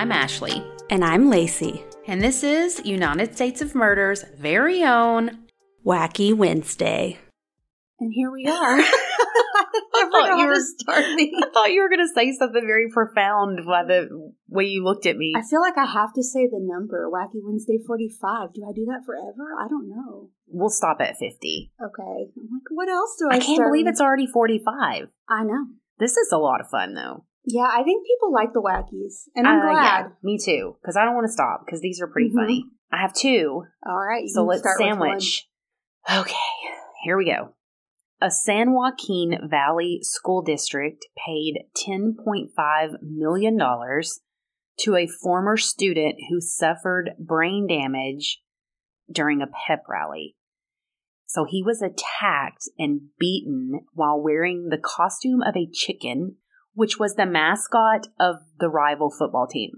I'm 0.00 0.12
Ashley. 0.12 0.64
And 0.88 1.04
I'm 1.04 1.28
Lacey. 1.28 1.84
And 2.06 2.22
this 2.22 2.42
is 2.42 2.80
United 2.86 3.34
States 3.34 3.60
of 3.60 3.74
Murder's 3.74 4.24
very 4.38 4.82
own 4.82 5.40
Wacky 5.84 6.32
Wednesday. 6.32 7.18
And 8.00 8.10
here 8.10 8.32
we 8.32 8.46
are. 8.46 8.78
I 8.80 10.08
thought 10.10 10.38
you 10.38 10.46
were 10.46 10.56
I 10.88 11.50
thought 11.52 11.72
you 11.72 11.82
were 11.82 11.90
going 11.90 12.00
to 12.00 12.14
say 12.14 12.32
something 12.32 12.62
very 12.64 12.86
profound 12.90 13.58
by 13.66 13.84
the 13.84 14.32
way 14.48 14.64
you 14.64 14.82
looked 14.82 15.04
at 15.04 15.18
me. 15.18 15.34
I 15.36 15.42
feel 15.42 15.60
like 15.60 15.76
I 15.76 15.84
have 15.84 16.14
to 16.14 16.22
say 16.22 16.46
the 16.46 16.60
number 16.62 17.06
Wacky 17.12 17.44
Wednesday 17.44 17.76
45. 17.86 18.54
Do 18.54 18.64
I 18.66 18.72
do 18.72 18.86
that 18.86 19.02
forever? 19.04 19.52
I 19.62 19.68
don't 19.68 19.90
know. 19.90 20.30
We'll 20.46 20.70
stop 20.70 20.96
at 21.02 21.18
50. 21.18 21.72
Okay. 21.78 22.30
I'm 22.38 22.48
like, 22.50 22.70
what 22.70 22.88
else 22.88 23.16
do 23.18 23.28
I 23.30 23.36
I 23.36 23.38
can't 23.38 23.62
believe 23.64 23.84
with? 23.84 23.92
it's 23.92 24.00
already 24.00 24.26
45. 24.26 25.08
I 25.28 25.44
know. 25.44 25.66
This 25.98 26.16
is 26.16 26.32
a 26.32 26.38
lot 26.38 26.62
of 26.62 26.70
fun 26.70 26.94
though. 26.94 27.26
Yeah, 27.44 27.68
I 27.72 27.82
think 27.82 28.06
people 28.06 28.32
like 28.32 28.52
the 28.52 28.60
Wackies. 28.62 29.28
And 29.34 29.46
I'm 29.46 29.58
Uh, 29.60 29.72
glad. 29.72 29.82
yeah, 29.82 30.08
me 30.22 30.38
too, 30.42 30.76
because 30.80 30.96
I 30.96 31.04
don't 31.04 31.14
want 31.14 31.26
to 31.26 31.32
stop 31.32 31.62
because 31.64 31.80
these 31.80 32.00
are 32.00 32.06
pretty 32.06 32.30
Mhm. 32.30 32.34
funny. 32.34 32.64
I 32.92 32.98
have 33.00 33.12
two, 33.14 33.64
All 33.86 33.96
right. 33.98 34.22
You 34.22 34.28
so 34.28 34.44
let's 34.44 34.60
start 34.60 34.78
with 34.80 34.98
one. 34.98 35.20
sandwich. 35.20 35.48
Okay, 36.12 36.34
here 37.04 37.16
we 37.16 37.26
go. 37.26 37.54
A 38.20 38.30
San 38.30 38.72
Joaquin 38.72 39.48
Valley 39.48 40.00
school 40.02 40.42
district 40.42 41.06
paid 41.26 41.64
$10.5 41.74 43.00
million 43.00 43.58
to 43.58 44.96
a 44.96 45.06
former 45.06 45.56
student 45.56 46.16
who 46.28 46.40
suffered 46.40 47.12
brain 47.18 47.66
damage 47.66 48.42
during 49.10 49.40
a 49.40 49.46
pep 49.46 49.84
rally. 49.88 50.36
So 51.26 51.44
he 51.44 51.62
was 51.62 51.80
attacked 51.80 52.68
and 52.78 53.10
beaten 53.18 53.86
while 53.94 54.20
wearing 54.20 54.68
the 54.68 54.78
costume 54.78 55.40
of 55.42 55.56
a 55.56 55.70
chicken, 55.72 56.36
which 56.80 56.98
was 56.98 57.14
the 57.14 57.26
mascot 57.26 58.06
of 58.18 58.36
the 58.58 58.70
rival 58.70 59.10
football 59.10 59.46
team. 59.46 59.70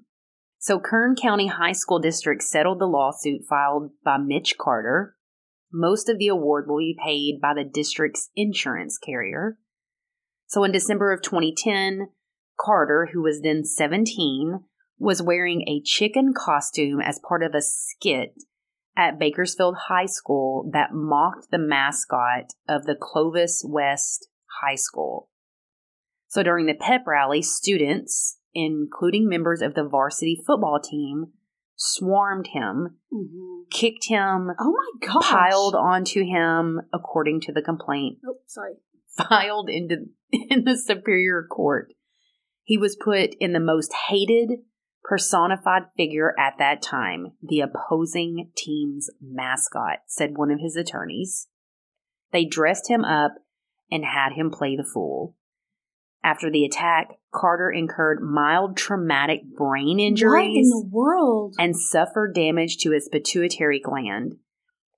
So 0.61 0.79
Kern 0.79 1.17
County 1.21 1.49
High 1.49 1.73
School 1.73 1.99
District 1.99 2.41
settled 2.41 2.79
the 2.79 2.87
lawsuit 2.87 3.41
filed 3.51 3.91
by 4.05 4.19
Mitch 4.19 4.55
Carter. 4.57 5.17
Most 5.73 6.09
of 6.09 6.19
the 6.19 6.29
award 6.29 6.67
will 6.69 6.79
be 6.79 6.97
paid 7.05 7.41
by 7.43 7.55
the 7.55 7.65
district's 7.65 8.31
insurance 8.37 8.99
carrier. 8.99 9.59
So 10.47 10.63
in 10.63 10.71
December 10.71 11.13
of 11.13 11.23
2010, 11.23 12.07
Carter, 12.65 13.09
who 13.13 13.21
was 13.21 13.41
then 13.41 13.65
17, 13.65 14.61
was 14.97 15.21
wearing 15.21 15.63
a 15.63 15.83
chicken 15.85 16.33
costume 16.33 17.01
as 17.01 17.19
part 17.27 17.43
of 17.43 17.53
a 17.53 17.63
skit 17.63 18.45
at 18.97 19.19
Bakersfield 19.19 19.75
High 19.89 20.07
School 20.07 20.71
that 20.73 20.93
mocked 20.93 21.51
the 21.51 21.59
mascot 21.59 22.53
of 22.69 22.85
the 22.85 22.95
Clovis 22.95 23.65
West 23.67 24.29
High 24.63 24.77
School. 24.77 25.31
So 26.33 26.43
during 26.43 26.65
the 26.65 26.73
pep 26.73 27.07
rally, 27.07 27.43
students, 27.43 28.39
including 28.55 29.29
members 29.29 29.61
of 29.61 29.75
the 29.75 29.85
varsity 29.87 30.43
football 30.47 30.81
team, 30.81 31.27
swarmed 31.77 32.47
him, 32.55 32.97
Mhm. 33.13 33.69
kicked 33.71 34.07
him, 34.07 34.51
Oh 34.59 34.73
my 34.73 35.07
gosh. 35.07 35.25
piled 35.31 35.75
onto 35.75 36.25
him, 36.25 36.81
according 36.91 37.43
to 37.43 37.53
the 37.53 37.61
complaint, 37.61 38.21
Oh, 38.27 38.39
sorry. 38.47 38.77
filed 39.29 39.69
into 39.69 40.07
in 40.33 40.65
the 40.65 40.79
superior 40.79 41.47
court. 41.47 41.93
He 42.63 42.79
was 42.79 42.97
put 42.97 43.35
in 43.39 43.53
the 43.53 43.61
most 43.61 43.93
hated 44.09 44.65
personified 45.05 45.83
figure 45.99 46.35
at 46.41 46.57
that 46.57 46.81
time, 46.81 47.33
the 47.43 47.61
opposing 47.61 48.53
team's 48.57 49.11
mascot, 49.21 49.99
said 50.07 50.39
one 50.39 50.51
of 50.51 50.61
his 50.61 50.77
attorneys. 50.77 51.49
They 52.33 52.47
dressed 52.47 52.89
him 52.89 53.05
up 53.05 53.35
and 53.91 54.07
had 54.07 54.33
him 54.33 54.51
play 54.51 54.77
the 54.77 54.89
fool. 54.91 55.37
After 56.25 56.51
the 56.51 56.65
attack, 56.65 57.19
Carter 57.35 57.71
incurred 57.71 58.23
mild 58.23 58.77
traumatic 58.77 59.41
brain 59.57 59.99
injuries 59.99 60.31
What 60.31 60.57
in 60.57 60.69
the 60.69 60.89
world? 60.91 61.55
and 61.59 61.77
suffered 61.77 62.35
damage 62.35 62.77
to 62.79 62.93
his 62.93 63.09
pituitary 63.11 63.81
gland. 63.81 64.37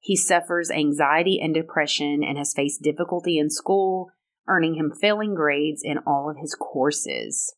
He 0.01 0.17
suffers 0.17 0.71
anxiety 0.71 1.41
and 1.41 1.55
depression 1.55 2.23
and 2.23 2.37
has 2.37 2.53
faced 2.53 2.83
difficulty 2.83 3.39
in 3.39 3.49
school, 3.49 4.11
earning 4.47 4.75
him 4.75 4.93
failing 4.93 5.35
grades 5.35 5.81
in 5.83 5.99
all 6.07 6.29
of 6.29 6.37
his 6.37 6.55
courses. 6.55 7.55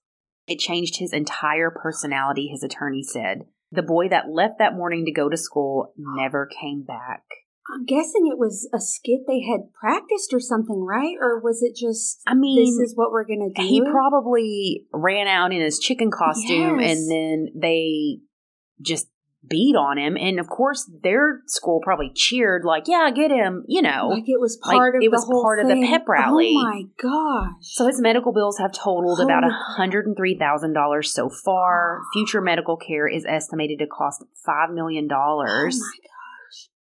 It 0.47 0.61
changed 0.61 0.99
his 0.99 1.13
entire 1.13 1.71
personality, 1.71 2.47
his 2.47 2.63
attorney 2.63 3.03
said. 3.03 3.47
The 3.73 3.83
boy 3.83 4.09
that 4.11 4.31
left 4.31 4.59
that 4.61 4.77
morning 4.77 5.05
to 5.07 5.13
go 5.13 5.29
to 5.29 5.37
school 5.37 5.93
never 5.97 6.47
came 6.47 6.85
back. 6.85 7.25
I'm 7.75 7.85
guessing 7.85 8.27
it 8.31 8.39
was 8.39 8.69
a 8.73 8.81
skit 8.81 9.21
they 9.27 9.43
had 9.43 9.73
practiced 9.73 10.33
or 10.33 10.41
something, 10.41 10.85
right? 10.85 11.17
Or 11.21 11.41
was 11.41 11.63
it 11.63 11.75
just 11.77 12.21
I 12.27 12.35
mean, 12.35 12.59
this 12.65 12.91
is 12.91 12.97
what 12.97 13.11
we're 13.13 13.25
gonna 13.25 13.51
do? 13.55 13.63
he 13.63 13.81
probably 13.83 14.87
ran 14.93 15.27
out 15.27 15.53
in 15.53 15.61
his 15.61 15.79
chicken 15.79 16.11
costume 16.11 16.81
Yes. 16.81 16.97
and 16.99 17.11
then 17.11 17.49
they 17.61 18.19
just 18.81 19.09
beat 19.49 19.77
on 19.77 19.97
him 19.97 20.17
and 20.17 20.41
of 20.41 20.49
course 20.49 20.91
their 21.05 21.41
school 21.47 21.81
probably 21.85 22.11
cheered 22.17 22.65
like 22.65 22.89
yeah 22.89 23.09
get 23.15 23.31
him 23.31 23.63
you 23.69 23.81
know 23.81 24.09
like 24.09 24.25
it 24.29 24.41
was 24.41 24.59
like 24.65 24.75
part 24.77 24.97
of 24.97 25.03
it 25.03 25.05
the 25.05 25.11
was 25.17 25.25
part 25.41 25.61
of 25.61 25.69
the 25.69 25.75
thing. 25.75 25.87
pep 25.87 26.03
oh 26.09 26.13
rally. 26.13 26.53
Oh 26.57 26.65
my 26.65 26.83
gosh! 27.01 27.55
so 27.63 27.87
his 27.87 28.01
medical 28.01 28.33
bills 28.33 28.59
have 28.59 28.73
totaled 28.73 29.21
about 29.21 29.45
Holy 29.45 29.55
crap. 29.77 30.05
$103000 30.05 31.05
so 31.07 31.29
far 31.29 32.01
future 32.13 32.41
medical 32.41 32.77
care 32.77 33.07
is 33.07 33.25
estimated 33.25 33.79
to 33.79 33.87
cost 33.87 34.25
$5 34.47 34.75
million 34.75 35.07
oh 35.13 35.37
my 35.39 35.65
gosh! 35.71 35.75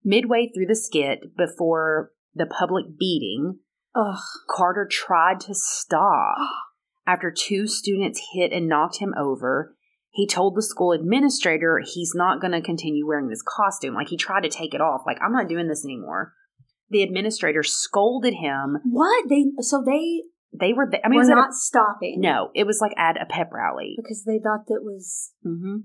Midway 0.04 0.50
through 0.54 0.66
the 0.66 0.76
skit 0.76 1.36
before 1.36 2.10
the 2.34 2.46
public 2.46 2.84
beating 2.98 3.58
Ugh. 3.94 4.18
carter 4.50 4.86
tried 4.90 5.40
to 5.40 5.54
stop 5.54 6.36
after 7.06 7.30
two 7.30 7.66
students 7.66 8.20
hit 8.34 8.52
and 8.52 8.68
knocked 8.68 8.98
him 8.98 9.14
over 9.18 9.74
he 10.10 10.28
told 10.28 10.54
the 10.54 10.62
school 10.62 10.92
administrator 10.92 11.80
he's 11.84 12.12
not 12.14 12.40
going 12.40 12.52
to 12.52 12.60
continue 12.62 13.04
wearing 13.04 13.26
this 13.28 13.42
costume. 13.42 13.94
Like 13.94 14.10
he 14.10 14.16
tried 14.16 14.44
to 14.44 14.48
take 14.48 14.72
it 14.72 14.80
off. 14.80 15.00
Like 15.04 15.18
I'm 15.20 15.32
not 15.32 15.48
doing 15.48 15.66
this 15.66 15.84
anymore. 15.84 16.32
The 16.90 17.02
administrator 17.02 17.64
scolded 17.64 18.34
him. 18.34 18.78
What 18.84 19.28
they? 19.28 19.46
So 19.58 19.82
they 19.84 20.22
They 20.56 20.72
were. 20.72 20.88
th- 20.88 21.02
I 21.04 21.08
mean, 21.08 21.14
it 21.14 21.16
were 21.16 21.22
was 21.22 21.30
at 21.30 21.32
a- 21.32 21.40
not 21.40 21.52
stopping. 21.54 22.20
no, 22.20 22.50
it 22.54 22.64
was 22.64 22.78
like 22.80 22.92
at 22.96 23.20
a 23.20 23.26
pep 23.26 23.50
rally. 23.52 23.94
because 23.96 24.22
they 24.24 24.38
thought 24.38 24.66
that 24.68 24.84
was 24.84 25.32
hmm 25.42 25.78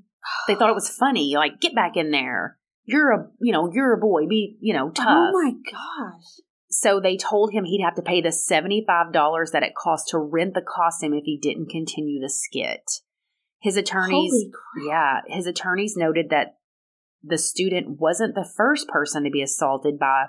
They 0.47 0.53
thought 0.53 0.69
it 0.69 0.75
was 0.75 0.90
funny. 0.90 1.34
Like 1.35 1.59
get 1.59 1.74
back 1.74 1.97
in 1.97 2.12
there. 2.12 2.59
You're 2.90 3.12
a 3.12 3.28
you 3.40 3.54
know 3.54 3.70
you're 3.72 3.94
a 3.94 4.00
boy. 4.00 4.28
Be 4.28 4.58
you 4.60 4.74
know 4.74 4.88
oh 4.88 4.92
tough. 4.92 5.06
Oh 5.08 5.32
my 5.32 5.52
gosh! 5.52 6.44
So 6.72 7.00
they 7.00 7.18
told 7.18 7.54
him 7.54 7.64
he'd 7.64 7.84
have 7.84 7.96
to 7.96 8.02
pay 8.02 8.20
the 8.20 8.32
seventy 8.32 8.84
five 8.86 9.14
dollars 9.14 9.52
that 9.52 9.62
it 9.62 9.76
cost 9.76 10.08
to 10.10 10.18
rent 10.18 10.56
the 10.56 10.64
costume 10.68 11.14
if 11.14 11.24
he 11.24 11.38
didn't 11.40 11.70
continue 11.70 12.20
the 12.20 12.30
skit. 12.30 12.82
His 13.62 13.78
attorneys! 13.78 14.34
Yeah, 14.88 15.20
his 15.28 15.46
attorneys 15.46 15.96
noted 15.96 16.32
that 16.32 16.56
the 17.22 17.38
student 17.38 18.00
wasn't 18.00 18.34
the 18.34 18.50
first 18.58 18.88
person 18.88 19.24
to 19.24 19.30
be 19.30 19.44
assaulted 19.44 20.00
by 20.00 20.26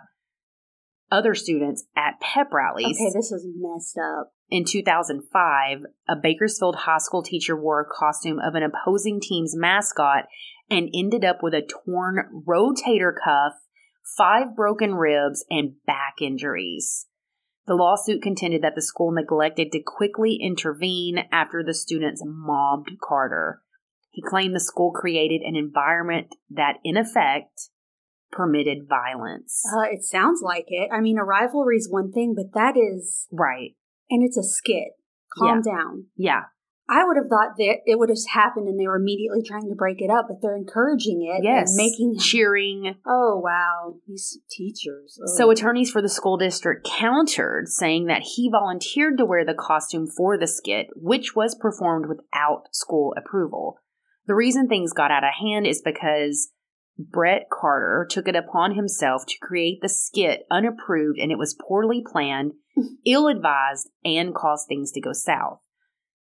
other 1.10 1.34
students 1.34 1.86
at 1.96 2.20
pep 2.20 2.52
rallies. 2.52 2.96
Okay, 3.00 3.10
this 3.14 3.32
is 3.32 3.46
messed 3.56 3.96
up. 3.98 4.32
In 4.50 4.64
2005, 4.64 5.78
a 6.08 6.16
Bakersfield 6.16 6.76
high 6.76 6.98
school 6.98 7.22
teacher 7.22 7.56
wore 7.56 7.80
a 7.80 7.84
costume 7.88 8.38
of 8.38 8.54
an 8.54 8.62
opposing 8.62 9.20
team's 9.20 9.54
mascot 9.56 10.24
and 10.70 10.88
ended 10.94 11.24
up 11.24 11.38
with 11.42 11.54
a 11.54 11.66
torn 11.66 12.44
rotator 12.46 13.12
cuff, 13.12 13.54
five 14.16 14.54
broken 14.54 14.94
ribs, 14.94 15.44
and 15.50 15.74
back 15.86 16.14
injuries. 16.22 17.06
The 17.66 17.74
lawsuit 17.74 18.22
contended 18.22 18.62
that 18.62 18.74
the 18.74 18.82
school 18.82 19.12
neglected 19.12 19.70
to 19.72 19.82
quickly 19.84 20.38
intervene 20.40 21.24
after 21.30 21.62
the 21.62 21.74
students 21.74 22.22
mobbed 22.24 22.90
Carter. 23.02 23.60
He 24.10 24.22
claimed 24.22 24.56
the 24.56 24.60
school 24.60 24.90
created 24.90 25.42
an 25.42 25.54
environment 25.54 26.34
that, 26.50 26.78
in 26.82 26.96
effect, 26.96 27.68
permitted 28.32 28.88
violence. 28.88 29.62
Uh, 29.72 29.82
it 29.82 30.02
sounds 30.02 30.40
like 30.42 30.66
it. 30.68 30.88
I 30.92 31.00
mean, 31.00 31.18
a 31.18 31.24
rivalry 31.24 31.76
is 31.76 31.88
one 31.90 32.10
thing, 32.12 32.34
but 32.34 32.52
that 32.54 32.76
is, 32.76 33.28
right. 33.30 33.76
and 34.08 34.24
it's 34.24 34.36
a 34.36 34.42
skit. 34.42 34.94
Calm 35.38 35.62
down. 35.62 36.06
Yeah. 36.16 36.44
I 36.90 37.04
would 37.04 37.16
have 37.16 37.28
thought 37.28 37.56
that 37.56 37.76
it 37.86 37.98
would 38.00 38.08
have 38.08 38.18
happened 38.32 38.66
and 38.66 38.78
they 38.78 38.88
were 38.88 38.96
immediately 38.96 39.42
trying 39.46 39.68
to 39.68 39.76
break 39.76 40.02
it 40.02 40.10
up, 40.10 40.26
but 40.28 40.42
they're 40.42 40.56
encouraging 40.56 41.22
it 41.22 41.44
Yes. 41.44 41.68
and 41.70 41.76
making. 41.76 42.18
cheering. 42.18 42.96
Oh 43.06 43.40
wow, 43.42 43.94
these 44.08 44.40
teachers. 44.50 45.16
So 45.36 45.50
attorneys 45.50 45.90
for 45.90 46.02
the 46.02 46.08
school 46.08 46.36
district 46.36 46.84
countered, 46.84 47.68
saying 47.68 48.06
that 48.06 48.22
he 48.34 48.50
volunteered 48.50 49.18
to 49.18 49.24
wear 49.24 49.44
the 49.44 49.54
costume 49.54 50.08
for 50.08 50.36
the 50.36 50.48
skit, 50.48 50.88
which 50.96 51.36
was 51.36 51.54
performed 51.54 52.06
without 52.08 52.64
school 52.72 53.14
approval. 53.16 53.76
The 54.26 54.34
reason 54.34 54.66
things 54.66 54.92
got 54.92 55.12
out 55.12 55.24
of 55.24 55.30
hand 55.40 55.66
is 55.68 55.80
because 55.80 56.50
Brett 56.98 57.44
Carter 57.50 58.06
took 58.10 58.26
it 58.26 58.36
upon 58.36 58.74
himself 58.74 59.24
to 59.26 59.38
create 59.40 59.78
the 59.80 59.88
skit 59.88 60.42
unapproved 60.50 61.18
and 61.18 61.30
it 61.30 61.38
was 61.38 61.54
poorly 61.54 62.02
planned, 62.04 62.52
ill 63.06 63.28
advised, 63.28 63.88
and 64.04 64.34
caused 64.34 64.66
things 64.68 64.92
to 64.92 65.00
go 65.00 65.12
south. 65.12 65.60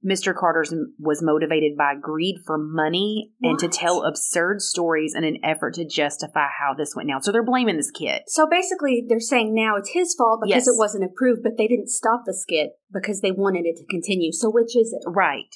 Mr. 0.07 0.33
Carter 0.33 0.63
was 0.99 1.21
motivated 1.21 1.75
by 1.77 1.93
greed 1.99 2.37
for 2.45 2.57
money 2.57 3.33
and 3.41 3.59
to 3.59 3.67
tell 3.67 4.03
absurd 4.03 4.61
stories 4.61 5.13
in 5.13 5.23
an 5.25 5.37
effort 5.43 5.73
to 5.73 5.85
justify 5.85 6.47
how 6.59 6.73
this 6.73 6.95
went 6.95 7.09
down. 7.09 7.21
So 7.21 7.31
they're 7.31 7.43
blaming 7.43 7.75
this 7.75 7.91
kid. 7.91 8.21
So 8.27 8.47
basically, 8.49 9.03
they're 9.09 9.19
saying 9.19 9.53
now 9.53 9.75
it's 9.75 9.89
his 9.91 10.13
fault 10.15 10.39
because 10.43 10.65
Yes. 10.65 10.67
it 10.67 10.77
wasn't 10.77 11.03
approved, 11.03 11.43
but 11.43 11.57
they 11.57 11.67
didn't 11.67 11.89
stop 11.89 12.21
the 12.25 12.33
skit 12.33 12.71
because 12.93 13.19
they 13.21 13.31
wanted 13.31 13.65
it 13.65 13.75
to 13.77 13.85
continue. 13.89 14.31
So 14.31 14.49
which 14.49 14.77
is 14.77 14.93
it? 14.93 15.03
Right. 15.09 15.53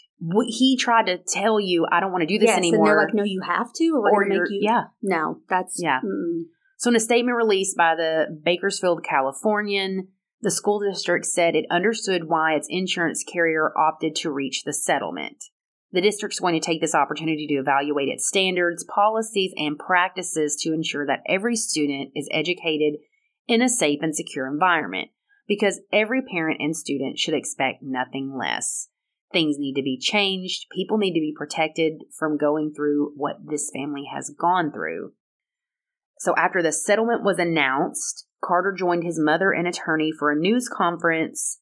He 0.47 0.75
tried 0.77 1.05
to 1.05 1.17
tell 1.17 1.59
you, 1.59 1.87
I 1.91 1.99
don't 1.99 2.11
want 2.11 2.23
to 2.23 2.27
do 2.27 2.37
this 2.37 2.47
yes, 2.47 2.57
anymore. 2.57 2.79
and 2.79 2.87
they're 2.87 3.05
like, 3.05 3.13
no, 3.13 3.23
you 3.23 3.41
have 3.47 3.71
to, 3.73 3.85
or 3.95 4.01
we're 4.01 4.09
or 4.11 4.25
going 4.25 4.31
to 4.37 4.39
make 4.41 4.51
you. 4.51 4.59
yeah. 4.63 4.83
No, 5.01 5.39
that's 5.49 5.79
Yeah. 5.81 5.99
mm-mm. 6.03 6.43
So, 6.77 6.89
in 6.89 6.95
a 6.95 6.99
statement 6.99 7.37
released 7.37 7.77
by 7.77 7.95
the 7.95 8.25
Bakersfield 8.43 9.03
Californian, 9.07 10.07
the 10.41 10.51
school 10.51 10.79
district 10.79 11.25
said 11.25 11.55
it 11.55 11.65
understood 11.69 12.27
why 12.27 12.55
its 12.55 12.67
insurance 12.69 13.23
carrier 13.23 13.71
opted 13.77 14.15
to 14.17 14.31
reach 14.31 14.63
the 14.63 14.73
settlement. 14.73 15.45
The 15.91 16.01
district's 16.01 16.39
going 16.39 16.59
to 16.59 16.65
take 16.65 16.81
this 16.81 16.95
opportunity 16.95 17.47
to 17.47 17.55
evaluate 17.55 18.09
its 18.09 18.27
standards, 18.27 18.83
policies, 18.83 19.53
and 19.57 19.77
practices 19.77 20.55
to 20.61 20.73
ensure 20.73 21.05
that 21.05 21.21
every 21.27 21.55
student 21.55 22.11
is 22.15 22.29
educated 22.31 22.95
in 23.47 23.61
a 23.61 23.69
safe 23.69 23.99
and 24.01 24.15
secure 24.15 24.47
environment 24.47 25.09
because 25.47 25.81
every 25.91 26.21
parent 26.21 26.61
and 26.61 26.75
student 26.75 27.19
should 27.19 27.33
expect 27.33 27.83
nothing 27.83 28.35
less. 28.37 28.87
Things 29.33 29.57
need 29.59 29.73
to 29.75 29.83
be 29.83 29.99
changed. 29.99 30.67
People 30.71 30.97
need 30.97 31.13
to 31.13 31.19
be 31.19 31.33
protected 31.37 32.03
from 32.17 32.37
going 32.37 32.73
through 32.73 33.13
what 33.15 33.37
this 33.45 33.69
family 33.73 34.05
has 34.13 34.29
gone 34.29 34.71
through. 34.71 35.11
So 36.19 36.35
after 36.35 36.61
the 36.61 36.71
settlement 36.71 37.23
was 37.23 37.39
announced, 37.39 38.27
Carter 38.43 38.73
joined 38.77 39.03
his 39.03 39.19
mother 39.19 39.51
and 39.51 39.67
attorney 39.67 40.11
for 40.17 40.31
a 40.31 40.35
news 40.35 40.67
conference 40.67 41.59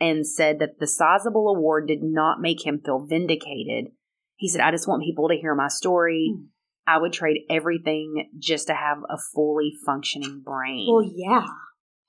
and 0.00 0.26
said 0.26 0.58
that 0.58 0.78
the 0.78 0.86
sizable 0.86 1.48
award 1.48 1.88
did 1.88 2.02
not 2.02 2.40
make 2.40 2.66
him 2.66 2.80
feel 2.84 3.06
vindicated. 3.06 3.92
He 4.34 4.48
said, 4.48 4.60
I 4.60 4.70
just 4.70 4.88
want 4.88 5.02
people 5.02 5.28
to 5.28 5.36
hear 5.36 5.54
my 5.54 5.68
story. 5.68 6.32
Hmm. 6.34 6.44
I 6.86 6.98
would 6.98 7.12
trade 7.12 7.38
everything 7.50 8.28
just 8.38 8.68
to 8.68 8.74
have 8.74 8.98
a 9.08 9.18
fully 9.34 9.72
functioning 9.84 10.42
brain. 10.44 10.86
Well, 10.88 11.10
yeah. 11.14 11.46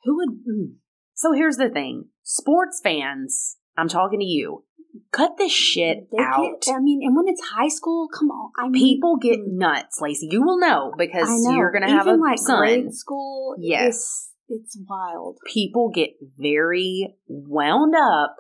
Who 0.04 0.18
would? 0.18 0.30
Mm. 0.30 0.76
so 1.16 1.34
here's 1.34 1.58
the 1.58 1.70
thing 1.70 2.10
sports 2.22 2.80
fans, 2.84 3.58
I'm 3.76 3.88
talking 3.88 4.20
to 4.20 4.26
you, 4.26 4.66
cut 5.12 5.38
this 5.38 5.52
shit 5.52 6.10
They 6.12 6.24
out. 6.24 6.62
Get, 6.62 6.74
I 6.76 6.80
mean, 6.80 7.02
and 7.04 7.16
when 7.16 7.28
it's 7.28 7.42
high 7.42 7.68
school, 7.70 8.08
come 8.08 8.30
on. 8.30 8.52
I 8.58 8.70
mean, 8.70 8.82
People 8.82 9.18
get 9.18 9.40
mm. 9.40 9.54
nuts, 9.54 10.00
Lacey. 10.02 10.28
You 10.32 10.44
will 10.44 10.60
know 10.60 10.94
because 10.98 11.28
know. 11.30 11.56
you're 11.56 11.72
going 11.72 11.88
to 11.88 11.90
have 11.94 12.08
a 12.08 12.14
like 12.16 12.40
son. 12.40 12.60
grade 12.60 12.94
school. 12.94 13.56
Yes. 13.60 13.88
It's, 13.88 14.34
it's 14.50 14.78
wild. 14.90 15.38
people 15.46 15.90
get 15.94 16.12
very 16.38 17.16
wound 17.28 17.96
up 17.96 18.36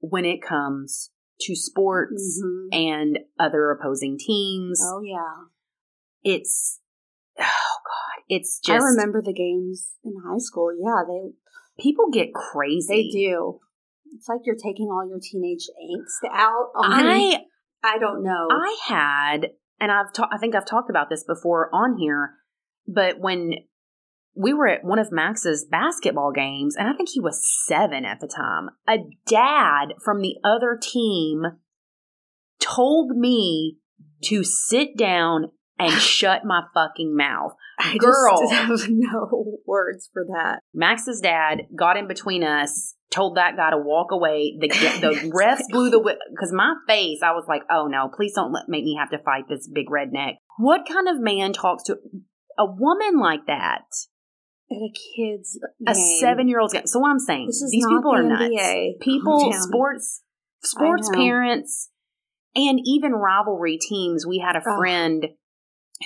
when 0.00 0.24
it 0.24 0.40
comes 0.42 1.10
to 1.40 1.54
sports 1.56 2.40
Mhm. 2.42 2.68
and 2.72 3.18
other 3.38 3.70
opposing 3.70 4.16
teams. 4.18 4.80
Oh 4.82 5.00
yeah. 5.02 5.44
It's 6.22 6.80
oh 7.38 7.42
god, 7.42 8.22
it's 8.28 8.60
just 8.60 8.82
I 8.82 8.84
remember 8.90 9.22
the 9.22 9.32
games 9.32 9.90
in 10.04 10.14
high 10.24 10.38
school. 10.38 10.70
Yeah, 10.78 11.02
they 11.06 11.32
people 11.82 12.06
get 12.12 12.32
crazy. 12.32 12.86
they 12.88 13.18
do. 13.18 13.58
It's 14.14 14.28
like 14.28 14.40
you're 14.44 14.56
taking 14.56 14.88
all 14.90 15.06
your 15.08 15.18
teenage 15.20 15.68
angst 15.82 16.28
out 16.32 16.70
on. 16.76 16.92
I 16.92 17.38
I 17.82 17.98
don't 17.98 18.22
know. 18.22 18.48
I 18.50 18.76
had, 18.86 19.50
and 19.80 19.90
I've 19.90 20.12
ta- 20.12 20.28
I 20.30 20.38
think 20.38 20.54
I've 20.54 20.66
talked 20.66 20.90
about 20.90 21.10
this 21.10 21.24
before 21.24 21.68
on 21.74 21.96
here, 21.98 22.34
but 22.86 23.18
when 23.18 23.54
we 24.34 24.54
were 24.54 24.68
at 24.68 24.84
one 24.84 24.98
of 24.98 25.12
Max's 25.12 25.66
basketball 25.70 26.32
games, 26.32 26.76
and 26.76 26.88
I 26.88 26.92
think 26.92 27.10
he 27.10 27.20
was 27.20 27.44
seven 27.66 28.04
at 28.04 28.20
the 28.20 28.28
time, 28.28 28.70
a 28.88 28.98
dad 29.26 29.94
from 30.02 30.22
the 30.22 30.36
other 30.44 30.78
team 30.80 31.42
told 32.58 33.16
me 33.16 33.78
to 34.24 34.44
sit 34.44 34.96
down 34.96 35.50
and 35.84 35.92
shut 36.00 36.44
my 36.44 36.62
fucking 36.74 37.16
mouth. 37.16 37.52
I 37.78 37.96
girl. 37.96 38.38
just 38.50 38.52
have 38.84 38.90
no 38.90 39.58
words 39.66 40.08
for 40.12 40.24
that. 40.24 40.60
Max's 40.74 41.20
dad 41.20 41.62
got 41.76 41.96
in 41.96 42.06
between 42.08 42.44
us, 42.44 42.94
told 43.10 43.36
that 43.36 43.56
guy 43.56 43.70
to 43.70 43.78
walk 43.78 44.08
away. 44.12 44.56
The 44.60 44.68
the 44.68 45.32
refs 45.34 45.62
blew 45.70 45.90
the 45.90 45.98
whistle. 45.98 46.20
because 46.30 46.52
my 46.52 46.74
face. 46.86 47.20
I 47.22 47.32
was 47.32 47.44
like, 47.48 47.62
oh 47.70 47.86
no, 47.86 48.08
please 48.14 48.34
don't 48.34 48.52
let 48.52 48.68
make 48.68 48.84
me 48.84 48.96
have 48.98 49.10
to 49.10 49.18
fight 49.24 49.44
this 49.48 49.68
big 49.72 49.86
redneck. 49.88 50.34
What 50.58 50.82
kind 50.86 51.08
of 51.08 51.20
man 51.20 51.52
talks 51.52 51.84
to 51.84 51.96
a 52.58 52.64
woman 52.66 53.18
like 53.20 53.46
that? 53.46 53.82
At 54.70 54.76
a 54.76 54.92
kid's 55.16 55.58
A 55.86 55.94
seven 56.20 56.48
year 56.48 56.60
old. 56.60 56.72
So 56.86 56.98
what 57.00 57.10
I'm 57.10 57.18
saying, 57.18 57.46
This 57.46 57.60
is 57.60 57.70
these 57.70 57.84
people 57.86 58.12
the 58.12 58.18
are 58.18 58.22
nuts. 58.22 58.42
NBA. 58.44 59.00
People, 59.00 59.52
sports, 59.52 60.22
sports 60.62 61.10
parents, 61.12 61.90
and 62.54 62.80
even 62.84 63.12
rivalry 63.12 63.78
teams. 63.78 64.26
We 64.26 64.38
had 64.38 64.56
a 64.56 64.62
friend 64.62 65.26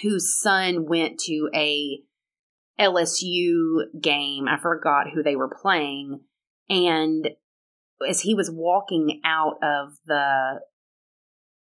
whose 0.03 0.39
son 0.41 0.87
went 0.87 1.19
to 1.21 1.49
a 1.55 2.01
LSU 2.79 3.85
game. 4.01 4.47
I 4.49 4.59
forgot 4.61 5.07
who 5.15 5.23
they 5.23 5.37
were 5.37 5.51
playing, 5.63 6.21
and 6.69 7.29
as 8.09 8.21
he 8.21 8.35
was 8.35 8.51
walking 8.53 9.21
out 9.25 9.55
of 9.63 9.95
the 10.07 10.61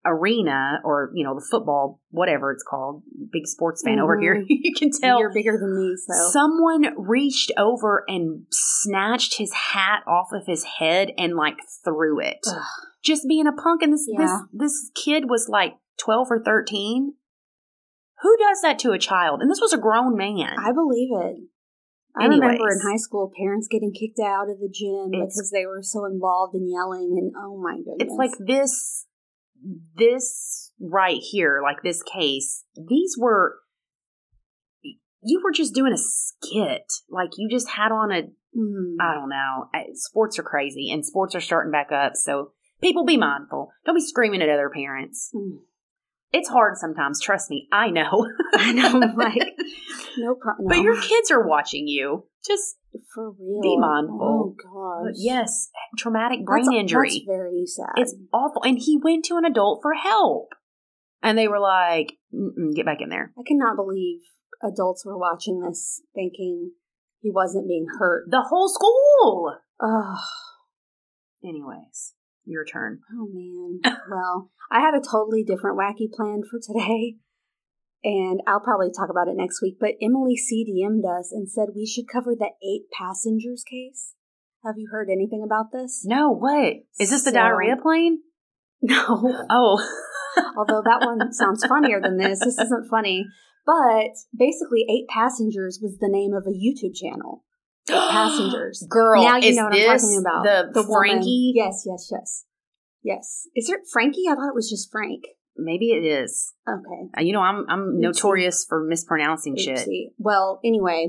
arena 0.05 0.81
or 0.85 1.13
you 1.15 1.23
know 1.25 1.35
the 1.35 1.47
football 1.49 2.01
whatever 2.11 2.51
it's 2.51 2.65
called 2.69 3.05
big 3.33 3.47
sports 3.47 3.83
fan 3.85 4.01
over 4.01 4.19
here 4.19 4.35
Mhm. 4.35 4.47
you 4.49 4.73
can 4.77 4.91
tell 5.01 5.21
You're 5.21 5.33
bigger 5.33 5.57
than 5.57 5.77
me, 5.79 5.95
so 5.97 6.31
Someone 6.33 6.87
reached 6.99 7.53
over 7.57 8.05
and 8.09 8.47
snatched 8.51 9.39
his 9.39 9.53
hat 9.53 10.01
off 10.09 10.29
of 10.33 10.45
his 10.47 10.65
head 10.79 11.13
and 11.17 11.37
like 11.37 11.55
threw 11.85 12.19
it. 12.21 12.39
Ugh. 12.49 12.63
Just 13.05 13.29
being 13.29 13.47
a 13.47 13.53
punk 13.53 13.83
and 13.83 13.93
this 13.93 14.09
Yeah. 14.11 14.19
this 14.19 14.33
this 14.53 14.91
kid 15.05 15.31
was 15.31 15.49
like 15.49 15.75
12 16.01 16.27
or 16.31 16.43
13. 16.43 17.15
Who 18.23 18.37
does 18.39 18.61
that 18.63 18.79
to 18.81 18.93
a 18.93 18.99
child? 18.99 19.41
And 19.43 19.51
this 19.51 19.61
was 19.61 19.73
a 19.73 19.79
grown 19.79 20.17
man. 20.17 20.55
I 20.59 20.73
believe 20.73 21.11
it. 21.13 21.37
I 22.15 22.27
remember 22.27 22.69
in 22.71 22.81
high 22.81 22.97
school, 22.99 23.33
parents 23.37 23.69
getting 23.71 23.93
kicked 23.93 24.21
out 24.23 24.51
of 24.51 24.59
the 24.61 24.69
gym 24.73 25.11
It's- 25.15 25.35
because 25.35 25.51
they 25.51 25.67
were 25.67 25.83
so 25.83 26.05
involved 26.05 26.55
in 26.55 26.69
yelling, 26.71 27.17
and 27.19 27.33
oh 27.37 27.57
my 27.61 27.77
goodness, 27.77 27.97
it's 28.01 28.15
like 28.15 28.33
this 28.39 29.07
this 29.97 30.73
right 30.81 31.21
here, 31.21 31.61
like 31.63 31.83
this 31.83 32.03
case. 32.03 32.65
These 32.77 33.17
were 33.19 33.61
you 35.25 35.41
were 35.43 35.53
just 35.53 35.75
doing 35.75 35.93
a 35.93 35.99
skit. 35.99 36.93
Like 37.09 37.31
you 37.39 37.49
just 37.49 37.71
had 37.71 37.93
on 37.93 38.13
a 38.13 38.23
Mm. 38.55 38.97
I 39.01 39.15
don't 39.15 39.31
know. 39.31 39.69
Sports 39.95 40.39
are 40.39 40.43
crazy, 40.43 40.91
and 40.91 41.07
sports 41.07 41.35
are 41.35 41.41
starting 41.41 41.73
back 41.73 41.91
up. 41.91 42.17
So 42.17 42.53
people 42.83 43.07
be 43.07 43.17
mindful. 43.17 43.71
Don't 43.87 43.95
be 43.95 44.03
screaming 44.03 44.43
at 44.43 44.51
other 44.51 44.69
parents. 44.69 45.31
Mm. 45.35 45.61
It's 46.33 46.49
hard 46.49 46.77
sometimes. 46.79 47.21
Trust 47.21 47.51
me. 47.51 47.69
I 47.73 47.91
know. 47.91 48.27
I 48.55 48.73
know, 48.73 48.99
like 49.17 49.37
no 50.19 50.35
problem. 50.35 50.69
but 50.69 50.81
your 50.81 51.01
kids 51.01 51.31
are 51.31 51.47
watching 51.47 51.87
you. 51.87 52.25
Just 52.47 52.77
for 53.15 53.31
real. 53.31 53.61
be 53.63 53.77
mindful. 53.79 54.19
Oh 54.21 54.55
gosh, 55.05 55.15
yes, 55.17 55.71
traumatic 55.99 56.45
brain 56.45 56.65
That's- 56.65 56.81
injury. 56.81 57.09
That's 57.11 57.25
very 57.27 57.67
sad. 57.67 57.93
it's 57.97 58.15
awful. 58.33 58.63
And 58.65 58.79
he 58.79 58.99
went 59.03 59.25
to 59.27 59.37
an 59.37 59.45
adult 59.45 59.81
for 59.83 59.95
help, 59.95 60.49
and 61.23 61.37
they 61.39 61.49
were 61.49 61.61
like, 61.61 62.15
Mm-mm, 62.35 62.75
"Get 62.75 62.85
back 62.87 62.99
in 63.01 63.11
there." 63.11 63.33
I 63.39 63.43
cannot 63.47 63.77
believe 63.77 64.21
adults 64.63 65.05
were 65.07 65.19
watching 65.19 65.61
this, 65.61 66.01
thinking 66.15 66.73
he 67.21 67.31
wasn't 67.31 67.69
being 67.69 67.87
hurt. 67.99 68.25
The 68.31 68.43
whole 68.49 68.69
school. 68.69 69.57
Oh, 69.81 70.17
Anyways, 71.45 72.15
your 72.45 72.65
turn. 72.65 73.01
oh 73.13 73.29
man. 73.33 73.81
well, 74.11 74.51
I 74.71 74.81
had 74.81 74.95
a 74.95 75.01
totally 75.01 75.45
different 75.45 75.79
wacky 75.79 76.11
plan 76.13 76.43
for 76.49 76.59
today. 76.59 77.17
And 78.05 78.41
I'll 78.49 78.61
probably 78.61 78.91
talk 78.91 79.11
about 79.11 79.29
it 79.29 79.37
next 79.37 79.63
week. 79.63 79.77
But 79.79 79.95
Emily 80.03 80.35
CDM'd 80.35 81.05
us 81.05 81.31
and 81.31 81.49
said 81.49 81.69
we 81.75 81.87
should 81.87 82.09
cover 82.13 82.35
the 82.35 82.51
eight 82.61 82.91
passengers 82.93 83.63
case. 83.63 84.15
Have 84.65 84.75
you 84.77 84.89
heard 84.91 85.09
anything 85.11 85.43
about 85.45 85.67
this? 85.73 86.03
No, 86.05 86.31
what 86.31 86.75
is 86.99 87.11
this? 87.11 87.23
The 87.23 87.33
diarrhea 87.33 87.77
plane? 87.81 88.21
No. 88.85 89.47
Oh, 89.49 89.79
Although 90.59 90.83
that 90.85 91.07
one 91.07 91.33
sounds 91.33 91.65
funnier 91.65 92.01
than 92.01 92.17
this. 92.17 92.41
This 92.41 92.59
isn't 92.59 92.91
funny. 92.91 93.27
But 93.65 94.11
basically, 94.37 94.85
Eight 94.91 95.07
Passengers 95.09 95.79
was 95.81 95.99
the 96.01 96.09
name 96.11 96.33
of 96.35 96.49
a 96.49 96.51
YouTube 96.51 96.97
channel. 96.97 97.45
Passengers. 97.89 98.87
Girl, 98.91 99.23
now 99.23 99.37
you 99.37 99.49
is 99.51 99.57
know 99.57 99.65
what 99.65 99.75
I'm 99.75 99.99
talking 99.99 100.19
about. 100.21 100.73
the, 100.75 100.83
woman. 100.83 101.11
Frankie? 101.11 101.53
Yes, 101.55 101.85
yes, 101.87 102.09
yes. 102.11 102.45
Yes. 103.03 103.49
Is 103.57 103.69
it 103.69 103.81
Frankie? 103.93 104.25
I 104.31 104.35
thought 104.35 104.49
it 104.49 104.55
was 104.55 104.71
just 104.71 104.91
Frank. 104.93 105.25
Maybe 105.57 105.87
it 105.91 106.05
is. 106.05 106.55
Okay. 106.69 107.09
Uh, 107.19 107.21
You 107.23 107.33
know, 107.33 107.41
I'm 107.43 107.67
I'm 107.69 107.81
Oopsie. 107.97 108.01
notorious 108.01 108.65
for 108.69 108.83
mispronouncing 108.85 109.57
shit. 109.57 109.87
Well, 110.19 110.61
anyway, 110.65 111.09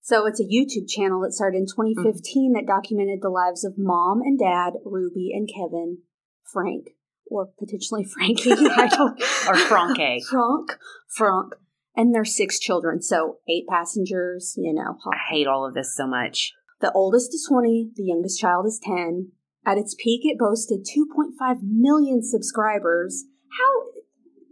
so 0.00 0.26
it's 0.26 0.40
a 0.40 0.44
YouTube 0.44 0.88
channel 0.88 1.20
that 1.22 1.32
started 1.32 1.58
in 1.58 1.66
Mm-hmm. 1.66 2.02
2015 2.02 2.52
that 2.54 2.66
documented 2.66 3.20
the 3.22 3.28
lives 3.28 3.64
of 3.64 3.74
mom 3.76 4.20
and 4.22 4.38
dad, 4.38 4.72
Ruby 4.84 5.30
and 5.34 5.48
Kevin, 5.48 5.98
Frank, 6.44 6.88
or 7.30 7.50
potentially 7.58 8.04
Frankie. 8.04 8.50
Or 9.48 9.54
Franke. 9.56 10.20
Frank, 10.28 10.70
Frank, 11.08 11.54
and 11.98 12.14
their 12.14 12.24
six 12.24 12.58
children. 12.58 13.02
So 13.02 13.38
eight 13.48 13.66
passengers. 13.68 14.54
You 14.56 14.72
know, 14.72 14.96
I 15.12 15.18
hate 15.30 15.46
all 15.46 15.66
of 15.66 15.74
this 15.74 15.94
so 15.94 16.06
much. 16.06 16.52
the 16.80 16.92
oldest 16.92 17.34
is 17.34 17.46
20, 17.50 17.90
the 17.96 18.04
youngest 18.04 18.40
child 18.40 18.64
is 18.66 18.80
10. 18.82 19.32
At 19.66 19.76
its 19.76 19.94
peak, 19.98 20.22
it 20.24 20.38
boasted 20.38 20.86
2.5 20.86 21.56
million 21.62 22.22
subscribers. 22.22 23.24
How 23.50 24.00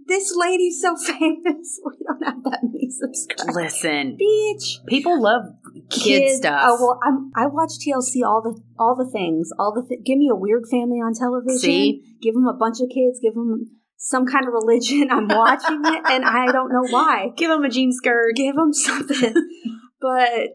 this 0.09 0.35
lady's 0.37 0.81
so 0.83 0.97
famous. 1.07 1.81
We 1.85 1.97
don't 2.07 2.25
have 2.25 2.43
that 2.45 2.61
many 2.65 2.91
subscribers. 2.91 3.55
Listen, 3.57 4.19
Bitch. 4.21 4.85
people 4.87 5.23
love 5.23 5.43
kid 5.91 6.37
stuff. 6.37 6.61
Oh 6.65 6.77
well, 6.81 7.01
I'm, 7.05 7.31
I 7.37 7.47
watch 7.47 7.73
TLC 7.81 8.27
all 8.27 8.43
the 8.43 8.61
all 8.79 8.97
the 8.97 9.09
things. 9.11 9.51
All 9.59 9.73
the 9.73 9.87
th- 9.89 10.05
give 10.05 10.19
me 10.19 10.29
a 10.31 10.35
weird 10.37 10.65
family 10.71 10.99
on 10.99 11.15
television. 11.15 11.59
See? 11.59 12.03
give 12.21 12.35
them 12.35 12.47
a 12.47 12.55
bunch 12.55 12.81
of 12.81 12.89
kids. 12.89 13.19
Give 13.23 13.35
them 13.35 13.71
some 13.97 14.27
kind 14.27 14.47
of 14.47 14.53
religion. 14.53 15.09
I'm 15.11 15.29
watching 15.29 15.81
it, 15.85 16.03
and 16.11 16.25
I 16.25 16.47
don't 16.53 16.73
know 16.73 16.87
why. 16.91 17.31
Give 17.37 17.51
them 17.51 17.65
a 17.65 17.69
jean 17.71 17.93
skirt. 17.93 18.35
Give 18.37 18.55
them 18.55 18.73
something. 18.73 19.35
but 20.01 20.51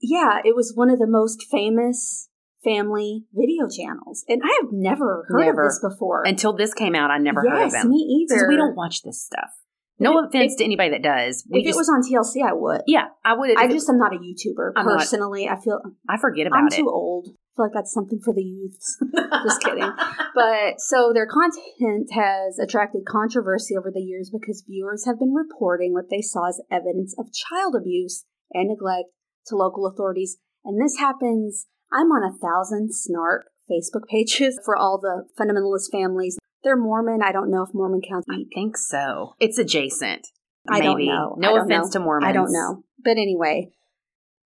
yeah, 0.00 0.38
it 0.44 0.54
was 0.56 0.72
one 0.74 0.90
of 0.90 0.98
the 0.98 1.06
most 1.06 1.46
famous 1.50 2.28
family 2.64 3.24
video 3.32 3.68
channels, 3.68 4.24
and 4.28 4.40
I 4.44 4.58
have 4.62 4.70
never 4.72 5.24
heard 5.28 5.40
Never. 5.46 5.62
of 5.66 5.68
this 5.72 5.80
before. 5.80 6.22
Until 6.24 6.52
this 6.52 6.74
came 6.74 6.94
out, 6.94 7.10
I 7.10 7.18
never 7.18 7.42
yes, 7.44 7.52
heard 7.52 7.66
of 7.66 7.72
them. 7.72 7.88
me 7.90 8.26
either. 8.30 8.46
We 8.48 8.56
don't 8.56 8.76
watch 8.76 9.02
this 9.02 9.24
stuff. 9.24 9.50
No 9.98 10.18
If- 10.18 10.28
offense 10.28 10.52
if- 10.52 10.58
to 10.58 10.64
anybody 10.64 10.90
that 10.90 11.02
does. 11.02 11.46
We 11.50 11.60
If 11.60 11.66
just, 11.66 11.76
it 11.76 11.80
was 11.80 11.88
on 11.88 12.02
TLC, 12.02 12.48
I 12.48 12.52
would. 12.52 12.82
yeah, 12.86 13.06
I 13.24 13.34
would. 13.34 13.56
I 13.56 13.68
just 13.68 13.88
am 13.88 13.98
not 13.98 14.12
a 14.12 14.16
YouTuber 14.18 14.72
I'm 14.76 14.86
not- 14.86 14.98
personally. 14.98 15.48
I 15.48 15.56
feel 15.60 15.80
I 16.08 16.16
forget 16.18 16.46
about 16.46 16.58
it. 16.58 16.62
I'm 16.62 16.68
too 16.70 16.88
old. 16.90 17.28
I 17.52 17.56
feel 17.56 17.66
like 17.66 17.74
that's 17.74 17.92
something 17.92 18.20
for 18.24 18.32
the 18.32 18.42
youths. 18.42 18.96
Just 19.44 19.62
kidding. 19.62 19.90
But 20.34 20.80
so 20.80 21.12
their 21.12 21.26
content 21.26 22.08
has 22.12 22.58
attracted 22.58 23.04
controversy 23.06 23.76
over 23.76 23.90
the 23.90 24.00
years 24.00 24.30
because 24.30 24.64
viewers 24.66 25.04
have 25.04 25.18
been 25.18 25.34
reporting 25.34 25.92
what 25.92 26.08
they 26.10 26.22
saw 26.22 26.48
as 26.48 26.62
evidence 26.70 27.14
of 27.18 27.26
child 27.32 27.74
abuse 27.76 28.24
and 28.52 28.70
neglect 28.70 29.08
to 29.48 29.56
local 29.56 29.86
authorities. 29.86 30.38
And 30.64 30.80
this 30.80 30.96
happens, 30.96 31.66
I'm 31.92 32.10
on 32.10 32.24
a 32.24 32.36
thousand 32.38 32.94
snark 32.94 33.50
Facebook 33.70 34.06
pages 34.08 34.58
for 34.64 34.76
all 34.76 34.98
the 34.98 35.24
fundamentalist 35.38 35.90
families. 35.92 36.38
They're 36.64 36.76
Mormon. 36.76 37.20
I 37.22 37.32
don't 37.32 37.50
know 37.50 37.62
if 37.62 37.74
Mormon 37.74 38.00
counts. 38.08 38.26
I 38.30 38.44
think 38.54 38.78
so. 38.78 39.34
It's 39.40 39.58
adjacent. 39.58 40.28
I 40.70 40.80
don't 40.80 41.04
know. 41.04 41.34
No 41.36 41.56
offense 41.56 41.86
know. 41.86 41.90
to 41.90 42.00
Mormons. 42.00 42.28
I 42.28 42.32
don't 42.32 42.52
know. 42.52 42.84
But 43.02 43.18
anyway, 43.18 43.72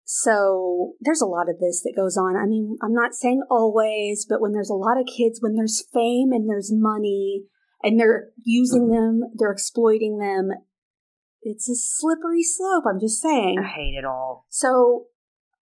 so 0.06 0.94
there's 1.02 1.22
a 1.22 1.26
lot 1.26 1.50
of 1.50 1.60
this 1.60 1.82
that 1.82 1.96
goes 1.96 2.16
on. 2.16 2.38
I 2.38 2.46
mean, 2.46 2.78
I'm 2.82 2.94
not 2.94 3.16
saying 3.16 3.42
always, 3.50 4.26
but 4.30 4.40
when 4.40 4.54
there's 4.54 4.70
a 4.70 4.76
lot 4.76 5.00
of 5.00 5.08
kids, 5.08 5.40
when 5.42 5.56
there's 5.56 5.84
fame 5.92 6.32
and 6.32 6.48
there's 6.48 6.72
money 6.72 7.46
and 7.82 8.00
they're 8.00 8.30
using 8.44 8.84
mm-hmm. 8.84 9.22
them, 9.22 9.22
they're 9.36 9.52
exploiting 9.52 10.20
them, 10.20 10.52
it's 11.42 11.68
a 11.68 11.76
slippery 11.76 12.44
slope. 12.44 12.84
I'm 12.88 13.00
just 13.00 13.20
saying. 13.20 13.58
I 13.60 13.68
hate 13.68 13.96
it 13.98 14.06
all. 14.06 14.46
So 14.50 15.06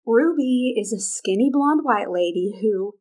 Ruby 0.05 0.75
is 0.77 0.91
a 0.91 0.99
skinny 0.99 1.49
blonde 1.51 1.81
white 1.83 2.11
lady 2.11 2.53
who 2.61 2.95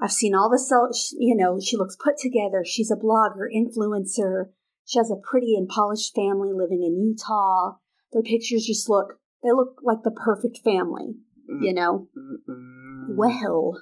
I've 0.00 0.12
seen 0.12 0.34
all 0.34 0.50
the 0.50 0.58
so 0.58 0.88
you 1.16 1.36
know 1.36 1.60
she 1.60 1.76
looks 1.76 1.96
put 1.96 2.16
together. 2.18 2.64
She's 2.64 2.90
a 2.90 2.96
blogger, 2.96 3.46
influencer. 3.54 4.46
She 4.84 4.98
has 4.98 5.12
a 5.12 5.22
pretty 5.30 5.54
and 5.54 5.68
polished 5.68 6.12
family 6.14 6.50
living 6.52 6.82
in 6.82 7.00
Utah. 7.00 7.76
Their 8.12 8.22
pictures 8.22 8.66
just 8.66 8.88
look 8.88 9.20
they 9.42 9.52
look 9.52 9.80
like 9.82 10.02
the 10.04 10.10
perfect 10.10 10.60
family, 10.64 11.16
you 11.60 11.72
know. 11.72 12.08
Well, 13.08 13.80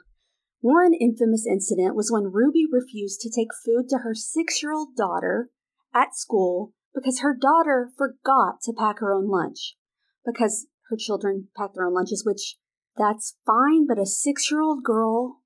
one 0.60 0.92
infamous 0.94 1.46
incident 1.46 1.94
was 1.94 2.10
when 2.10 2.32
Ruby 2.32 2.66
refused 2.70 3.20
to 3.20 3.30
take 3.30 3.48
food 3.64 3.88
to 3.88 3.98
her 3.98 4.14
six 4.14 4.62
year 4.62 4.72
old 4.72 4.96
daughter 4.96 5.50
at 5.94 6.14
school 6.14 6.72
because 6.94 7.20
her 7.20 7.36
daughter 7.38 7.90
forgot 7.96 8.60
to 8.64 8.72
pack 8.76 8.98
her 9.00 9.12
own 9.12 9.28
lunch. 9.28 9.76
Because 10.24 10.66
her 10.90 10.96
children 10.96 11.48
pack 11.56 11.70
their 11.74 11.86
own 11.86 11.94
lunches, 11.94 12.24
which 12.26 12.56
that's 12.96 13.36
fine, 13.46 13.86
but 13.86 13.98
a 13.98 14.06
six 14.06 14.50
year 14.50 14.60
old 14.60 14.84
girl, 14.84 15.40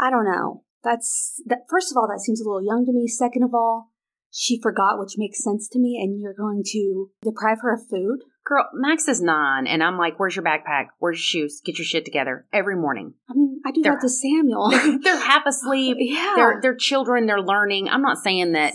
I 0.00 0.10
don't 0.10 0.24
know. 0.24 0.64
That's 0.82 1.42
that. 1.46 1.66
First 1.68 1.90
of 1.90 1.96
all, 1.96 2.08
that 2.08 2.20
seems 2.20 2.40
a 2.40 2.44
little 2.44 2.64
young 2.64 2.84
to 2.86 2.92
me. 2.92 3.06
Second 3.06 3.42
of 3.42 3.54
all, 3.54 3.90
she 4.30 4.60
forgot, 4.60 4.98
which 4.98 5.14
makes 5.16 5.42
sense 5.42 5.68
to 5.70 5.78
me, 5.78 5.98
and 6.02 6.20
you're 6.20 6.34
going 6.34 6.62
to 6.72 7.10
deprive 7.22 7.58
her 7.60 7.74
of 7.74 7.86
food. 7.88 8.20
Girl, 8.46 8.68
Max 8.74 9.08
is 9.08 9.22
nine, 9.22 9.66
and 9.66 9.82
I'm 9.82 9.96
like, 9.96 10.18
"Where's 10.20 10.36
your 10.36 10.44
backpack? 10.44 10.88
Where's 10.98 11.16
your 11.18 11.42
shoes? 11.48 11.62
Get 11.64 11.78
your 11.78 11.84
shit 11.86 12.04
together." 12.04 12.46
Every 12.52 12.76
morning, 12.76 13.14
I 13.28 13.32
mean, 13.34 13.60
I 13.64 13.70
do 13.70 13.82
They're- 13.82 13.92
that 13.92 14.00
to 14.02 14.08
Samuel. 14.08 14.70
they're 15.02 15.16
half 15.18 15.46
asleep. 15.46 15.96
yeah, 16.00 16.34
They're 16.36 16.58
they're 16.60 16.74
children. 16.76 17.26
They're 17.26 17.40
learning. 17.40 17.88
I'm 17.88 18.02
not 18.02 18.18
saying 18.18 18.52
that 18.52 18.74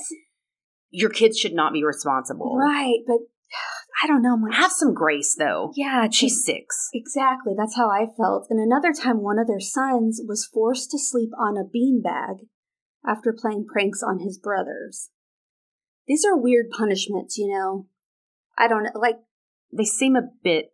your 0.90 1.12
kids 1.12 1.38
should 1.38 1.54
not 1.54 1.72
be 1.74 1.84
responsible. 1.84 2.58
right, 2.58 2.98
but 3.06 3.18
I 4.04 4.08
don't 4.08 4.24
know. 4.24 4.36
Like, 4.42 4.56
Have 4.56 4.72
some 4.72 4.94
grace, 4.96 5.36
though. 5.38 5.72
yeah, 5.76 6.08
She's 6.10 6.44
six. 6.44 6.90
Exactly, 6.94 7.54
that's 7.56 7.76
how 7.76 7.90
I 7.92 8.08
felt. 8.18 8.48
And 8.50 8.60
another 8.60 8.92
time, 8.92 9.22
one 9.22 9.38
of 9.38 9.46
their 9.48 9.60
sons 9.60 10.20
was 10.28 10.50
forced 10.52 10.90
to 10.92 10.98
sleep 11.00 11.30
on 11.38 11.58
a 11.58 11.64
beanbag 11.64 12.48
after 13.06 13.32
playing 13.34 13.66
pranks 13.72 14.02
on 14.02 14.20
his 14.20 14.40
brothers. 14.40 15.10
These 16.08 16.26
are 16.26 16.36
weird 16.36 16.72
punishments, 16.72 17.38
you 17.38 17.50
know. 17.50 17.86
I 18.58 18.68
don't 18.68 18.84
know, 18.84 18.92
like 19.00 19.18
They 19.76 19.86
seem 19.86 20.16
a 20.16 20.24
bit 20.44 20.74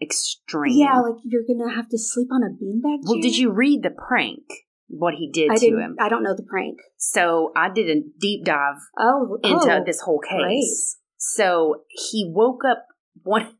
extreme. 0.00 0.76
yeah, 0.76 0.98
like 1.00 1.20
you're 1.24 1.42
gonna 1.46 1.74
have 1.74 1.88
to 1.90 1.98
sleep 1.98 2.28
on 2.32 2.42
a 2.42 2.50
beanbag. 2.50 3.00
Well, 3.04 3.20
did 3.20 3.36
you 3.36 3.50
read 3.50 3.82
the 3.82 3.90
prank? 3.90 4.42
What 4.88 5.14
he 5.14 5.30
did 5.32 5.50
I 5.50 5.56
to 5.56 5.66
him. 5.78 5.96
I 5.98 6.08
don't 6.08 6.22
know 6.22 6.34
the 6.36 6.42
prank. 6.42 6.78
So 6.98 7.52
I 7.56 7.70
did 7.72 7.88
a 7.88 8.02
deep 8.20 8.44
dive 8.44 8.76
Oh, 8.98 9.38
into 9.42 9.72
oh, 9.80 9.82
this 9.84 10.00
whole 10.02 10.20
case. 10.20 10.30
great. 10.42 10.64
So 11.16 11.82
he 11.88 12.30
woke 12.32 12.62
up 12.68 12.86
one. 13.22 13.48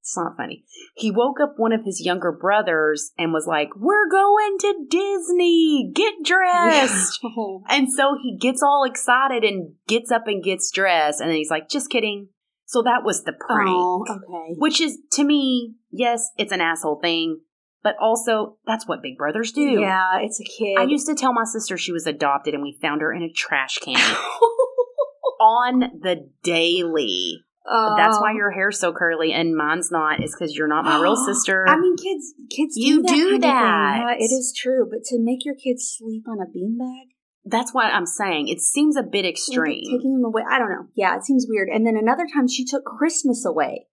It's 0.00 0.18
not 0.18 0.36
funny. 0.36 0.66
He 0.96 1.10
woke 1.10 1.40
up 1.42 1.54
one 1.56 1.72
of 1.72 1.80
his 1.86 2.04
younger 2.04 2.30
brothers 2.30 3.12
and 3.16 3.32
was 3.32 3.46
like, 3.48 3.70
"We're 3.74 4.06
going 4.10 4.58
to 4.58 4.84
Disney. 4.90 5.90
Get 5.94 6.12
dressed." 6.22 7.20
And 7.70 7.90
so 7.90 8.14
he 8.22 8.36
gets 8.36 8.62
all 8.62 8.84
excited 8.84 9.44
and 9.44 9.76
gets 9.88 10.10
up 10.12 10.26
and 10.26 10.44
gets 10.44 10.70
dressed, 10.70 11.22
and 11.22 11.30
then 11.30 11.38
he's 11.38 11.50
like, 11.50 11.70
"Just 11.70 11.88
kidding." 11.88 12.28
So 12.74 12.82
that 12.82 13.04
was 13.04 13.22
the 13.22 13.32
prank, 13.32 13.68
Oh, 13.70 14.04
okay. 14.10 14.54
which 14.58 14.80
is 14.80 14.98
to 15.12 15.22
me, 15.24 15.74
yes, 15.92 16.28
it's 16.36 16.52
an 16.52 16.60
asshole 16.60 16.98
thing, 17.00 17.40
but 17.82 17.94
also 18.00 18.56
that's 18.66 18.86
what 18.88 19.00
big 19.02 19.16
brothers 19.16 19.52
do. 19.52 19.80
Yeah, 19.80 20.18
it's 20.20 20.40
a 20.40 20.44
kid. 20.44 20.76
I 20.78 20.82
used 20.84 21.06
to 21.06 21.14
tell 21.14 21.32
my 21.32 21.44
sister 21.44 21.76
she 21.78 21.92
was 21.92 22.06
adopted, 22.06 22.52
and 22.54 22.62
we 22.62 22.76
found 22.82 23.00
her 23.00 23.12
in 23.12 23.22
a 23.22 23.30
trash 23.32 23.78
can 23.78 23.94
on 25.40 25.80
the 26.02 26.28
daily. 26.42 27.38
That's 27.66 28.18
why 28.20 28.32
Oh. 28.32 28.36
your 28.36 28.50
hair's 28.50 28.78
so 28.78 28.92
curly 28.92 29.32
and 29.32 29.56
mine's 29.56 29.90
not. 29.90 30.22
Is 30.22 30.34
because 30.38 30.54
you're 30.54 30.68
not 30.68 30.84
my 30.84 31.00
real 31.00 31.16
sister. 31.30 31.64
I 31.66 31.78
mean, 31.78 31.96
kids, 31.96 32.34
kids 32.50 32.74
You 32.76 32.96
do 32.96 33.02
that. 33.02 33.08
do 33.08 33.14
kind 33.14 33.26
of 33.26 33.30
thing. 33.32 33.40
that. 33.40 33.96
Yeah, 34.18 34.24
it 34.26 34.32
is 34.32 34.52
true. 34.56 34.86
But 34.90 35.04
to 35.04 35.18
make 35.18 35.44
your 35.46 35.54
kids 35.54 35.94
sleep 35.96 36.24
on 36.28 36.38
a 36.40 36.46
beanbag, 36.46 37.13
that's 37.44 37.74
what 37.74 37.92
I'm 37.92 38.06
saying. 38.06 38.48
It 38.48 38.60
seems 38.60 38.96
a 38.96 39.02
bit 39.02 39.26
extreme. 39.26 39.84
taking 39.84 40.14
them 40.14 40.24
away. 40.24 40.42
I 40.48 40.58
don't 40.58 40.70
know. 40.70 40.86
Yeah, 40.94 41.16
it 41.16 41.24
seems 41.24 41.46
weird. 41.48 41.68
And 41.68 41.86
then 41.86 41.96
another 41.96 42.26
time, 42.32 42.48
she 42.48 42.64
took 42.64 42.84
Christmas 42.84 43.44
away 43.44 43.86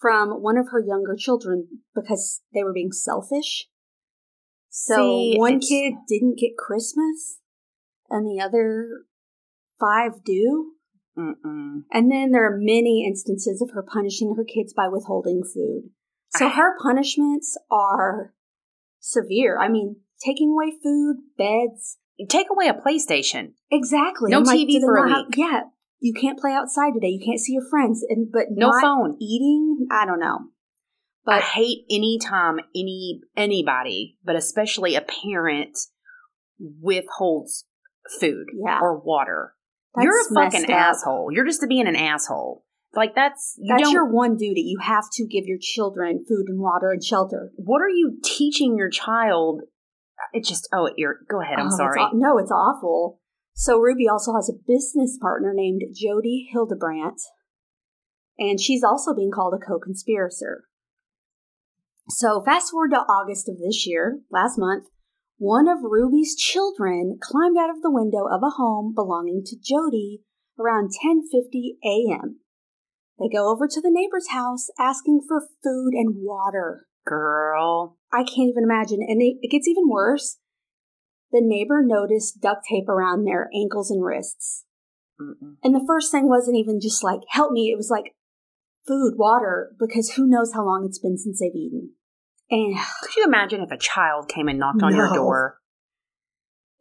from 0.00 0.42
one 0.42 0.58
of 0.58 0.68
her 0.70 0.80
younger 0.80 1.16
children 1.16 1.68
because 1.94 2.42
they 2.52 2.62
were 2.62 2.72
being 2.72 2.92
selfish. 2.92 3.68
So 4.68 4.96
See, 4.96 5.36
one 5.38 5.60
kid 5.60 5.94
didn't 6.08 6.38
get 6.38 6.56
Christmas, 6.58 7.38
and 8.10 8.26
the 8.26 8.42
other 8.42 9.04
five 9.80 10.24
do. 10.24 10.72
Mm-mm. 11.16 11.84
And 11.90 12.12
then 12.12 12.32
there 12.32 12.44
are 12.44 12.58
many 12.58 13.06
instances 13.08 13.62
of 13.62 13.70
her 13.72 13.82
punishing 13.82 14.34
her 14.36 14.44
kids 14.44 14.74
by 14.74 14.88
withholding 14.88 15.42
food. 15.42 15.90
So 16.30 16.50
her 16.50 16.76
punishments 16.82 17.56
are 17.70 18.34
severe. 19.00 19.58
I 19.58 19.68
mean, 19.68 19.96
taking 20.22 20.50
away 20.50 20.72
food, 20.82 21.16
beds. 21.38 21.96
Take 22.28 22.46
away 22.50 22.68
a 22.68 22.74
PlayStation. 22.74 23.52
Exactly. 23.70 24.30
No 24.30 24.38
I'm 24.38 24.44
TV 24.44 24.74
they 24.74 24.80
for 24.80 24.96
a 24.96 25.08
not 25.08 25.16
have- 25.16 25.26
week. 25.28 25.36
yeah. 25.36 25.60
You 25.98 26.12
can't 26.12 26.38
play 26.38 26.52
outside 26.52 26.92
today. 26.92 27.08
You 27.08 27.24
can't 27.24 27.40
see 27.40 27.52
your 27.52 27.68
friends. 27.68 28.04
And 28.08 28.30
but 28.32 28.44
No 28.50 28.68
not 28.70 28.82
phone. 28.82 29.16
eating. 29.20 29.86
I 29.90 30.04
don't 30.06 30.20
know. 30.20 30.38
I 31.26 31.38
But 31.38 31.42
hate 31.42 31.84
any 31.90 32.18
time 32.18 32.60
any 32.74 33.20
anybody, 33.36 34.16
but 34.24 34.36
especially 34.36 34.94
a 34.94 35.00
parent, 35.02 35.76
withholds 36.80 37.64
food 38.20 38.46
Yeah. 38.54 38.78
or 38.80 38.98
water. 38.98 39.52
that's 39.94 40.04
You're 40.04 40.20
a 40.20 40.34
fucking 40.50 40.64
up. 40.64 40.70
asshole. 40.70 41.30
You're 41.32 41.46
just 41.46 41.64
being 41.68 41.86
an 41.88 41.96
asshole. 41.96 42.64
Like 42.94 43.14
that's 43.14 43.56
you 43.58 43.74
That's 43.76 43.90
your 43.90 44.06
one 44.10 44.36
duty. 44.36 44.60
You 44.62 44.78
have 44.82 45.04
to 45.14 45.26
give 45.26 45.44
your 45.46 45.58
children 45.60 46.24
food 46.28 46.46
and 46.48 46.60
water 46.60 46.90
and 46.92 47.02
shelter. 47.02 47.52
what 47.56 47.80
are 47.82 47.88
you 47.88 48.18
teaching 48.22 48.76
your 48.76 48.88
child? 48.90 49.62
It 50.32 50.44
just 50.44 50.68
oh, 50.72 50.90
you're 50.96 51.20
go 51.30 51.40
ahead. 51.40 51.58
I'm 51.58 51.68
Oh, 51.68 51.76
sorry. 51.76 52.00
aw- 52.00 52.10
no, 52.14 52.38
it's 52.38 52.50
awful. 52.50 53.20
So 53.54 53.78
Ruby 53.78 54.08
also 54.08 54.34
has 54.34 54.48
a 54.50 54.58
business 54.66 55.18
partner 55.20 55.52
named 55.54 55.82
Jodi 55.94 56.48
Hildebrandt, 56.52 57.20
and 58.38 58.60
she's 58.60 58.84
also 58.84 59.14
being 59.14 59.30
called 59.30 59.54
a 59.54 59.64
co-conspirator. 59.64 60.64
So 62.08 62.42
fast 62.44 62.70
forward 62.70 62.90
to 62.90 62.98
August 62.98 63.48
of 63.48 63.58
this 63.58 63.86
year, 63.86 64.20
last 64.30 64.58
month, 64.58 64.86
one 65.38 65.68
of 65.68 65.78
Ruby's 65.82 66.36
children 66.36 67.18
climbed 67.20 67.56
out 67.58 67.70
of 67.70 67.82
the 67.82 67.90
window 67.90 68.26
of 68.30 68.42
a 68.42 68.56
home 68.56 68.92
belonging 68.94 69.42
to 69.46 69.56
Jodi 69.56 70.22
around 70.58 70.90
10:50 71.02 71.78
a.m. 71.84 72.40
They 73.18 73.28
go 73.34 73.50
over 73.50 73.66
to 73.66 73.80
the 73.80 73.90
neighbor's 73.90 74.28
house 74.28 74.68
asking 74.78 75.22
for 75.26 75.40
food 75.64 75.94
and 75.94 76.16
water. 76.18 76.86
Girl, 77.06 77.96
I 78.12 78.18
can't 78.24 78.48
even 78.50 78.64
imagine. 78.64 79.00
And 79.06 79.20
it, 79.20 79.36
it 79.42 79.50
gets 79.50 79.68
even 79.68 79.88
worse. 79.88 80.38
the 81.32 81.40
neighbor 81.42 81.82
noticed 81.84 82.40
duct 82.40 82.64
tape 82.70 82.88
around 82.88 83.24
their 83.24 83.50
ankles 83.54 83.90
and 83.90 84.04
wrists. 84.04 84.64
Mm-mm. 85.20 85.56
And 85.62 85.74
the 85.74 85.84
first 85.86 86.10
thing 86.12 86.28
wasn't 86.28 86.56
even 86.56 86.80
just 86.80 87.02
like, 87.02 87.20
help 87.30 87.52
me. 87.52 87.70
It 87.72 87.76
was 87.76 87.90
like 87.90 88.14
food, 88.86 89.14
water, 89.16 89.72
because 89.78 90.10
who 90.12 90.26
knows 90.26 90.52
how 90.54 90.64
long 90.64 90.84
it's 90.86 90.98
been 90.98 91.18
since 91.18 91.40
they've 91.40 91.54
eaten. 91.54 91.90
And, 92.50 92.76
Could 93.02 93.16
you 93.16 93.24
imagine 93.24 93.60
if 93.60 93.70
a 93.72 93.76
child 93.78 94.28
came 94.28 94.48
and 94.48 94.58
knocked 94.58 94.82
on 94.82 94.94
your 94.94 95.12
door? 95.12 95.58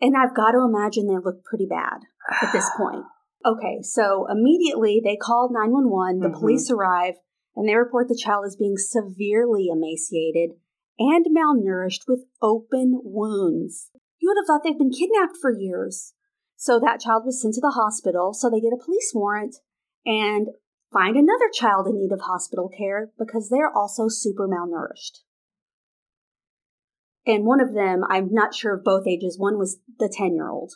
and 0.02 0.16
I've 0.16 0.36
got 0.36 0.52
to 0.52 0.60
imagine 0.60 1.08
they 1.08 1.18
look 1.24 1.44
pretty 1.46 1.66
bad 1.66 2.00
at 2.42 2.52
this 2.52 2.70
point. 2.78 3.04
Okay, 3.46 3.82
so 3.82 4.28
immediately 4.30 5.02
they 5.04 5.16
called 5.16 5.52
911, 5.54 6.20
the 6.20 6.28
Mhm. 6.30 6.40
police 6.40 6.70
arrive, 6.70 7.14
and 7.56 7.68
they 7.68 7.76
report 7.76 8.08
the 8.10 8.20
child 8.22 8.44
as 8.46 8.56
being 8.58 8.76
severely 8.78 9.68
emaciated 9.72 10.58
and 10.98 11.26
malnourished 11.28 12.08
with 12.08 12.26
open 12.42 13.02
wounds. 13.04 13.92
You 14.20 14.30
would 14.30 14.38
have 14.40 14.48
thought 14.48 14.64
they've 14.64 14.78
been 14.78 14.92
kidnapped 14.92 15.38
for 15.42 15.52
years. 15.52 16.14
So 16.56 16.80
that 16.80 17.02
child 17.02 17.24
was 17.26 17.42
sent 17.42 17.54
to 17.56 17.62
the 17.62 17.76
hospital, 17.76 18.34
so 18.34 18.50
they 18.50 18.62
get 18.62 18.74
a 18.74 18.84
police 18.84 19.12
warrant 19.14 19.56
and 20.06 20.48
find 20.92 21.18
another 21.18 21.50
child 21.54 21.88
in 21.88 21.98
need 21.98 22.14
of 22.14 22.22
hospital 22.22 22.70
care 22.70 23.12
because 23.20 23.50
they're 23.50 23.76
also 23.76 24.08
super 24.08 24.48
malnourished. 24.48 25.20
And 27.28 27.46
one 27.46 27.60
of 27.60 27.74
them, 27.74 28.04
I'm 28.10 28.32
not 28.32 28.54
sure 28.54 28.76
of 28.76 28.84
both 28.84 29.08
ages, 29.08 29.38
one 29.38 29.58
was 29.58 29.80
the 30.00 30.10
10 30.10 30.36
year 30.36 30.50
old. 30.50 30.74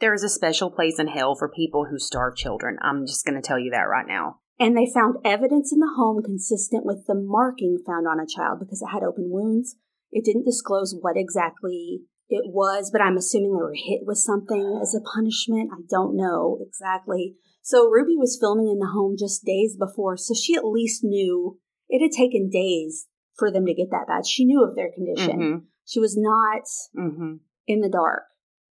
There 0.00 0.14
is 0.14 0.22
a 0.22 0.28
special 0.28 0.70
place 0.70 0.98
in 0.98 1.08
hell 1.08 1.34
for 1.34 1.48
people 1.48 1.86
who 1.90 1.98
starve 1.98 2.36
children. 2.36 2.78
I'm 2.82 3.06
just 3.06 3.24
going 3.24 3.40
to 3.40 3.46
tell 3.46 3.58
you 3.58 3.70
that 3.72 3.82
right 3.82 4.06
now. 4.06 4.38
And 4.62 4.76
they 4.76 4.86
found 4.94 5.16
evidence 5.24 5.72
in 5.72 5.80
the 5.80 5.94
home 5.96 6.22
consistent 6.22 6.86
with 6.86 7.04
the 7.08 7.16
marking 7.16 7.78
found 7.84 8.06
on 8.06 8.20
a 8.20 8.26
child 8.26 8.60
because 8.60 8.80
it 8.80 8.92
had 8.92 9.02
open 9.02 9.28
wounds. 9.28 9.74
It 10.12 10.24
didn't 10.24 10.44
disclose 10.44 10.94
what 11.00 11.16
exactly 11.16 12.02
it 12.28 12.44
was, 12.46 12.88
but 12.92 13.02
I'm 13.02 13.16
assuming 13.16 13.50
they 13.54 13.62
were 13.62 13.74
hit 13.74 14.02
with 14.06 14.18
something 14.18 14.78
as 14.80 14.94
a 14.94 15.00
punishment. 15.00 15.70
I 15.72 15.82
don't 15.90 16.16
know 16.16 16.58
exactly. 16.64 17.34
So 17.62 17.88
Ruby 17.88 18.14
was 18.16 18.38
filming 18.40 18.68
in 18.68 18.78
the 18.78 18.92
home 18.94 19.16
just 19.18 19.44
days 19.44 19.76
before, 19.76 20.16
so 20.16 20.32
she 20.32 20.54
at 20.54 20.64
least 20.64 21.02
knew 21.02 21.58
it 21.88 22.00
had 22.00 22.16
taken 22.16 22.48
days 22.48 23.08
for 23.36 23.50
them 23.50 23.66
to 23.66 23.74
get 23.74 23.90
that 23.90 24.06
bad. 24.06 24.26
She 24.26 24.44
knew 24.44 24.62
of 24.62 24.76
their 24.76 24.92
condition. 24.92 25.40
hmm 25.40 25.58
She 25.84 25.98
was 25.98 26.16
not 26.16 26.62
hmm 26.94 27.38
in 27.66 27.80
the 27.80 27.88
dark. 27.88 28.22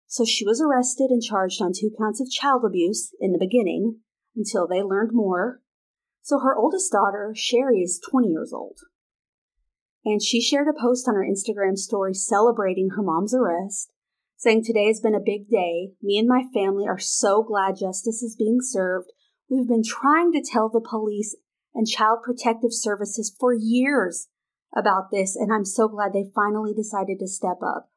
So 0.06 0.24
she 0.24 0.46
was 0.46 0.62
arrested 0.62 1.10
and 1.10 1.22
charged 1.22 1.64
on 1.64 1.72
two 1.74 1.90
counts 1.98 2.22
of 2.22 2.30
child 2.30 2.64
abuse 2.64 3.12
in 3.20 3.32
the 3.32 3.40
beginning 3.40 4.02
until 4.36 4.68
they 4.68 4.84
learned 4.84 5.12
more. 5.14 5.62
So 6.22 6.40
her 6.40 6.56
oldest 6.56 6.92
daughter, 6.92 7.34
Shari, 7.36 7.82
is 7.82 8.02
20 8.10 8.28
years 8.28 8.54
old. 8.54 8.78
And 10.06 10.22
she 10.22 10.42
shared 10.42 10.68
a 10.68 10.80
post 10.80 11.08
on 11.08 11.16
her 11.16 11.26
Instagram 11.26 11.78
story 11.78 12.14
celebrating 12.14 12.92
her 12.96 13.02
mom's 13.02 13.34
arrest, 13.34 13.92
saying, 14.38 14.64
Today 14.64 14.88
has 14.88 15.02
been 15.02 15.16
a 15.16 15.20
big 15.20 15.50
day. 15.50 15.92
Me 16.02 16.18
and 16.18 16.28
my 16.28 16.44
family 16.54 16.86
are 16.88 17.00
so 17.00 17.44
glad 17.44 17.76
justice 17.78 18.22
is 18.22 18.36
being 18.38 18.60
served. 18.62 19.12
We've 19.50 19.68
been 19.68 19.84
trying 19.84 20.32
to 20.34 20.44
tell 20.44 20.70
the 20.70 20.82
police 20.82 21.36
and 21.74 21.88
child 21.88 22.20
protective 22.24 22.72
services 22.74 23.36
for 23.40 23.54
years 23.54 24.28
about 24.76 25.12
this, 25.12 25.36
and 25.36 25.52
I'm 25.52 25.66
so 25.66 25.88
glad 25.88 26.14
they 26.14 26.32
finally 26.34 26.74
decided 26.74 27.20
to 27.20 27.28
step 27.28 27.58
up. 27.64 27.90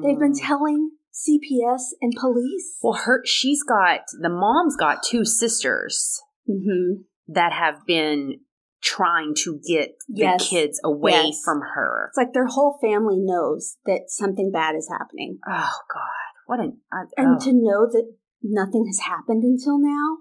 They've 0.00 0.18
been 0.18 0.32
Mm. 0.32 0.46
telling 0.46 0.90
CPS 1.10 1.94
and 2.00 2.14
police. 2.18 2.78
Well, 2.82 3.00
her 3.04 3.22
she's 3.26 3.62
got 3.62 4.00
the 4.18 4.30
mom's 4.30 4.76
got 4.76 5.02
two 5.02 5.24
sisters 5.24 6.20
hmm 6.46 7.02
that 7.28 7.52
have 7.52 7.86
been 7.86 8.40
trying 8.82 9.32
to 9.44 9.60
get 9.66 9.90
Yes. 10.08 10.42
the 10.42 10.56
kids 10.56 10.80
away 10.84 11.12
Yes. 11.12 11.40
from 11.44 11.60
her. 11.60 12.06
It's 12.10 12.16
like 12.16 12.32
their 12.32 12.46
whole 12.46 12.78
family 12.82 13.18
knows 13.20 13.76
that 13.86 14.06
something 14.08 14.50
bad 14.50 14.74
is 14.74 14.88
happening. 14.90 15.38
Oh 15.48 15.76
God, 15.92 16.32
what 16.46 16.58
an 16.60 16.78
I, 16.92 17.04
And 17.16 17.36
oh. 17.40 17.44
to 17.44 17.52
know 17.52 17.86
that 17.90 18.12
nothing 18.42 18.86
has 18.86 18.98
happened 19.06 19.44
until 19.44 19.78
now. 19.78 20.18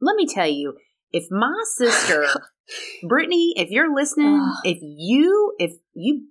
let 0.00 0.16
me 0.16 0.26
tell 0.26 0.48
you, 0.48 0.74
if 1.12 1.26
my 1.30 1.54
sister, 1.76 2.26
Brittany, 3.08 3.52
if 3.56 3.70
you're 3.70 3.94
listening, 3.94 4.42
if 4.64 4.78
you, 4.82 5.54
if 5.58 5.72
you 5.94 6.26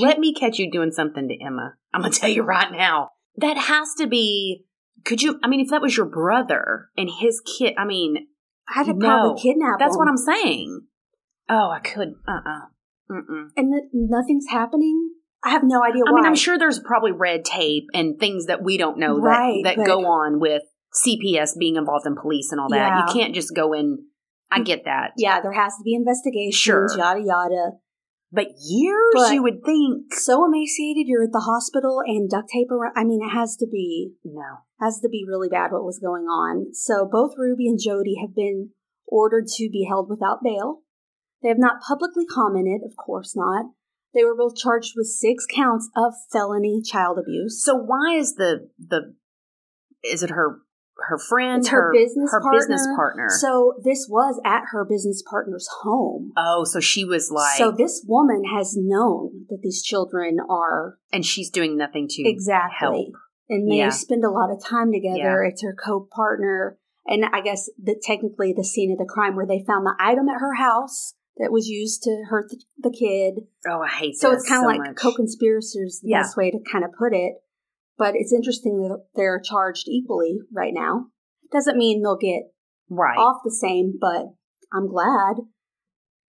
let 0.00 0.18
me 0.18 0.34
catch 0.34 0.58
you 0.58 0.70
doing 0.70 0.90
something 0.90 1.28
to 1.28 1.34
Emma, 1.44 1.74
I'm 1.94 2.02
gonna 2.02 2.12
tell 2.12 2.28
you 2.30 2.42
right 2.42 2.70
now, 2.72 3.10
that 3.36 3.56
has 3.56 3.94
to 3.98 4.06
be. 4.08 4.64
Could 5.04 5.22
you? 5.22 5.38
I 5.42 5.48
mean, 5.48 5.60
if 5.60 5.68
that 5.70 5.80
was 5.80 5.96
your 5.96 6.06
brother 6.06 6.88
and 6.96 7.08
his 7.20 7.40
kid, 7.40 7.74
I 7.78 7.84
mean, 7.84 8.26
I 8.70 8.78
had 8.78 8.86
to 8.86 8.94
No. 8.94 9.06
probably 9.06 9.42
kidnap 9.42 9.78
that's 9.78 9.96
what. 9.96 10.08
I'm 10.08 10.16
saying. 10.16 10.82
Oh, 11.48 11.70
I 11.70 11.80
could. 11.80 12.14
Uh. 12.28 12.40
uh 12.46 12.60
Mm-mm. 13.10 13.48
And 13.56 13.72
that 13.72 13.88
nothing's 13.92 14.46
happening. 14.48 15.10
I 15.42 15.50
have 15.50 15.62
no 15.64 15.82
idea 15.82 16.02
I 16.06 16.12
mean, 16.12 16.24
I'm 16.26 16.36
sure 16.36 16.58
there's 16.58 16.78
probably 16.78 17.12
red 17.12 17.44
tape 17.44 17.86
and 17.92 18.20
things 18.20 18.46
that 18.46 18.62
we 18.62 18.76
don't 18.78 18.98
know 18.98 19.18
Right, 19.18 19.62
that, 19.64 19.78
that 19.78 19.86
go 19.86 20.06
on 20.06 20.38
with 20.38 20.62
CPS 21.04 21.58
being 21.58 21.76
involved 21.76 22.06
in 22.06 22.14
police 22.14 22.52
and 22.52 22.60
all 22.60 22.68
that. 22.68 22.76
Yeah. 22.76 23.06
You 23.06 23.12
can't 23.12 23.34
just 23.34 23.54
go 23.54 23.72
in. 23.72 23.98
I 24.52 24.60
get 24.60 24.84
that. 24.84 25.12
Yeah, 25.16 25.40
there 25.40 25.52
has 25.52 25.72
to 25.76 25.82
be 25.84 25.94
investigations, 25.94 26.56
Sure. 26.56 26.88
yada 26.96 27.20
yada. 27.24 27.70
But 28.32 28.48
years, 28.62 29.12
But- 29.14 29.32
you 29.32 29.42
would 29.42 29.64
think. 29.64 30.14
So 30.14 30.44
emaciated, 30.44 31.06
you're 31.08 31.24
at 31.24 31.32
the 31.32 31.40
hospital 31.40 32.00
and 32.06 32.28
duct 32.30 32.48
tape 32.52 32.70
around. 32.70 32.92
I 32.96 33.04
mean, 33.04 33.20
it 33.24 33.30
has 33.30 33.56
to 33.56 33.66
be 33.66 34.12
No. 34.24 34.58
Has 34.80 35.00
to 35.00 35.08
be 35.08 35.24
really 35.26 35.48
bad 35.48 35.72
what 35.72 35.84
was 35.84 35.98
going 35.98 36.24
on. 36.24 36.72
So 36.72 37.06
both 37.10 37.34
Ruby 37.36 37.68
and 37.68 37.78
Jodi 37.78 38.16
have 38.20 38.34
been 38.34 38.70
ordered 39.06 39.46
to 39.56 39.68
be 39.70 39.86
held 39.88 40.08
without 40.08 40.42
bail. 40.42 40.80
They 41.42 41.48
have 41.48 41.58
not 41.58 41.82
publicly 41.86 42.24
commented, 42.26 42.80
of 42.84 42.96
course 42.96 43.34
not. 43.36 43.66
They 44.14 44.24
were 44.24 44.36
both 44.36 44.56
charged 44.56 44.94
with 44.96 45.06
six 45.06 45.46
counts 45.46 45.88
of 45.96 46.14
felony 46.32 46.82
child 46.82 47.18
abuse. 47.18 47.62
So 47.64 47.74
why 47.76 48.16
is 48.16 48.34
the 48.34 48.68
the 48.78 49.14
is 50.02 50.22
it 50.22 50.30
her 50.30 50.60
her 51.08 51.18
friend 51.18 51.60
It's 51.60 51.68
her 51.68 51.92
business 51.92 52.30
her 52.32 52.40
partner. 52.40 52.58
business 52.58 52.86
partner? 52.96 53.28
So 53.30 53.74
this 53.82 54.06
was 54.08 54.40
at 54.44 54.64
her 54.72 54.84
business 54.84 55.22
partner's 55.28 55.68
home. 55.82 56.32
oh, 56.36 56.64
so 56.64 56.80
she 56.80 57.04
was 57.04 57.30
like, 57.30 57.56
so 57.56 57.70
this 57.70 58.04
woman 58.06 58.42
has 58.54 58.76
known 58.76 59.46
that 59.48 59.60
these 59.62 59.82
children 59.82 60.38
are 60.48 60.98
and 61.12 61.24
she's 61.24 61.50
doing 61.50 61.76
nothing 61.76 62.06
to 62.08 62.22
exactly, 62.28 62.76
help. 62.78 63.06
And 63.50 63.70
they 63.70 63.76
Yeah. 63.78 63.90
spend 63.90 64.24
a 64.24 64.30
lot 64.30 64.50
of 64.50 64.62
time 64.64 64.92
together. 64.92 65.42
Yeah. 65.42 65.48
It's 65.50 65.62
her 65.62 65.74
co-partner, 65.74 66.78
and 67.06 67.24
I 67.32 67.42
guess 67.42 67.68
that 67.82 68.00
technically 68.02 68.54
the 68.56 68.64
scene 68.64 68.92
of 68.92 68.98
the 68.98 69.04
crime 69.04 69.36
where 69.36 69.46
they 69.46 69.62
found 69.66 69.84
the 69.84 69.94
item 69.98 70.28
at 70.28 70.40
her 70.40 70.54
house 70.54 71.14
that 71.36 71.52
was 71.52 71.68
used 71.68 72.02
to 72.04 72.24
hurt 72.28 72.50
the, 72.50 72.60
the 72.78 72.90
kid. 72.96 73.46
Oh, 73.68 73.80
I 73.82 73.88
hate 73.88 74.12
that. 74.14 74.18
So 74.20 74.32
it's 74.32 74.48
kind 74.48 74.60
of 74.64 74.70
so 74.72 74.78
like 74.78 74.88
much. 74.90 74.96
co-conspirators, 74.96 76.00
the 76.02 76.10
Yeah. 76.10 76.22
best 76.22 76.36
way 76.36 76.50
to 76.50 76.58
kind 76.70 76.84
of 76.84 76.92
put 76.92 77.12
it. 77.14 77.34
But 77.98 78.14
it's 78.14 78.32
interesting 78.32 78.80
that 78.82 79.04
they're 79.14 79.40
charged 79.40 79.86
equally 79.88 80.38
right 80.52 80.72
now. 80.72 81.06
Doesn't 81.52 81.76
mean 81.76 82.02
they'll 82.02 82.16
get 82.16 82.44
right. 82.88 83.18
off 83.18 83.42
the 83.44 83.50
same, 83.50 83.98
but 84.00 84.34
I'm 84.72 84.88
glad. 84.88 85.36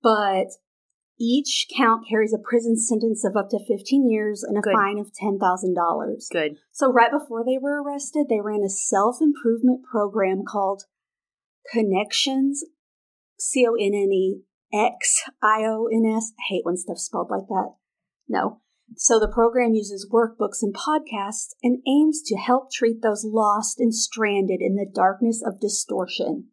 But 0.03 0.47
each 1.23 1.69
count 1.75 2.05
carries 2.09 2.35
a 2.35 2.39
prison 2.39 2.77
sentence 2.77 3.25
of 3.25 3.37
up 3.37 3.49
to 3.51 3.59
15 3.65 4.11
years 4.11 4.43
and 4.43 4.59
a 4.59 4.61
Good. 4.61 4.73
fine 4.73 4.99
of 4.99 5.13
$10,000. 5.13 6.29
Good. 6.33 6.57
So, 6.73 6.93
right 6.93 7.13
before 7.13 7.45
they 7.45 7.59
were 7.59 7.81
arrested, 7.81 8.27
they 8.29 8.41
ran 8.41 8.63
a 8.65 8.69
self 8.69 9.19
improvement 9.21 9.85
program 9.89 10.43
called 10.45 10.83
Connections, 11.73 12.65
C 13.39 13.65
O 13.67 13.75
N 13.75 13.93
N 13.95 14.11
E 14.13 14.43
X 14.75 15.23
I 15.41 15.63
O 15.65 15.87
N 15.87 16.05
S. 16.05 16.33
I 16.39 16.43
hate 16.49 16.65
when 16.65 16.77
stuff's 16.77 17.05
spelled 17.05 17.31
like 17.31 17.47
that. 17.49 17.75
No. 18.29 18.61
So, 18.97 19.21
the 19.21 19.29
program 19.29 19.75
uses 19.75 20.11
workbooks 20.13 20.61
and 20.61 20.75
podcasts 20.75 21.51
and 21.63 21.79
aims 21.87 22.21
to 22.27 22.37
help 22.37 22.73
treat 22.73 23.01
those 23.01 23.25
lost 23.25 23.79
and 23.79 23.95
stranded 23.95 24.61
in 24.61 24.75
the 24.75 24.91
darkness 24.93 25.41
of 25.45 25.61
distortion. 25.61 26.49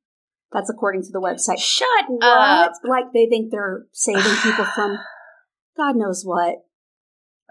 That's 0.51 0.69
according 0.69 1.03
to 1.03 1.11
the 1.11 1.21
website. 1.21 1.59
Shut 1.59 2.05
What? 2.07 2.23
up. 2.23 2.71
Like 2.83 3.13
they 3.13 3.27
think 3.27 3.51
they're 3.51 3.85
saving 3.91 4.35
people 4.43 4.65
from 4.65 4.97
God 5.77 5.95
knows 5.95 6.23
what. 6.23 6.55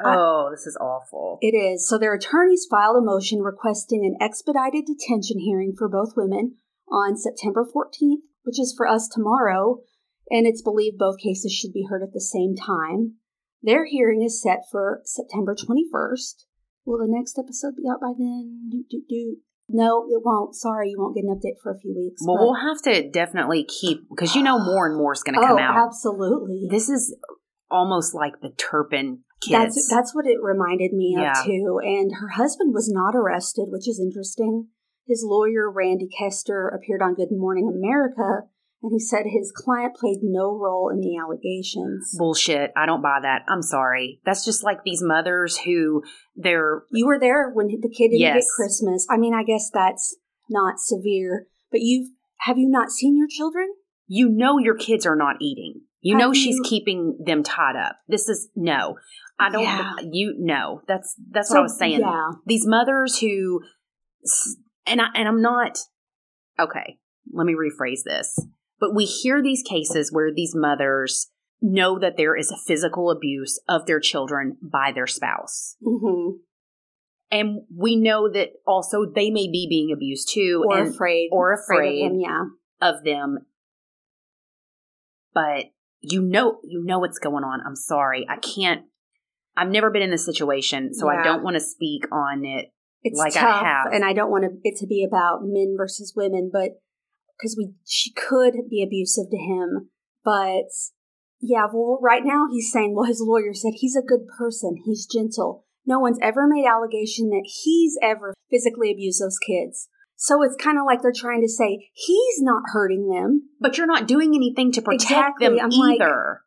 Oh, 0.04 0.48
this 0.52 0.66
is 0.66 0.76
awful. 0.80 1.38
It 1.40 1.56
is. 1.56 1.88
So 1.88 1.98
their 1.98 2.14
attorneys 2.14 2.66
filed 2.70 2.96
a 2.96 3.00
motion 3.04 3.40
requesting 3.40 4.04
an 4.04 4.16
expedited 4.24 4.84
detention 4.87 5.40
hearing 5.40 5.74
for 5.76 5.88
both 5.88 6.16
women 6.16 6.54
on 6.88 7.16
September 7.16 7.64
14th, 7.64 8.22
which 8.44 8.61
is 8.61 8.72
for 8.76 8.87
us 8.87 9.08
tomorrow, 9.08 9.78
and 10.30 10.46
it's 10.46 10.62
believed 10.62 10.98
both 10.98 11.18
cases 11.18 11.52
should 11.52 11.72
be 11.72 11.87
heard 11.90 12.02
at 12.02 12.12
the 12.12 12.20
same 12.20 12.54
time. 12.54 13.14
Their 13.61 13.87
hearing 13.87 14.22
is 14.22 14.40
set 14.40 14.61
for 14.70 15.00
September 15.04 15.56
21st. 15.56 16.44
Will 16.84 16.98
the 16.98 17.06
next 17.12 17.37
episode 17.37 17.74
be 17.76 17.88
out 17.90 18.00
by 18.00 18.12
then? 18.16 18.68
Do, 18.70 18.84
do, 18.88 19.02
do. 19.08 19.37
No, 19.68 20.07
it 20.09 20.22
won't. 20.24 20.54
Sorry, 20.54 20.90
you 20.90 20.98
won't 20.98 21.14
get 21.14 21.24
an 21.24 21.35
update 21.35 21.61
for 21.62 21.72
a 21.72 21.78
few 21.78 21.94
weeks. 21.94 22.22
well, 22.24 22.37
but- 22.37 22.42
we'll 22.44 22.54
have 22.54 22.81
to 22.83 23.11
definitely 23.11 23.64
keep 23.64 24.09
because 24.09 24.35
you 24.35 24.42
know 24.42 24.59
more 24.64 24.87
and 24.87 24.96
more 24.96 25.12
is 25.12 25.22
going 25.22 25.35
to 25.38 25.44
oh, 25.44 25.48
come 25.48 25.59
out. 25.59 25.87
absolutely. 25.87 26.66
This 26.70 26.88
is 26.88 27.14
almost 27.70 28.14
like 28.14 28.40
the 28.40 28.50
Turpin 28.50 29.20
kids. 29.42 29.74
That's 29.74 29.88
that's 29.88 30.14
what 30.14 30.26
it 30.26 30.38
reminded 30.42 30.92
me 30.92 31.14
Yeah. 31.18 31.33
of 31.38 31.44
too. 31.44 31.81
And 31.83 32.12
her 32.20 32.28
husband 32.28 32.72
was 32.72 32.88
not 32.90 33.14
arrested, 33.14 33.66
which 33.68 33.87
is 33.88 34.00
interesting. 34.00 34.68
His 35.07 35.22
lawyer 35.26 35.70
Randy 35.70 36.09
Kester 36.18 36.68
appeared 36.68 37.02
on 37.02 37.14
Good 37.14 37.28
Morning 37.31 37.68
America 37.74 38.48
and 38.82 38.92
he 38.92 39.00
said 39.00 39.24
his 39.26 39.52
client 39.54 39.94
played 39.96 40.18
no 40.22 40.56
role 40.56 40.88
in 40.88 41.00
the 41.00 41.16
allegations. 41.16 42.14
Bullshit. 42.16 42.70
I 42.76 42.86
don't 42.86 43.02
buy 43.02 43.18
that. 43.22 43.42
I'm 43.48 43.62
sorry. 43.62 44.20
That's 44.24 44.44
just 44.44 44.62
like 44.62 44.84
these 44.84 45.02
mothers 45.02 45.58
who 45.58 46.02
they're 46.36 46.82
You 46.92 47.06
were 47.06 47.18
there 47.18 47.50
when 47.50 47.66
the 47.68 47.88
kid 47.88 48.08
didn't 48.10 48.20
Yes. 48.20 48.34
get 48.36 48.44
Christmas. 48.56 49.06
I 49.10 49.16
mean, 49.16 49.34
I 49.34 49.42
guess 49.42 49.70
that's 49.72 50.16
not 50.48 50.78
severe, 50.78 51.46
but 51.70 51.80
you've 51.80 52.10
have 52.42 52.56
you 52.58 52.68
not 52.68 52.90
seen 52.90 53.16
your 53.16 53.28
children? 53.28 53.68
you 54.10 54.26
know 54.30 54.58
your 54.58 54.74
kids 54.76 55.04
are 55.04 55.16
not 55.16 55.36
eating. 55.40 55.82
You 56.00 56.14
Have 56.16 56.20
know 56.28 56.32
she's 56.32 56.56
you- 56.56 56.62
keeping 56.64 57.18
them 57.26 57.42
tied 57.42 57.76
up. 57.76 57.96
This 58.08 58.26
is 58.28 58.48
no. 58.56 58.96
I 59.38 59.50
don't 59.50 59.64
Yeah. 59.64 59.96
you 60.10 60.34
no. 60.38 60.80
That's 60.88 61.14
that's 61.30 61.48
So, 61.48 61.56
what 61.56 61.58
I 61.58 61.62
was 61.64 61.78
saying. 61.78 62.00
Yeah. 62.00 62.30
These 62.46 62.66
mothers 62.66 63.18
who 63.18 63.60
and 64.86 65.00
I 65.02 65.06
and 65.14 65.28
I'm 65.28 65.42
not 65.42 65.78
okay, 66.58 66.98
let 67.32 67.44
me 67.46 67.54
rephrase 67.54 68.02
this. 68.04 68.38
But 68.80 68.94
we 68.94 69.04
hear 69.04 69.42
these 69.42 69.62
cases 69.62 70.12
where 70.12 70.32
these 70.34 70.54
mothers 70.54 71.30
know 71.60 71.98
that 71.98 72.16
there 72.16 72.36
is 72.36 72.50
a 72.52 72.56
physical 72.56 73.10
abuse 73.10 73.60
of 73.68 73.86
their 73.86 73.98
children 74.00 74.56
by 74.62 74.92
their 74.94 75.06
spouse. 75.08 75.76
hmm 75.84 76.36
And 77.30 77.62
we 77.76 77.96
know 77.96 78.30
that 78.32 78.50
also 78.66 79.04
they 79.04 79.30
may 79.30 79.48
be 79.50 79.66
being 79.68 79.92
abused 79.92 80.30
too 80.32 80.64
Or 80.66 80.78
and 80.78 80.94
afraid. 80.94 81.30
or 81.32 81.52
of 81.54 81.60
afraid. 81.60 82.02
him, 82.04 82.20
yeah. 82.20 82.44
of 82.80 83.02
them. 83.04 83.38
But 85.34 85.66
you 86.00 86.22
know 86.22 86.60
you 86.62 86.84
know 86.84 87.00
what's 87.00 87.18
going 87.18 87.42
on. 87.44 87.60
I'm 87.66 87.74
sorry. 87.76 88.26
I 88.28 88.36
can't 88.36 88.82
I've 89.56 89.68
never 89.70 89.90
been 89.90 90.02
in 90.02 90.10
this 90.12 90.24
situation, 90.24 90.94
so 90.94 91.08
I 91.08 91.24
don't 91.24 91.42
want 91.42 91.54
to 91.56 91.60
speak 91.60 92.04
on 92.12 92.44
it. 92.44 92.66
It's 93.02 93.18
Like 93.18 93.36
I 93.36 93.40
tough, 93.40 93.64
have. 93.64 93.92
and 93.92 94.04
I 94.04 94.12
don't 94.12 94.30
want 94.30 94.44
it 94.62 94.76
to 94.78 94.86
be 94.86 95.04
about 95.04 95.40
men 95.42 95.74
versus 95.76 96.12
women, 96.14 96.48
but 96.52 96.78
because 97.38 97.55
we 97.57 97.72
she 97.87 98.12
could 98.12 98.55
be 98.68 98.83
abusive 98.83 99.31
to 99.31 99.37
him, 99.37 99.90
but 100.24 100.66
yeah, 101.40 101.66
well, 101.72 101.98
right 102.03 102.22
now 102.24 102.46
he's 102.51 102.72
saying, 102.72 102.94
well, 102.94 103.05
his 103.07 103.22
lawyer 103.24 103.55
said 103.55 103.72
he's 103.77 103.96
a 103.96 104.03
good 104.07 104.27
person, 104.38 104.83
he's 104.85 105.07
gentle. 105.07 105.64
No 105.87 106.01
one's 106.01 106.18
ever 106.20 106.46
made 106.46 106.66
allegation 106.66 107.31
that 107.31 107.48
he's 107.62 107.96
ever 108.03 108.35
physically 108.51 108.90
abused 108.92 109.22
those 109.22 109.38
kids. 109.38 109.88
So 110.16 110.42
it's 110.42 110.57
kind 110.57 110.77
of 110.79 110.85
like 110.85 111.01
they're 111.01 111.12
trying 111.16 111.42
to 111.42 111.48
say 111.48 111.90
he's 111.94 112.42
not 112.42 112.62
hurting 112.72 113.09
them. 113.09 113.48
But 113.61 113.79
you're 113.79 113.87
not 113.87 114.09
doing 114.09 114.35
anything 114.35 114.72
to 114.72 114.83
protect 114.83 115.03
Exactly. 115.40 115.46
them 115.46 115.59
I'm 115.61 115.70
like- 115.70 116.01
either. 116.01 116.40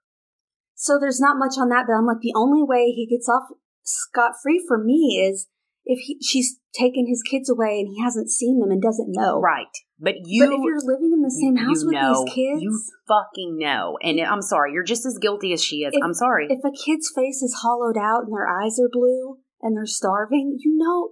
So 0.75 0.99
there's 0.99 1.19
not 1.19 1.37
much 1.39 1.53
on 1.57 1.69
that, 1.69 1.85
but 1.87 1.93
I'm 1.93 2.05
like, 2.05 2.19
the 2.21 2.33
only 2.35 2.61
way 2.63 2.91
he 2.91 3.07
gets 3.07 3.29
off 3.29 3.43
scot 3.83 4.33
free 4.43 4.63
for 4.67 4.77
me 4.77 5.25
is 5.27 5.47
if 5.85 5.99
he, 5.99 6.17
she's 6.21 6.59
taken 6.73 7.07
his 7.07 7.21
kids 7.23 7.49
away 7.49 7.79
and 7.79 7.87
he 7.87 8.01
hasn't 8.01 8.29
seen 8.29 8.59
them 8.59 8.71
and 8.71 8.81
doesn't 8.81 9.09
know. 9.09 9.39
right. 9.39 9.67
But 9.99 10.15
you 10.25 10.45
but 10.45 10.53
if 10.53 10.59
you're 10.63 10.93
living 10.93 11.11
in 11.13 11.21
the 11.21 11.29
same 11.29 11.57
you 11.57 11.67
house 11.67 11.83
with 11.85 11.93
know, 11.93 12.25
these 12.25 12.33
kids, 12.33 12.61
You 12.63 12.81
fucking 13.07 13.57
know. 13.59 13.97
And 14.01 14.19
I'm 14.19 14.41
sorry, 14.41 14.73
you're 14.73 14.83
just 14.83 15.05
as 15.05 15.17
guilty 15.19 15.53
as 15.53 15.63
she 15.63 15.83
is. 15.83 15.93
If- 15.93 16.03
I'm 16.03 16.13
sorry. 16.15 16.47
if 16.49 16.63
a 16.65 16.71
kid's 16.71 17.11
face 17.13 17.41
is 17.43 17.59
hollowed 17.61 17.97
out 17.97 18.23
and 18.23 18.33
their 18.33 18.47
eyes 18.47 18.79
are 18.79 18.89
blue 18.91 19.37
and 19.61 19.77
they're 19.77 19.85
starving, 19.85 20.57
you 20.59 20.75
know, 20.75 21.11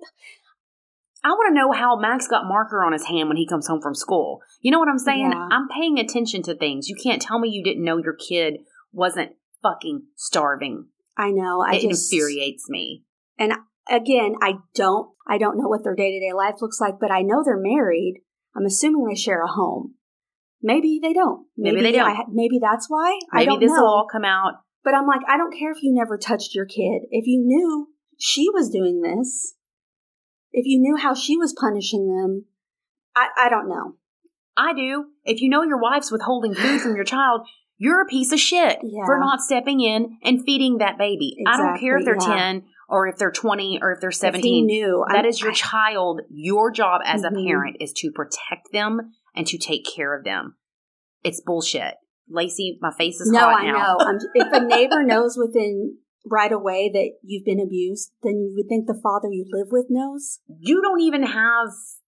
I 1.23 1.29
want 1.29 1.49
to 1.49 1.53
know 1.53 1.71
how 1.71 1.99
Max 1.99 2.27
got 2.27 2.45
marker 2.45 2.83
on 2.83 2.93
his 2.93 3.05
hand 3.05 3.27
when 3.27 3.37
he 3.37 3.45
comes 3.45 3.67
home 3.67 3.81
from 3.81 3.93
school. 3.93 4.39
You 4.61 4.71
know 4.71 4.79
what 4.79 4.87
I'm 4.87 4.97
saying? 4.99 5.31
Yeah. 5.31 5.47
I'm 5.51 5.67
paying 5.67 5.99
attention 5.99 6.43
to 6.43 6.55
things. 6.55 6.87
You 6.87 6.95
can't 6.95 7.21
tell 7.21 7.39
me 7.39 7.49
you 7.49 7.63
didn't 7.63 7.83
know 7.83 7.97
your 7.97 8.15
kid 8.15 8.61
wasn't 8.93 9.33
fucking 9.61 10.03
starving. 10.15 10.87
I 11.17 11.31
know. 11.31 11.61
I 11.61 11.75
it 11.75 11.81
just 11.81 12.11
infuriates 12.11 12.69
me. 12.69 13.03
Again, 13.89 14.35
I 14.41 14.55
don't, 14.75 15.09
I 15.27 15.37
don't 15.37 15.57
know 15.57 15.67
what 15.67 15.83
their 15.83 15.95
day 15.95 16.11
to 16.11 16.19
day 16.19 16.33
life 16.33 16.55
looks 16.61 16.79
like, 16.79 16.95
but 16.99 17.11
I 17.11 17.21
know 17.21 17.43
they're 17.43 17.59
married. 17.59 18.21
I'm 18.55 18.65
assuming 18.65 19.05
they 19.07 19.15
share 19.15 19.43
a 19.43 19.47
home. 19.47 19.95
Maybe 20.61 20.99
they 21.01 21.13
don't. 21.13 21.45
Maybe 21.57 21.81
they 21.81 21.91
don't. 21.93 22.09
I, 22.09 22.23
maybe 22.31 22.59
that's 22.61 22.87
why. 22.89 23.19
I 23.31 23.45
don't 23.45 23.59
this 23.59 23.69
know. 23.69 23.81
will 23.81 23.87
all 23.87 24.07
come 24.11 24.25
out. 24.25 24.55
But 24.83 24.93
I'm 24.93 25.07
like, 25.07 25.21
I 25.27 25.37
don't 25.37 25.57
care 25.57 25.71
if 25.71 25.81
you 25.81 25.93
never 25.93 26.17
touched 26.17 26.55
your 26.55 26.65
kid. 26.65 27.03
If 27.11 27.27
you 27.27 27.41
knew 27.45 27.87
she 28.17 28.47
was 28.53 28.69
doing 28.69 29.01
this, 29.01 29.55
if 30.51 30.65
you 30.65 30.79
knew 30.79 30.97
how 30.97 31.13
she 31.13 31.37
was 31.37 31.55
punishing 31.57 32.07
them, 32.07 32.45
I, 33.15 33.27
I 33.45 33.49
don't 33.49 33.69
know. 33.69 33.95
I 34.57 34.73
do. 34.73 35.05
If 35.23 35.41
you 35.41 35.49
know 35.49 35.63
your 35.63 35.79
wife's 35.81 36.11
withholding 36.11 36.55
food 36.55 36.81
from 36.81 36.95
your 36.95 37.05
child, 37.05 37.47
you're 37.77 38.01
a 38.01 38.07
piece 38.07 38.31
of 38.33 38.39
shit 38.39 38.79
Yeah. 38.83 39.05
for 39.05 39.19
not 39.19 39.39
stepping 39.41 39.79
in 39.79 40.17
and 40.23 40.43
feeding 40.43 40.79
that 40.79 40.97
baby. 40.97 41.37
I 41.47 41.57
don't 41.57 41.79
care 41.79 41.97
if 41.97 42.05
they're 42.05 42.17
yeah. 42.19 42.51
10 42.51 42.63
or 42.89 43.07
if 43.07 43.17
they're 43.17 43.31
20 43.31 43.79
or 43.81 43.91
if 43.93 43.99
they're 44.01 44.09
If 44.09 44.15
he 44.15 44.19
17. 44.19 44.65
knew, 44.65 45.05
That 45.11 45.25
is 45.25 45.41
your 45.41 45.51
child. 45.51 46.21
Your 46.29 46.71
job 46.71 47.01
as 47.05 47.23
Mhm. 47.23 47.31
a 47.31 47.45
parent 47.47 47.77
is 47.79 47.93
to 47.93 48.11
protect 48.11 48.71
them 48.71 49.11
and 49.35 49.45
to 49.47 49.57
take 49.57 49.85
care 49.85 50.17
of 50.17 50.23
them. 50.23 50.55
It's 51.23 51.41
bullshit. 51.41 51.95
Lacey, 52.29 52.77
my 52.81 52.91
face 52.91 53.19
is 53.19 53.31
no, 53.31 53.39
hot 53.39 53.61
I 53.61 53.65
now. 53.65 53.77
know. 53.77 53.97
I'm, 54.05 54.17
if 54.35 54.53
a 54.53 54.65
neighbor 54.65 55.03
knows 55.05 55.37
within 55.37 55.97
right 56.25 56.51
away 56.51 56.89
that 56.93 57.11
you've 57.23 57.45
been 57.45 57.59
abused, 57.59 58.11
then 58.23 58.33
you 58.33 58.53
would 58.55 58.67
think 58.67 58.85
the 58.87 58.99
father 59.01 59.29
you 59.31 59.45
live 59.51 59.67
with 59.71 59.85
knows. 59.89 60.39
You 60.47 60.81
don't 60.81 61.01
even 61.01 61.23
have 61.23 61.69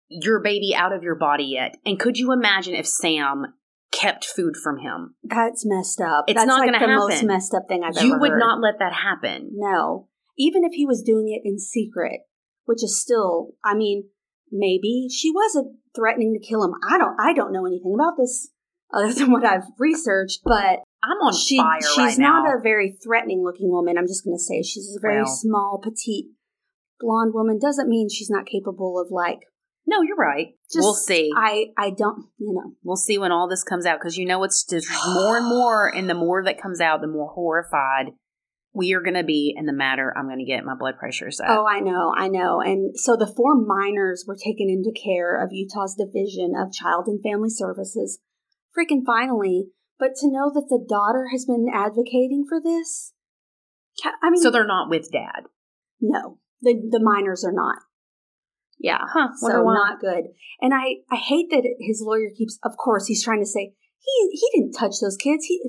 your 0.10 0.42
baby 0.42 0.74
out 0.76 0.94
of 0.94 1.04
your 1.04 1.16
body 1.16 1.44
yet. 1.44 1.76
And 1.86 2.00
could 2.00 2.18
you 2.18 2.32
imagine 2.32 2.74
if 2.74 2.88
Sam 2.88 3.54
kept 3.92 4.26
food 4.26 4.56
from 4.56 4.78
him? 4.80 5.16
That's 5.24 5.66
messed 5.66 6.02
up. 6.02 6.26
It's 6.28 6.38
That's 6.38 6.48
not 6.48 6.60
like 6.62 6.72
gonna 6.74 6.88
the 6.88 6.94
most 7.00 7.24
messed 7.24 7.54
up 7.54 7.64
thing 7.68 7.84
I've 7.84 7.94
you 7.96 8.00
ever 8.00 8.08
You 8.08 8.20
would 8.20 8.32
heard. 8.32 8.40
not 8.40 8.60
let 8.62 8.80
that 8.80 8.94
happen. 8.94 9.52
No, 9.54 10.07
even 10.38 10.64
if 10.64 10.74
he 10.74 10.86
was 10.86 11.02
doing 11.02 11.28
it 11.30 11.48
in 11.48 11.60
secret, 11.60 12.22
which 12.66 12.84
is 12.84 13.00
still, 13.00 13.52
I 13.64 13.74
mean, 13.76 14.10
maybe 14.52 15.08
she 15.14 15.32
wasn't 15.32 15.78
threatening 15.96 16.34
to 16.34 16.48
kill 16.48 16.64
him. 16.64 16.74
I 16.90 16.98
don't, 16.98 17.16
I 17.20 17.34
don't 17.34 17.52
know 17.54 17.66
anything 17.66 17.94
about 17.96 18.18
this 18.18 18.50
other 18.94 19.14
than 19.14 19.32
what 19.32 19.46
I've 19.46 19.66
researched, 19.80 20.42
but 20.44 20.80
I'm 21.04 21.18
on 21.24 21.34
she, 21.36 21.58
fire 21.58 21.80
she's 21.82 21.98
right 21.98 22.18
not 22.20 22.44
now. 22.44 22.58
a 22.58 22.62
very 22.62 22.98
threatening 23.04 23.44
looking 23.44 23.70
woman. 23.72 23.98
I'm 23.98 24.08
just 24.08 24.24
going 24.24 24.36
to 24.36 24.42
say 24.42 24.62
she's 24.62 24.96
a 24.98 25.02
very 25.02 25.24
Well. 25.24 25.26
small, 25.28 25.80
petite, 25.84 26.26
blonde 27.00 27.34
woman. 27.34 27.60
Doesn't 27.60 27.90
mean 27.90 28.10
she's 28.10 28.30
not 28.30 28.46
capable 28.46 29.00
of 29.00 29.08
like. 29.12 29.40
no, 29.86 30.02
you're 30.02 30.18
right. 30.18 30.48
Just, 30.72 30.84
we'll 30.84 30.94
see. 30.96 31.32
I, 31.36 31.68
I 31.78 31.92
don't, 31.92 32.26
you 32.38 32.54
know. 32.54 32.74
we'll 32.84 32.96
see 32.98 33.18
when 33.18 33.32
all 33.32 33.48
this 33.48 33.64
comes 33.64 33.86
out 33.86 34.00
because 34.00 34.18
you 34.18 34.26
know 34.26 34.44
it's 34.44 34.66
just 34.66 34.88
more 35.14 35.38
and 35.38 35.46
more, 35.48 35.88
and 35.88 36.10
the 36.10 36.14
more 36.16 36.44
that 36.44 36.62
comes 36.62 36.82
out, 36.82 37.00
the 37.02 37.08
more 37.08 37.30
horrified 37.30 38.08
we 38.78 38.94
are 38.94 39.02
going 39.02 39.16
to 39.16 39.24
be 39.24 39.56
in 39.58 39.66
the 39.66 39.74
matter. 39.74 40.14
I'm 40.16 40.28
going 40.28 40.38
to 40.38 40.46
get 40.46 40.64
my 40.64 40.76
blood 40.76 40.98
pressure 41.00 41.28
up. 41.28 41.48
Oh, 41.50 41.66
I 41.68 41.80
know, 41.80 42.14
I 42.16 42.28
know. 42.28 42.62
And 42.62 42.98
so 42.98 43.18
the 43.18 43.26
four 43.36 43.56
minors 43.56 44.26
were 44.28 44.38
taken 44.38 44.70
into 44.70 44.94
care 44.94 45.44
of 45.44 45.50
Utah's 45.52 45.96
Division 45.98 46.54
of 46.56 46.72
Child 46.72 47.06
and 47.08 47.20
Family 47.24 47.50
Services. 47.50 48.20
Freaking 48.78 49.02
finally. 49.06 49.70
But 49.98 50.14
to 50.22 50.32
know 50.32 50.52
that 50.54 50.68
the 50.70 50.86
daughter 50.88 51.30
has 51.32 51.46
been 51.46 51.66
advocating 51.74 52.46
for 52.48 52.62
this, 52.62 53.14
I 54.22 54.30
mean, 54.30 54.42
so 54.42 54.52
they're 54.52 54.68
not 54.68 54.92
with 54.92 55.12
dad. 55.12 55.50
no, 56.00 56.38
the 56.62 56.76
the 56.92 57.00
minors 57.02 57.44
are 57.44 57.52
not. 57.52 57.80
Yeah, 58.80 59.00
Huh? 59.12 59.30
So 59.38 59.64
not 59.64 60.00
good. 60.00 60.26
And 60.62 60.72
I 60.72 60.98
I 61.10 61.16
hate 61.16 61.50
that 61.50 61.64
his 61.80 62.04
lawyer 62.06 62.30
keeps. 62.38 62.60
Of 62.64 62.78
course, 62.78 63.08
he's 63.08 63.24
trying 63.24 63.42
to 63.42 63.48
say 63.48 63.74
he 63.98 64.30
he 64.34 64.50
didn't 64.54 64.74
touch 64.74 65.02
those 65.02 65.18
kids. 65.18 65.46
He. 65.46 65.60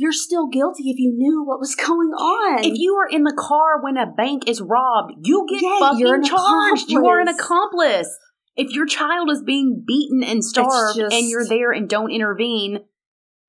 You're 0.00 0.12
still 0.12 0.46
guilty 0.48 0.84
if 0.88 0.98
you 0.98 1.12
knew 1.14 1.44
what 1.44 1.60
was 1.60 1.74
going 1.88 2.08
on. 2.08 2.64
If 2.64 2.72
you 2.78 2.94
are 2.94 3.06
in 3.06 3.24
the 3.24 3.34
car 3.36 3.82
when 3.82 3.98
a 3.98 4.06
bank 4.06 4.48
is 4.48 4.58
robbed, 4.62 5.12
you 5.26 5.46
get 5.46 5.60
Yeah, 5.60 5.78
fucking 5.78 6.22
charged. 6.24 6.90
You 6.90 7.06
are 7.06 7.20
an 7.20 7.28
accomplice. 7.28 8.06
accomplice. 8.08 8.18
If 8.56 8.72
your 8.72 8.86
child 8.86 9.30
is 9.30 9.42
being 9.42 9.84
beaten 9.86 10.22
and 10.24 10.42
starved 10.42 10.96
just- 10.96 11.14
and 11.14 11.28
you're 11.28 11.46
there 11.46 11.70
and 11.70 11.86
don't 11.86 12.10
intervene, 12.10 12.80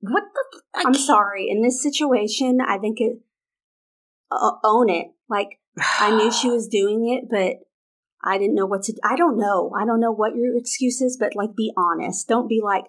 what 0.01 0.23
the? 0.33 0.61
I'm 0.85 0.93
sorry. 0.93 1.47
In 1.49 1.61
this 1.61 1.81
situation, 1.81 2.59
I 2.59 2.77
think 2.79 2.99
it 2.99 3.19
uh, 4.29 4.51
own 4.65 4.89
it. 4.89 5.07
Like 5.29 5.59
I 5.77 6.13
knew 6.15 6.31
she 6.33 6.49
was 6.57 6.67
doing 6.67 7.07
it, 7.07 7.29
but 7.29 7.63
I 8.29 8.37
didn't 8.37 8.55
know 8.55 8.65
what 8.65 8.83
to. 8.83 8.93
I 9.05 9.15
don't 9.15 9.37
know. 9.37 9.71
I 9.79 9.85
don't 9.85 10.01
know 10.01 10.11
what 10.11 10.35
your 10.35 10.57
excuse 10.57 10.99
is, 11.01 11.15
but 11.17 11.33
like, 11.33 11.55
be 11.55 11.71
honest. 11.77 12.27
Don't 12.27 12.49
be 12.49 12.59
like, 12.61 12.83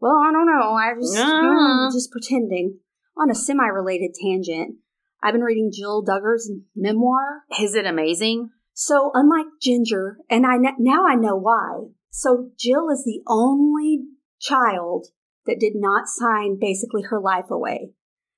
well, 0.00 0.20
I 0.24 0.30
don't 0.30 0.46
know. 0.46 0.72
I 0.74 0.94
just 0.94 1.16
Uh. 1.18 1.42
mm, 1.42 1.92
just 1.92 2.12
pretending. 2.12 2.78
On 3.18 3.30
a 3.30 3.34
semi-related 3.34 4.12
tangent, 4.22 4.76
I've 5.22 5.32
been 5.32 5.42
reading 5.42 5.72
Jill 5.74 6.04
Duggar's 6.04 6.50
memoir. 6.76 7.42
Is 7.60 7.74
it 7.74 7.86
amazing? 7.86 8.50
So 8.72 9.10
unlike 9.12 9.46
Jinger, 9.60 10.16
and 10.30 10.46
I 10.46 10.58
kn- 10.58 10.76
now 10.78 11.04
I 11.06 11.16
know 11.16 11.36
why. 11.36 11.88
So 12.10 12.50
Jill 12.56 12.88
is 12.90 13.04
the 13.04 13.22
only 13.26 14.04
child 14.40 15.08
that 15.46 15.58
did 15.58 15.72
not 15.74 16.06
sign 16.06 16.58
basically 16.60 17.02
her 17.10 17.20
life 17.20 17.50
away. 17.50 17.90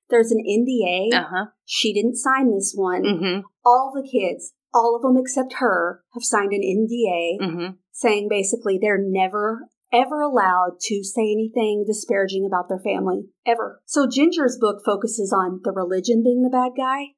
There's 0.09 0.31
an 0.31 0.43
NDA. 0.43 1.13
Uh 1.13 1.27
huh. 1.29 1.45
She 1.65 1.93
didn't 1.93 2.15
sign 2.15 2.51
this 2.51 2.73
one. 2.75 3.03
Mm 3.03 3.43
All 3.63 3.93
the 3.93 4.07
kids, 4.07 4.53
all 4.73 4.95
of 4.95 5.03
them 5.03 5.15
except 5.17 5.53
her, 5.59 6.03
have 6.13 6.23
signed 6.23 6.53
an 6.53 6.61
NDA 6.61 7.37
hmm. 7.39 7.45
Mm 7.45 7.53
hmm. 7.53 7.73
saying 7.91 8.27
basically 8.29 8.79
they're 8.81 8.99
never 8.99 9.69
ever 9.93 10.21
allowed 10.21 10.79
to 10.81 11.03
say 11.03 11.31
anything 11.31 11.83
disparaging 11.85 12.45
about 12.45 12.69
their 12.69 12.79
family 12.79 13.25
ever. 13.45 13.81
So 13.85 14.07
Jinger's 14.07 14.57
book 14.59 14.81
focuses 14.85 15.33
on 15.33 15.61
the 15.63 15.71
religion 15.71 16.23
being 16.23 16.43
the 16.43 16.49
bad 16.49 16.71
guy, 16.77 17.15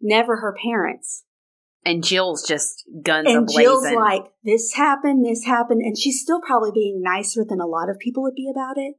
never 0.00 0.36
her 0.36 0.54
parents. 0.62 1.24
And 1.84 2.02
Jill's 2.02 2.44
just 2.46 2.82
guns 3.02 3.28
And 3.28 3.46
ablazing. 3.46 3.60
Jill's 3.60 3.92
like, 3.92 4.24
this 4.42 4.74
happened, 4.74 5.24
this 5.24 5.44
happened, 5.44 5.82
and 5.82 5.96
she's 5.96 6.20
still 6.20 6.40
probably 6.40 6.72
being 6.74 7.00
nicer 7.00 7.44
than 7.48 7.60
a 7.60 7.66
lot 7.66 7.88
of 7.88 8.00
people 8.00 8.24
would 8.24 8.34
be 8.34 8.50
about 8.50 8.76
it. 8.76 8.94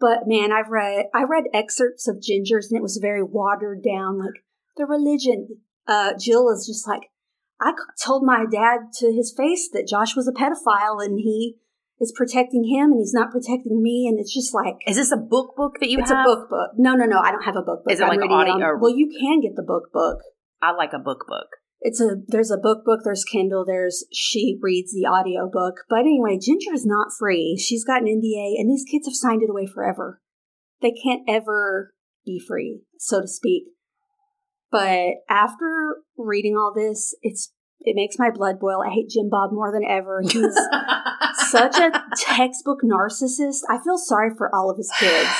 But 0.00 0.26
man, 0.26 0.52
I've 0.52 0.68
read 0.68 1.06
I 1.14 1.22
read 1.22 1.44
excerpts 1.54 2.06
of 2.08 2.20
Jinger's 2.20 2.70
and 2.70 2.76
it 2.76 2.82
was 2.82 2.98
very 3.00 3.22
watered 3.22 3.82
down, 3.82 4.18
like 4.18 4.44
the 4.76 4.84
religion. 4.84 5.60
Uh, 5.86 6.12
Jill 6.18 6.50
is 6.50 6.66
just 6.66 6.86
like, 6.86 7.10
I 7.60 7.72
told 8.04 8.22
my 8.22 8.44
dad 8.50 8.92
to 8.98 9.12
his 9.12 9.32
face 9.34 9.70
that 9.72 9.88
Josh 9.88 10.14
was 10.14 10.28
a 10.28 10.32
pedophile 10.32 11.02
and 11.02 11.18
he 11.20 11.56
is 12.00 12.12
protecting 12.16 12.64
him 12.64 12.90
and 12.92 13.00
he's 13.00 13.14
not 13.14 13.30
protecting 13.30 13.82
me. 13.82 14.06
And 14.08 14.18
it's 14.18 14.34
just 14.34 14.52
like, 14.54 14.74
Is 14.86 14.96
this 14.96 15.12
a 15.12 15.16
book 15.16 15.54
book 15.56 15.78
that 15.80 15.88
you 15.88 15.98
it's 16.00 16.10
have? 16.10 16.24
a 16.24 16.28
book 16.28 16.50
book. 16.50 16.70
No, 16.76 16.94
no, 16.94 17.04
no. 17.06 17.18
I 17.20 17.30
don't 17.30 17.44
have 17.44 17.56
a 17.56 17.62
book 17.62 17.84
book. 17.84 17.92
Is 17.92 18.00
it 18.00 18.04
I'm 18.04 18.16
like 18.18 18.28
audio- 18.30 18.64
or- 18.66 18.78
well, 18.78 18.94
you 18.96 19.08
can 19.20 19.40
get 19.40 19.56
the 19.56 19.62
book 19.62 19.92
book. 19.92 20.18
I 20.60 20.72
like 20.72 20.92
a 20.92 20.98
book 20.98 21.24
book. 21.28 21.48
It's 21.80 22.00
a 22.00 22.16
there's 22.28 22.50
a 22.50 22.56
book 22.56 22.84
book, 22.86 23.00
there's 23.04 23.24
Kindle, 23.24 23.64
there's 23.66 24.06
she 24.10 24.58
reads 24.62 24.92
the 24.92 25.06
audio 25.06 25.50
book. 25.52 25.74
But 25.90 26.00
anyway, 26.00 26.36
Jinger 26.38 26.72
is 26.72 26.86
not 26.86 27.08
free. 27.18 27.58
She's 27.62 27.84
got 27.84 28.00
an 28.00 28.08
NDA 28.08 28.58
and 28.58 28.70
these 28.70 28.84
kids 28.90 29.06
have 29.06 29.14
signed 29.14 29.42
it 29.42 29.50
away 29.50 29.66
forever. 29.66 30.22
They 30.80 30.92
can't 30.92 31.22
ever 31.28 31.92
be 32.24 32.40
free, 32.40 32.80
so 32.98 33.20
to 33.20 33.28
speak. 33.28 33.64
But 34.70 35.16
after 35.28 35.98
reading 36.16 36.56
all 36.56 36.72
this, 36.74 37.14
it's 37.22 37.52
it 37.80 37.96
makes 37.96 38.18
my 38.18 38.30
blood 38.30 38.58
boil. 38.58 38.82
I 38.82 38.92
hate 38.92 39.10
Jim 39.10 39.28
Bob 39.28 39.52
more 39.52 39.72
than 39.72 39.84
ever. 39.84 40.22
He's 40.28 40.58
such 41.50 41.76
a 41.76 42.02
textbook 42.18 42.80
narcissist. 42.82 43.60
I 43.68 43.78
feel 43.82 43.98
sorry 43.98 44.30
for 44.36 44.54
all 44.54 44.70
of 44.70 44.76
his 44.76 44.92
kids. 44.98 45.30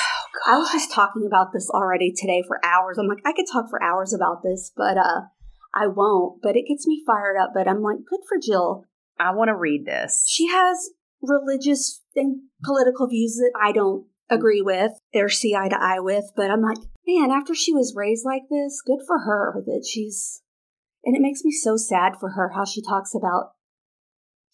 I 0.45 0.57
was 0.57 0.71
just 0.71 0.91
talking 0.91 1.25
about 1.25 1.53
this 1.53 1.69
already 1.69 2.13
today 2.15 2.43
for 2.47 2.63
hours. 2.63 2.97
I'm 2.97 3.07
like, 3.07 3.23
I 3.25 3.33
could 3.33 3.45
talk 3.51 3.69
for 3.69 3.81
hours 3.81 4.13
about 4.13 4.43
this, 4.43 4.71
but 4.75 4.97
uh 4.97 5.21
I 5.75 5.87
won't. 5.87 6.41
But 6.41 6.55
it 6.55 6.67
gets 6.67 6.87
me 6.87 7.03
fired 7.05 7.37
up. 7.37 7.51
But 7.53 7.67
I'm 7.67 7.81
like, 7.81 7.97
good 8.09 8.21
for 8.27 8.37
Jill. 8.41 8.85
I 9.19 9.33
want 9.33 9.49
to 9.49 9.55
read 9.55 9.85
this. 9.85 10.25
She 10.27 10.47
has 10.47 10.89
religious 11.21 12.01
and 12.15 12.43
political 12.63 13.07
views 13.07 13.35
that 13.35 13.51
I 13.61 13.71
don't 13.71 14.05
agree 14.29 14.61
with 14.61 14.91
or 15.13 15.29
see 15.29 15.55
eye 15.55 15.69
to 15.69 15.77
eye 15.79 15.99
with. 15.99 16.31
But 16.35 16.51
I'm 16.51 16.61
like, 16.61 16.77
man, 17.07 17.31
after 17.31 17.53
she 17.53 17.73
was 17.73 17.93
raised 17.95 18.25
like 18.25 18.43
this, 18.49 18.81
good 18.85 18.99
for 19.05 19.19
her 19.19 19.63
that 19.65 19.85
she's. 19.89 20.41
And 21.05 21.15
it 21.15 21.21
makes 21.21 21.43
me 21.43 21.51
so 21.51 21.77
sad 21.77 22.13
for 22.19 22.31
her 22.31 22.51
how 22.55 22.65
she 22.65 22.81
talks 22.81 23.13
about 23.15 23.51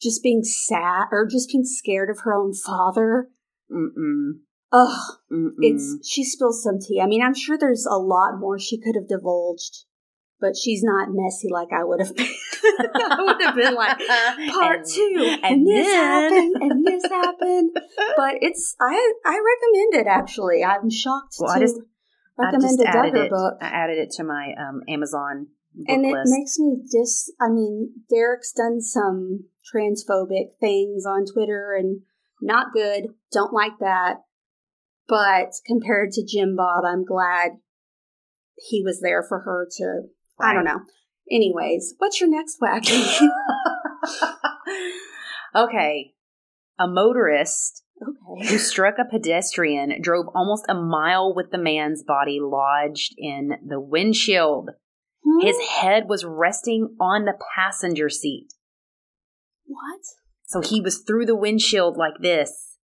just 0.01 0.21
being 0.21 0.43
sad 0.43 1.05
or 1.11 1.25
just 1.25 1.49
being 1.49 1.63
scared 1.63 2.09
of 2.09 2.19
her 2.23 2.33
own 2.33 2.53
father. 2.53 3.29
Mm-mm. 3.71 4.39
Ugh, 4.73 5.15
Mm-mm. 5.31 5.51
it's 5.59 5.99
she 6.07 6.23
spills 6.23 6.63
some 6.63 6.79
tea. 6.79 6.99
I 7.01 7.05
mean, 7.07 7.21
I'm 7.21 7.33
sure 7.35 7.57
there's 7.57 7.85
a 7.85 7.95
lot 7.97 8.37
more 8.39 8.57
she 8.59 8.79
could 8.79 8.95
have 8.95 9.07
divulged, 9.07 9.85
but 10.39 10.55
she's 10.57 10.81
not 10.83 11.09
messy 11.11 11.47
like 11.51 11.69
I 11.71 11.83
would 11.83 11.99
have 12.01 12.15
been. 12.15 12.27
I 12.95 13.17
would 13.21 13.41
have 13.43 13.55
been 13.55 13.75
like 13.75 13.97
part 14.51 14.79
And- 14.79 14.85
two, 14.87 15.37
and, 15.43 15.45
and 15.45 15.67
this 15.67 15.87
then- 15.87 16.01
happened, 16.01 16.55
and 16.71 16.85
this 16.87 17.03
happened. 17.09 17.71
But 18.17 18.35
it's 18.41 18.75
I 18.81 19.13
I 19.25 19.39
recommend 19.39 20.05
it 20.05 20.09
actually. 20.09 20.63
I'm 20.63 20.89
shocked 20.89 21.35
Well, 21.39 21.53
to 21.53 21.57
I 21.57 21.59
just- 21.61 21.79
I 22.39 22.43
recommend 22.45 22.79
just 22.79 22.81
a 22.81 22.97
Duggar 22.97 23.25
it. 23.25 23.29
book. 23.29 23.53
I 23.61 23.67
added 23.67 23.97
it 23.99 24.11
to 24.17 24.23
my 24.23 24.53
um, 24.57 24.81
Amazon 24.89 25.47
and 25.87 26.05
it 26.05 26.11
list. 26.11 26.31
makes 26.31 26.59
me 26.59 26.77
dis 26.89 27.31
i 27.39 27.47
mean 27.47 27.91
derick's 28.09 28.51
done 28.51 28.81
some 28.81 29.45
transphobic 29.73 30.57
things 30.59 31.05
on 31.05 31.25
twitter 31.25 31.75
and 31.77 32.01
not 32.41 32.73
good 32.73 33.07
don't 33.31 33.53
like 33.53 33.79
that 33.79 34.23
but 35.07 35.53
compared 35.65 36.11
to 36.11 36.25
jim 36.25 36.55
bob 36.55 36.83
i'm 36.85 37.05
glad 37.05 37.51
he 38.55 38.81
was 38.83 38.99
there 39.01 39.23
for 39.27 39.39
her 39.39 39.67
to 39.69 40.03
i 40.39 40.53
don't 40.53 40.65
know 40.65 40.81
anyways 41.31 41.93
what's 41.99 42.19
your 42.19 42.29
next 42.29 42.57
wacky 42.61 43.27
okay. 45.55 46.13
A 46.79 46.87
motorist 46.87 47.83
okay 48.01 48.47
who 48.47 48.57
struck 48.57 48.95
a 48.97 49.05
pedestrian 49.05 50.01
drove 50.01 50.25
almost 50.33 50.65
a 50.67 50.73
mile 50.73 51.35
with 51.35 51.51
the 51.51 51.57
man's 51.57 52.03
body 52.03 52.39
lodged 52.41 53.13
in 53.17 53.53
the 53.65 53.79
windshield. 53.79 54.71
Hmm? 55.25 55.45
His 55.45 55.57
head 55.59 56.09
was 56.09 56.25
resting 56.25 56.95
on 56.99 57.25
the 57.25 57.37
passenger 57.55 58.09
seat. 58.09 58.47
what 59.65 59.99
So 60.45 60.61
he 60.61 60.81
was 60.81 60.99
through 60.99 61.25
the 61.25 61.35
windshield 61.35 61.97
like 61.97 62.15
this. 62.21 62.77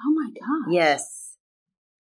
oh 0.00 0.12
my 0.14 0.30
god 0.30 0.72
Yes. 0.72 1.36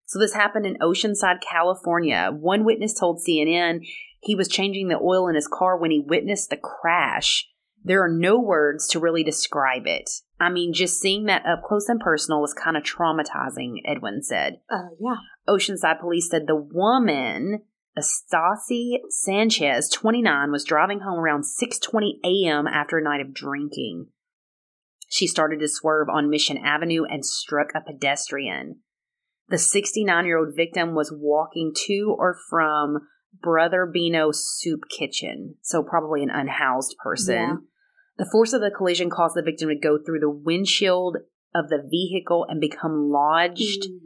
So 0.06 0.18
this 0.18 0.34
happened 0.34 0.66
in 0.66 0.76
Oceanside, 0.78 1.40
California. 1.40 2.30
One 2.32 2.64
witness 2.64 2.98
told 2.98 3.20
CNN 3.20 3.86
he 4.20 4.34
was 4.34 4.48
changing 4.48 4.88
the 4.88 4.98
oil 4.98 5.28
in 5.28 5.36
his 5.36 5.46
car 5.46 5.78
when 5.78 5.92
he 5.92 6.00
witnessed 6.00 6.50
the 6.50 6.56
crash. 6.56 7.46
There 7.84 8.02
are 8.04 8.10
no 8.10 8.38
words 8.40 8.88
to 8.88 8.98
really 8.98 9.22
describe 9.22 9.82
it. 9.86 10.10
I 10.40 10.50
mean, 10.50 10.72
just 10.74 10.98
seeing 11.00 11.26
that 11.26 11.46
up 11.46 11.62
close 11.62 11.88
and 11.88 12.00
personal 12.00 12.40
was 12.40 12.52
kind 12.52 12.76
of 12.76 12.82
traumatizing, 12.82 13.76
Edwin 13.86 14.22
said. 14.22 14.60
uh 14.68 14.88
yeah 15.00 15.16
Oceanside 15.48 16.00
police 16.00 16.28
said 16.28 16.46
the 16.46 16.56
woman, 16.56 17.62
Estasi 18.00 18.98
Sanchez, 19.10 19.88
29, 19.90 20.50
was 20.50 20.64
driving 20.64 21.00
home 21.00 21.18
around 21.18 21.42
6:20 21.42 22.14
a.m. 22.24 22.66
after 22.66 22.98
a 22.98 23.02
night 23.02 23.20
of 23.20 23.34
drinking. 23.34 24.06
She 25.08 25.26
started 25.26 25.60
to 25.60 25.68
swerve 25.68 26.08
on 26.08 26.30
Mission 26.30 26.56
Avenue 26.56 27.04
and 27.04 27.26
struck 27.26 27.68
a 27.74 27.80
pedestrian. 27.80 28.80
The 29.48 29.56
69-year-old 29.56 30.54
victim 30.56 30.94
was 30.94 31.12
walking 31.12 31.72
to 31.86 32.14
or 32.16 32.36
from 32.48 33.08
Brother 33.42 33.84
Benno 33.86 34.30
Soup 34.32 34.80
Kitchen, 34.88 35.56
so 35.62 35.82
probably 35.82 36.22
an 36.22 36.30
unhoused 36.30 36.96
person. 37.02 37.36
Yeah. 37.36 37.56
The 38.18 38.28
force 38.30 38.52
of 38.52 38.60
the 38.60 38.70
collision 38.70 39.10
caused 39.10 39.34
the 39.34 39.42
victim 39.42 39.68
to 39.68 39.74
go 39.74 39.98
through 39.98 40.20
the 40.20 40.30
windshield 40.30 41.16
of 41.54 41.68
the 41.68 41.82
vehicle 41.90 42.46
and 42.48 42.60
become 42.60 43.10
lodged 43.10 43.88
Mm. 43.88 43.98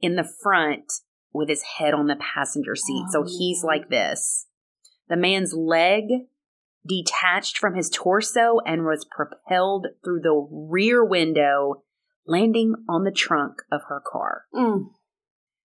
in 0.00 0.16
the 0.16 0.28
front 0.42 0.92
with 1.32 1.48
his 1.48 1.62
head 1.78 1.94
on 1.94 2.06
the 2.06 2.16
passenger 2.16 2.74
seat. 2.76 3.06
so 3.10 3.20
Oh, 3.22 3.26
he's 3.26 3.62
man. 3.62 3.68
like 3.68 3.88
this. 3.88 4.46
The 5.08 5.16
man's 5.16 5.54
leg 5.54 6.04
detached 6.86 7.58
from 7.58 7.74
his 7.74 7.90
torso 7.90 8.58
and 8.66 8.84
was 8.84 9.04
propelled 9.04 9.86
through 10.04 10.20
the 10.20 10.46
rear 10.50 11.04
window, 11.04 11.84
landing 12.26 12.74
on 12.88 13.04
the 13.04 13.10
trunk 13.12 13.56
of 13.70 13.82
her 13.88 14.02
car. 14.04 14.44
Mm. 14.54 14.86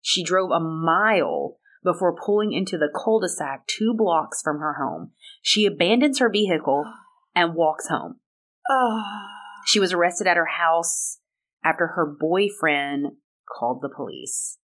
She 0.02 0.24
drove 0.24 0.52
a 0.52 0.60
mile 0.60 1.58
before 1.84 2.16
pulling 2.16 2.52
into 2.52 2.78
the 2.78 2.90
cul 2.94 3.20
de 3.20 3.30
sac 3.30 3.66
two 3.68 3.94
blocks 3.96 4.42
from 4.42 4.60
her 4.60 4.74
home. 4.74 5.12
She 5.42 5.66
abandons 5.66 6.20
her 6.20 6.30
vehicle 6.30 6.86
and 7.36 7.56
walks 7.56 7.88
home. 7.88 8.20
Ah. 8.70 9.28
She 9.66 9.80
was 9.80 9.94
arrested 9.94 10.28
at 10.28 10.38
her 10.38 10.46
house 10.46 11.20
after 11.64 11.88
her 11.88 12.06
boyfriend 12.06 13.14
called 13.48 13.82
the 13.82 13.90
police. 13.90 14.58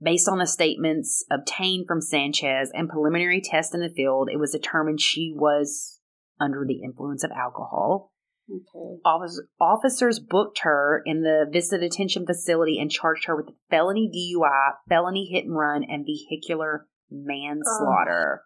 Based 0.00 0.28
on 0.28 0.38
the 0.38 0.46
statements 0.46 1.24
obtained 1.30 1.86
from 1.88 2.00
Sanchez 2.00 2.70
and 2.72 2.88
preliminary 2.88 3.40
tests 3.44 3.74
in 3.74 3.80
the 3.80 3.88
field, 3.90 4.28
it 4.32 4.38
was 4.38 4.52
determined 4.52 5.00
she 5.00 5.32
was 5.36 6.00
under 6.40 6.64
the 6.66 6.82
influence 6.84 7.24
of 7.24 7.32
alcohol. 7.32 8.12
okay 8.48 9.00
Offic- 9.04 9.48
officers 9.60 10.20
booked 10.20 10.60
her 10.60 11.02
in 11.04 11.22
the 11.22 11.46
Vista 11.52 11.78
Detention 11.78 12.26
Facility 12.26 12.78
and 12.78 12.90
charged 12.92 13.24
her 13.26 13.34
with 13.34 13.50
felony 13.70 14.08
DUI, 14.08 14.74
felony 14.88 15.28
hit 15.32 15.44
and 15.46 15.56
run, 15.56 15.82
and 15.82 16.06
vehicular 16.06 16.86
manslaughter. 17.10 18.42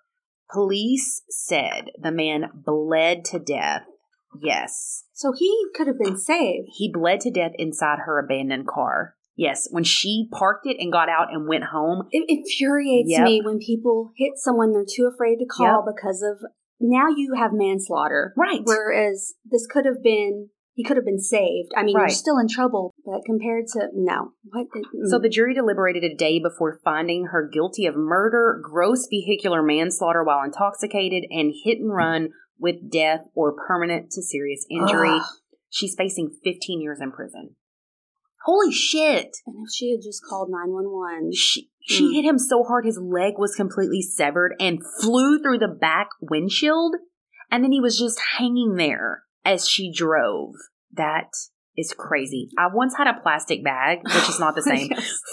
Police 0.50 1.22
said 1.28 1.90
the 2.00 2.12
man 2.12 2.50
bled 2.54 3.24
to 3.26 3.38
death. 3.38 3.82
Yes. 4.40 5.04
so 5.12 5.32
he 5.38 5.66
could 5.74 5.86
have 5.86 5.98
been 5.98 6.16
saved 6.16 6.68
He 6.78 6.90
bled 6.90 7.20
to 7.20 7.30
death 7.30 7.52
inside 7.58 7.98
her 8.06 8.18
abandoned 8.18 8.66
car. 8.66 9.16
Yes, 9.36 9.68
when 9.70 9.84
she 9.84 10.28
parked 10.30 10.66
it 10.66 10.76
and 10.78 10.92
got 10.92 11.08
out 11.08 11.32
and 11.32 11.48
went 11.48 11.64
home, 11.64 12.08
It 12.10 12.24
infuriates 12.28 13.10
Yep. 13.10 13.24
me 13.24 13.40
when 13.42 13.58
people 13.58 14.12
hit 14.16 14.32
someone 14.36 14.72
they're 14.72 14.84
too 14.88 15.06
afraid 15.12 15.36
to 15.38 15.46
call 15.46 15.84
because 15.86 16.22
of 16.22 16.44
now 16.80 17.08
you 17.08 17.34
have 17.34 17.52
manslaughter. 17.52 18.34
Right. 18.36 18.60
Whereas 18.64 19.34
this 19.44 19.66
could 19.66 19.86
have 19.86 20.02
been 20.02 20.50
he 20.74 20.82
could 20.82 20.96
have 20.96 21.04
been 21.04 21.18
saved. 21.18 21.70
I 21.76 21.82
mean, 21.82 21.94
Right. 21.96 22.04
you're 22.04 22.08
still 22.16 22.38
in 22.38 22.48
trouble, 22.48 22.94
but 23.04 23.20
compared 23.26 23.66
to 23.74 23.88
no, 23.94 24.32
what? 24.50 24.66
mm. 24.74 24.82
So 25.06 25.18
the 25.18 25.28
jury 25.28 25.52
deliberated 25.54 26.02
a 26.02 26.14
day 26.14 26.38
before 26.40 26.80
finding 26.82 27.26
her 27.26 27.46
guilty 27.46 27.84
of 27.84 27.94
murder, 27.94 28.58
gross 28.62 29.06
vehicular 29.06 29.62
manslaughter 29.62 30.24
while 30.24 30.42
intoxicated, 30.42 31.24
and 31.30 31.52
hit 31.64 31.78
and 31.78 31.92
run 31.92 32.30
with 32.58 32.90
death 32.90 33.26
or 33.34 33.54
permanent 33.68 34.10
to 34.12 34.22
serious 34.22 34.64
injury. 34.70 35.10
Ugh. 35.10 35.26
She's 35.68 35.94
facing 35.94 36.30
15 36.42 36.80
years 36.80 37.00
in 37.02 37.12
prison. 37.12 37.56
Holy 38.44 38.72
shit! 38.72 39.36
and 39.46 39.56
if 39.66 39.72
she 39.74 39.90
had 39.92 40.00
just 40.02 40.22
called 40.28 40.48
nine 40.50 40.72
one 40.72 40.90
one, 40.90 41.30
She 41.32 41.70
she 41.80 42.04
Mm. 42.04 42.14
hit 42.14 42.24
him 42.24 42.38
so 42.38 42.62
hard 42.62 42.84
his 42.84 42.98
leg 42.98 43.34
was 43.38 43.54
completely 43.56 44.02
severed 44.02 44.54
and 44.60 44.80
flew 45.00 45.40
through 45.40 45.58
the 45.58 45.68
back 45.68 46.08
windshield, 46.20 46.96
and 47.50 47.62
then 47.64 47.72
he 47.72 47.80
was 47.80 47.98
just 47.98 48.20
hanging 48.38 48.74
there 48.76 49.22
as 49.44 49.68
she 49.68 49.92
drove. 49.92 50.54
That 50.92 51.30
is 51.76 51.92
crazy. 51.96 52.50
I 52.58 52.68
once 52.72 52.96
had 52.96 53.06
a 53.06 53.20
plastic 53.22 53.64
bag, 53.64 54.00
which 54.04 54.28
is 54.28 54.38
not 54.38 54.54
the 54.54 54.62
same, 54.72 54.90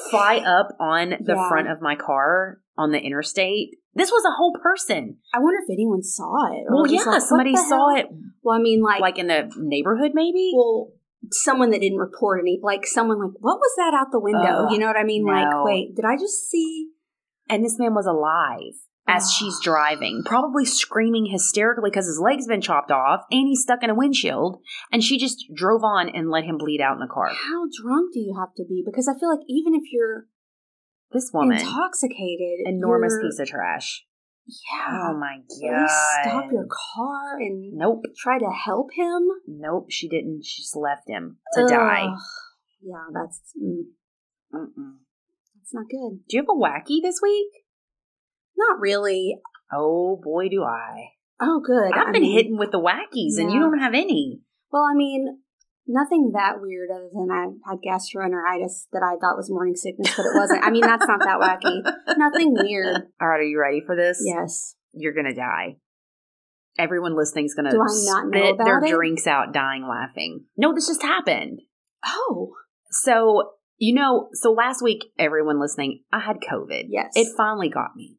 fly 0.10 0.38
up 0.38 0.70
on 0.80 1.10
the 1.22 1.34
Yeah. 1.36 1.50
front 1.50 1.68
of 1.70 1.82
my 1.82 1.96
car 1.96 2.60
on 2.78 2.92
the 2.92 3.00
interstate. 3.00 3.76
This 3.94 4.10
was 4.12 4.24
a 4.26 4.32
whole 4.38 4.54
person. 4.64 5.18
I 5.34 5.40
wonder 5.40 5.60
if 5.68 5.70
anyone 5.74 6.02
saw 6.02 6.46
it. 6.54 6.64
Well, 6.70 6.88
yeah, 6.88 7.02
like, 7.04 7.22
somebody 7.22 7.56
saw 7.56 7.90
hell? 7.90 7.98
it 7.98 8.06
Well, 8.42 8.56
I 8.58 8.62
mean, 8.62 8.82
like, 8.82 9.02
like 9.02 9.18
in 9.20 9.28
the 9.28 9.52
neighborhood, 9.58 10.12
maybe. 10.14 10.52
well, 10.56 10.92
someone 11.32 11.72
that 11.72 11.82
didn't 11.82 11.98
report 11.98 12.40
any, 12.42 12.60
like 12.62 12.86
someone 12.86 13.20
like, 13.20 13.34
what 13.40 13.60
was 13.60 13.72
that 13.78 13.94
out 13.94 14.12
the 14.12 14.20
window? 14.20 14.66
Ugh, 14.66 14.72
you 14.72 14.80
know 14.80 14.88
what 14.88 14.98
I 14.98 15.04
mean? 15.04 15.26
Like, 15.26 15.48
wait, 15.66 15.96
did 15.96 16.06
I 16.06 16.16
just 16.16 16.50
see? 16.50 16.90
And 17.50 17.64
this 17.64 17.78
man 17.80 17.94
was 17.94 18.06
alive 18.06 18.74
as 19.08 19.24
Ugh. 19.24 19.32
she's 19.38 19.60
driving, 19.62 20.24
probably 20.26 20.66
screaming 20.66 21.26
hysterically 21.26 21.90
because 21.90 22.06
his 22.06 22.20
leg's 22.24 22.48
been 22.48 22.62
chopped 22.62 22.92
off 22.92 23.22
and 23.32 23.48
he's 23.48 23.62
stuck 23.62 23.84
in 23.84 23.90
a 23.90 23.96
windshield. 23.96 24.62
And 24.92 25.04
she 25.04 25.18
just 25.18 25.46
drove 25.54 25.84
on 25.84 26.10
and 26.10 26.30
let 26.30 26.44
him 26.46 26.58
bleed 26.58 26.80
out 26.82 26.94
in 26.94 27.00
the 27.00 27.12
car. 27.12 27.30
How 27.30 27.66
drunk 27.82 28.14
do 28.14 28.20
you 28.20 28.36
have 28.40 28.54
to 28.56 28.64
be? 28.68 28.84
Because 28.86 29.08
I 29.08 29.20
feel 29.20 29.30
like 29.30 29.46
even 29.48 29.74
if 29.74 29.84
you're 29.92 30.28
This 31.12 31.32
woman, 31.34 31.58
intoxicated, 31.58 32.66
enormous 32.66 33.18
piece 33.22 33.40
of 33.40 33.48
trash. 33.48 34.06
Yeah. 34.50 35.10
Oh 35.10 35.18
my 35.20 35.38
god! 35.62 35.90
stop 36.24 36.52
your 36.52 36.66
car 36.68 37.38
and 37.40 37.74
Nope, 37.74 38.04
try 38.18 38.40
to 38.40 38.50
help 38.66 38.88
him 38.94 39.28
nope. 39.48 39.88
She 39.90 40.08
didn't. 40.10 40.44
She 40.46 40.62
just 40.64 40.76
left 40.76 41.08
him 41.08 41.38
to 41.54 41.66
die. 41.68 42.08
Yeah, 42.82 43.06
that's 43.14 43.42
mm, 43.62 43.84
Mm-mm. 44.54 44.94
that's 45.56 45.74
not 45.74 45.86
good. 45.90 46.20
Do 46.28 46.38
you 46.38 46.42
have 46.42 46.50
a 46.50 46.60
wacky 46.60 47.02
this 47.02 47.20
week? 47.22 47.52
Not 48.58 48.80
really. 48.80 49.38
Oh 49.72 50.20
boy, 50.24 50.50
do 50.50 50.64
I! 50.64 51.10
Oh, 51.40 51.62
good. 51.66 51.94
I've 51.94 52.08
I 52.08 52.12
been 52.12 52.24
mean- 52.24 52.38
hitting 52.38 52.58
with 52.58 52.72
the 52.72 52.80
wackies, 52.80 53.38
and 53.40 53.52
you 53.52 53.60
don't 53.60 53.80
have 53.80 53.94
any. 53.94 54.42
Well, 54.72 54.84
I 54.84 54.96
mean, 54.96 55.40
nothing 55.90 56.32
that 56.36 56.62
weird 56.62 56.90
other 56.94 57.10
than 57.12 57.28
I 57.32 57.48
had 57.70 57.80
gastroenteritis 57.86 58.86
that 58.94 59.02
I 59.04 59.18
thought 59.20 59.36
was 59.36 59.50
morning 59.50 59.76
sickness, 59.76 60.14
but 60.16 60.24
it 60.26 60.36
wasn't. 60.36 60.64
I 60.64 60.70
mean, 60.70 60.82
that's 60.84 61.06
not 61.08 61.20
that 61.20 61.40
wacky. 61.42 61.82
Nothing 62.18 62.54
weird. 62.54 62.96
All 63.20 63.28
right, 63.28 63.40
are 63.40 63.44
you 63.44 63.60
ready 63.60 63.82
for 63.86 63.96
this? 63.96 64.22
Yes. 64.24 64.76
You're 64.94 65.14
gonna 65.14 65.36
die. 65.36 65.78
Everyone 66.78 67.18
listening's 67.18 67.56
gonna 67.56 67.72
Do 67.72 67.78
I 67.82 67.86
not 68.06 68.28
know 68.28 68.40
spit 68.40 68.56
their 68.64 68.78
about 68.80 68.88
it? 68.90 68.94
drinks 68.96 69.28
out, 69.28 69.52
dying 69.54 69.86
laughing. 69.88 70.46
No, 70.56 70.74
this 70.74 70.88
just 70.88 71.02
happened. 71.02 71.60
Oh, 72.06 72.54
So 72.92 73.52
you 73.78 73.96
know, 73.96 74.28
so 74.34 74.52
last 74.52 74.82
week, 74.82 75.06
everyone 75.18 75.60
listening, 75.60 76.02
I 76.12 76.20
had 76.20 76.38
COVID. 76.38 76.84
yes. 76.90 77.14
It 77.16 77.28
finally 77.38 77.70
got 77.70 77.96
me. 77.96 78.18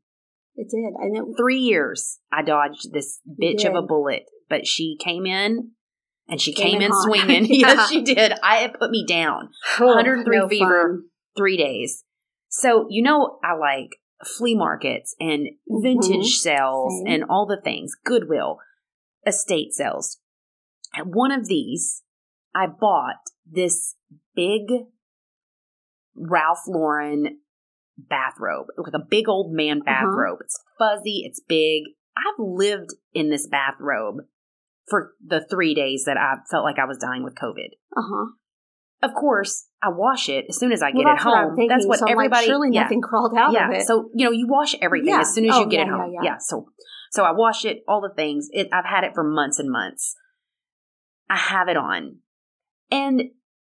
it 0.57 0.69
did. 0.71 0.95
And 0.99 1.17
it, 1.17 1.25
Three 1.39 1.59
years 1.59 2.19
I 2.33 2.43
dodged 2.43 2.93
this 2.93 3.21
bitch 3.41 3.65
of 3.67 3.75
a 3.75 3.83
bullet, 3.87 4.25
but 4.49 4.67
she 4.67 4.97
came 5.03 5.27
in. 5.27 5.73
And 6.31 6.41
she 6.41 6.53
Came 6.55 6.67
came, 6.73 6.83
in 6.83 6.87
in 6.87 6.93
swinging. 6.95 7.45
Yeah. 7.47 7.69
Yes, 7.75 7.89
she 7.91 8.03
did. 8.03 8.33
I 8.43 8.65
it 8.65 8.75
put 8.79 8.91
me 8.91 9.05
down. 9.07 9.51
oh, 9.81 9.87
103 9.97 10.39
no 10.39 10.49
fever. 10.49 10.83
fun. 10.99 11.05
three 11.37 11.57
days. 11.57 12.05
So, 12.49 12.87
you 12.89 13.03
know, 13.03 13.39
I 13.45 13.55
like 13.55 13.97
flea 14.25 14.55
markets 14.55 15.15
and 15.21 15.49
vintage 15.69 16.11
Mhm. 16.37 16.41
sales 16.41 17.03
Same. 17.05 17.13
and 17.15 17.25
all 17.29 17.47
the 17.47 17.61
things, 17.61 17.93
Goodwill, 18.05 18.59
estate 19.27 19.73
sales. 19.73 20.19
At 20.97 21.07
one 21.07 21.33
of 21.33 21.47
these, 21.47 22.03
I 22.55 22.67
bought 22.67 23.17
this 23.51 23.97
big 24.35 24.63
Ralph 26.17 26.63
Lauren 26.67 27.39
bathrobe, 27.97 28.67
like 28.77 28.95
a 28.95 28.99
big 29.09 29.29
old 29.29 29.53
man 29.53 29.79
Uh-huh. 29.87 30.05
bathrobe. 30.07 30.39
It's 30.43 30.59
fuzzy, 30.79 31.23
it's 31.25 31.41
big. 31.41 31.85
I've 32.17 32.39
lived 32.39 32.91
in 33.15 33.31
this 33.31 33.47
bathrobe 33.47 34.17
for 34.91 35.13
the 35.25 35.47
three 35.49 35.75
days 35.75 36.05
that 36.07 36.17
I 36.19 36.35
felt 36.51 36.65
like 36.65 36.79
I 36.79 36.85
was 36.87 36.99
dying 36.99 37.23
with 37.25 37.35
COVID. 37.35 37.71
Uh 37.97 38.03
huh. 38.03 38.27
Of 39.03 39.15
course, 39.15 39.67
I 39.83 39.89
wash 39.91 40.29
it 40.29 40.45
as 40.51 40.59
soon 40.59 40.73
as 40.73 40.83
I 40.83 40.91
get 40.91 41.05
Well, 41.05 41.15
it 41.15 41.17
that's 41.17 41.25
what 41.25 41.39
home. 41.39 41.67
that's 41.69 41.87
what 41.87 41.99
so 42.01 42.05
I'm 42.07 42.17
like, 42.17 42.25
everybody. 42.27 42.47
surely 42.47 42.69
yeah, 42.73 42.83
nothing 42.83 43.01
crawled 43.01 43.35
out 43.39 43.53
yeah. 43.53 43.69
of 43.69 43.75
it. 43.75 43.87
So 43.87 44.11
you 44.15 44.27
know, 44.27 44.31
you 44.33 44.47
wash 44.47 44.75
everything 44.83 45.09
Yeah. 45.09 45.21
as 45.21 45.33
soon 45.35 45.47
as 45.47 45.55
Oh, 45.55 45.61
you 45.61 45.69
get 45.71 45.87
it 45.87 45.89
home. 45.89 46.15
yeah. 46.23 46.37
So, 46.39 46.67
so 47.11 47.25
I 47.25 47.31
wash 47.33 47.65
it, 47.65 47.79
all 47.89 48.03
the 48.03 48.13
things. 48.15 48.49
It. 48.53 48.69
I've 48.73 48.85
had 48.85 49.05
it 49.05 49.13
for 49.15 49.25
months 49.25 49.59
and 49.59 49.71
months. 49.71 50.17
I 51.31 51.37
have 51.37 51.69
it 51.69 51.77
on, 51.79 52.17
and 52.91 53.23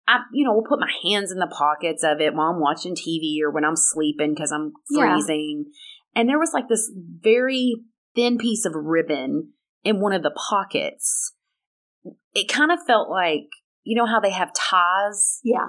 I, 0.07 0.21
you 0.33 0.45
know, 0.47 0.55
will 0.55 0.65
put 0.67 0.81
my 0.81 0.91
hands 1.05 1.31
in 1.31 1.39
the 1.39 1.47
pockets 1.55 2.03
of 2.03 2.21
it 2.21 2.33
while 2.35 2.53
I'm 2.55 2.61
watching 2.61 2.95
TV 2.95 3.43
or 3.45 3.51
when 3.51 3.65
I'm 3.65 3.77
sleeping 3.77 4.33
because 4.35 4.51
I'm 4.53 4.73
freezing. 4.95 5.67
And 6.15 6.27
there 6.29 6.39
was 6.39 6.53
like 6.55 6.69
this 6.69 6.91
very 7.21 7.75
thin 8.15 8.39
piece 8.39 8.65
of 8.65 8.73
ribbon 8.75 9.51
in 9.85 10.01
one 10.01 10.13
of 10.13 10.23
the 10.23 10.31
pockets. 10.51 11.35
It 12.35 12.49
kind 12.49 12.71
of 12.71 12.79
felt 12.87 13.09
like 13.11 13.49
you 13.85 13.97
know 13.97 14.07
how 14.07 14.21
they 14.21 14.31
have 14.33 14.53
ties. 14.55 15.41
yeah. 15.45 15.69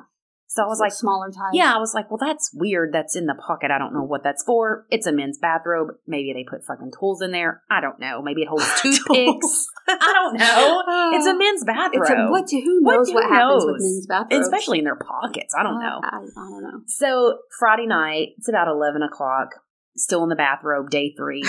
So 0.51 0.63
I 0.63 0.65
was 0.65 0.79
like, 0.79 0.91
smaller 0.91 1.27
ties. 1.27 1.53
yeah, 1.53 1.75
I 1.75 1.77
was 1.77 1.93
like, 1.93 2.09
well, 2.09 2.17
that's 2.17 2.49
weird. 2.55 2.91
That's 2.91 3.15
in 3.15 3.27
the 3.27 3.35
pocket. 3.35 3.69
I 3.69 3.77
don't 3.77 3.93
know 3.93 4.01
what 4.01 4.23
that's 4.23 4.43
for. 4.43 4.87
It's 4.89 5.05
a 5.05 5.11
men's 5.11 5.37
bathrobe. 5.37 5.89
Maybe 6.07 6.33
they 6.33 6.43
put 6.43 6.65
fucking 6.65 6.91
tools 6.99 7.21
in 7.21 7.31
there. 7.31 7.61
I 7.69 7.81
don't 7.81 7.99
know. 7.99 8.23
Maybe 8.23 8.41
it 8.41 8.47
holds 8.47 8.65
toothpicks. 8.81 9.67
I 9.87 10.11
don't 10.11 10.37
know. 10.39 11.13
It's 11.19 11.27
a 11.27 11.37
men's 11.37 11.63
bathrobe. 11.63 12.01
It's 12.01 12.09
a, 12.09 12.31
what? 12.31 12.49
Who 12.49 12.83
What- 12.83 12.95
knows 12.95 13.09
who 13.09 13.13
what, 13.13 13.29
happens 13.29 13.63
with 13.63 13.75
men's 13.79 14.07
bathrobes? 14.07 14.47
Especially 14.47 14.79
in 14.79 14.85
their 14.85 14.95
pockets. 14.97 15.53
I 15.55 15.61
don't 15.61 15.77
Uh, 15.77 15.79
know. 15.81 15.99
I, 16.03 16.17
I 16.17 16.49
don't 16.49 16.63
know. 16.63 16.81
So 16.87 17.37
Friday 17.59 17.85
night, 17.85 18.29
it's 18.39 18.49
about 18.49 18.67
11 18.67 19.03
o'clock, 19.03 19.49
still 19.95 20.23
in 20.23 20.29
the 20.29 20.35
bathrobe, 20.35 20.89
day 20.89 21.13
three. 21.17 21.43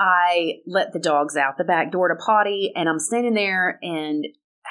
I 0.00 0.60
let 0.66 0.92
the 0.92 0.98
dogs 0.98 1.36
out 1.36 1.58
the 1.58 1.64
back 1.64 1.92
door 1.92 2.08
to 2.08 2.14
potty, 2.14 2.72
and 2.74 2.88
I'm 2.88 2.98
standing 2.98 3.34
there 3.34 3.78
and 3.82 4.24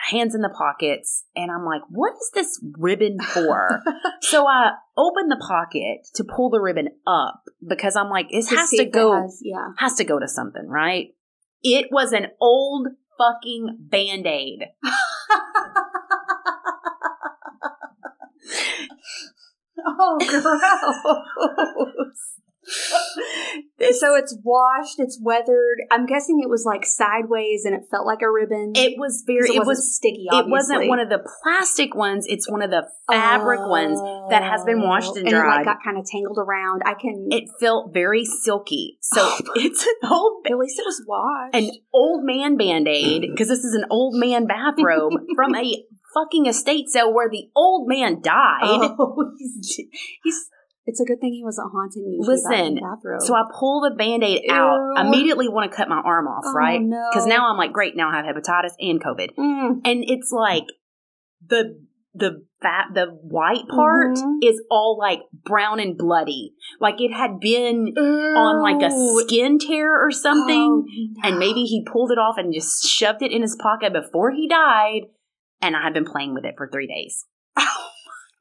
hands 0.09 0.35
in 0.35 0.41
the 0.41 0.49
pockets, 0.49 1.23
and 1.35 1.51
I'm 1.51 1.65
like, 1.65 1.81
what 1.89 2.13
is 2.13 2.31
this 2.33 2.63
ribbon 2.77 3.19
for? 3.19 3.81
so 4.21 4.47
I 4.47 4.71
open 4.97 5.27
the 5.27 5.43
pocket 5.47 6.07
to 6.15 6.23
pull 6.23 6.49
the 6.49 6.61
ribbon 6.61 6.89
up 7.05 7.43
because 7.67 7.95
I'm 7.95 8.09
like, 8.09 8.27
it 8.29 8.47
has 8.49 8.69
to 8.71 8.85
go, 8.85 9.21
has- 9.21 9.41
yeah. 9.43 9.69
has 9.77 9.95
to 9.95 10.03
go 10.03 10.19
to 10.19 10.27
something, 10.27 10.67
right? 10.67 11.09
It 11.61 11.87
was 11.91 12.13
an 12.13 12.27
old 12.39 12.87
fucking 13.17 13.77
band 13.79 14.25
aid. 14.25 14.59
oh, 19.85 20.17
gross. 20.27 22.35
so 23.91 24.15
it's 24.15 24.37
washed, 24.43 24.99
it's 24.99 25.19
weathered. 25.21 25.79
I'm 25.91 26.05
guessing 26.05 26.39
it 26.43 26.49
was 26.49 26.63
like 26.65 26.85
sideways 26.85 27.65
and 27.65 27.73
it 27.75 27.81
felt 27.89 28.05
like 28.05 28.21
a 28.21 28.29
ribbon. 28.31 28.73
It 28.75 28.97
was 28.97 29.23
very, 29.25 29.49
it, 29.49 29.55
it 29.61 29.65
was 29.65 29.95
sticky. 29.95 30.27
It 30.31 30.47
wasn't 30.47 30.87
one 30.87 30.99
of 30.99 31.09
the 31.09 31.19
plastic 31.43 31.95
ones. 31.95 32.25
It's 32.27 32.49
one 32.49 32.61
of 32.61 32.69
the 32.69 32.87
fabric 33.09 33.61
ones 33.61 33.99
that 34.29 34.43
has 34.43 34.63
been 34.65 34.81
washed 34.81 35.15
and 35.15 35.19
Oh. 35.19 35.19
and 35.19 35.27
it 35.27 35.31
dried. 35.31 35.55
like 35.57 35.65
got 35.65 35.77
kind 35.83 35.97
of 35.97 36.05
tangled 36.05 36.37
around. 36.37 36.81
I 36.85 36.93
can. 36.93 37.27
it 37.31 37.45
felt 37.59 37.93
very 37.93 38.25
silky. 38.25 38.97
So 39.01 39.21
Oh 39.21 39.39
it's 39.55 39.83
an 39.85 40.09
old, 40.09 40.45
at 40.49 40.57
least 40.57 40.79
it 40.79 40.85
was 40.85 41.03
washed. 41.07 41.55
an 41.55 41.69
old 41.93 42.23
man 42.23 42.57
band 42.57 42.87
aid 42.87 43.21
because 43.21 43.47
this 43.47 43.63
is 43.63 43.73
an 43.73 43.85
old 43.89 44.15
man 44.15 44.45
bathrobe 44.47 45.13
from 45.35 45.55
a 45.55 45.83
fucking 46.13 46.45
estate 46.47 46.89
sale 46.89 47.13
where 47.13 47.29
the 47.29 47.49
old 47.55 47.87
man 47.87 48.21
died. 48.21 48.61
oh, 48.63 49.31
he's, 49.37 49.79
he's. 50.23 50.49
It's 50.89 50.99
a 50.99 51.05
good 51.05 51.21
thing 51.21 51.33
he 51.33 51.43
wasn't 51.43 51.69
haunting 51.71 52.03
you. 52.11 52.19
Listen. 52.25 52.79
So 53.19 53.35
I 53.35 53.43
pull 53.53 53.81
the 53.81 53.95
band 53.95 54.23
aid 54.23 54.41
out. 54.49 54.95
Immediately 55.05 55.47
want 55.47 55.69
to 55.69 55.75
cut 55.77 55.87
my 55.87 56.01
arm 56.03 56.25
off, 56.27 56.43
Oh, 56.47 56.53
right? 56.53 56.81
no. 56.81 57.09
Because 57.11 57.27
now 57.27 57.49
I'm 57.51 57.57
like, 57.57 57.71
great, 57.71 57.95
now 57.95 58.09
I 58.09 58.15
have 58.17 58.25
hepatitis 58.25 58.73
and 58.79 58.99
COVID. 59.03 59.35
Mm. 59.37 59.81
and 59.85 60.03
it's 60.07 60.31
like 60.31 60.65
the 61.45 61.79
the 62.15 62.43
fat 62.59 62.85
the 62.95 63.05
white 63.21 63.67
part 63.69 64.17
Mhm. 64.17 64.39
is 64.43 64.59
all 64.71 64.97
like 64.99 65.19
brown 65.31 65.79
and 65.79 65.95
bloody 65.95 66.53
like 66.81 66.99
it 66.99 67.13
had 67.13 67.39
been 67.39 67.93
on 67.95 68.61
like 68.63 68.81
a 68.81 68.89
skin 69.23 69.59
tear 69.59 69.93
or 70.03 70.09
something 70.11 70.83
Oh, 70.87 71.13
and 71.23 71.37
maybe 71.37 71.63
he 71.65 71.85
pulled 71.85 72.11
it 72.11 72.17
off 72.17 72.35
and 72.39 72.51
just 72.51 72.83
shoved 72.87 73.21
it 73.21 73.31
in 73.31 73.43
his 73.43 73.55
pocket 73.61 73.93
before 73.93 74.31
he 74.31 74.47
died 74.49 75.03
and 75.61 75.75
i 75.77 75.83
had 75.83 75.93
been 75.93 76.03
playing 76.03 76.33
with 76.33 76.45
it 76.45 76.55
for 76.57 76.67
three 76.67 76.87
days 76.87 77.25
oh 77.57 77.89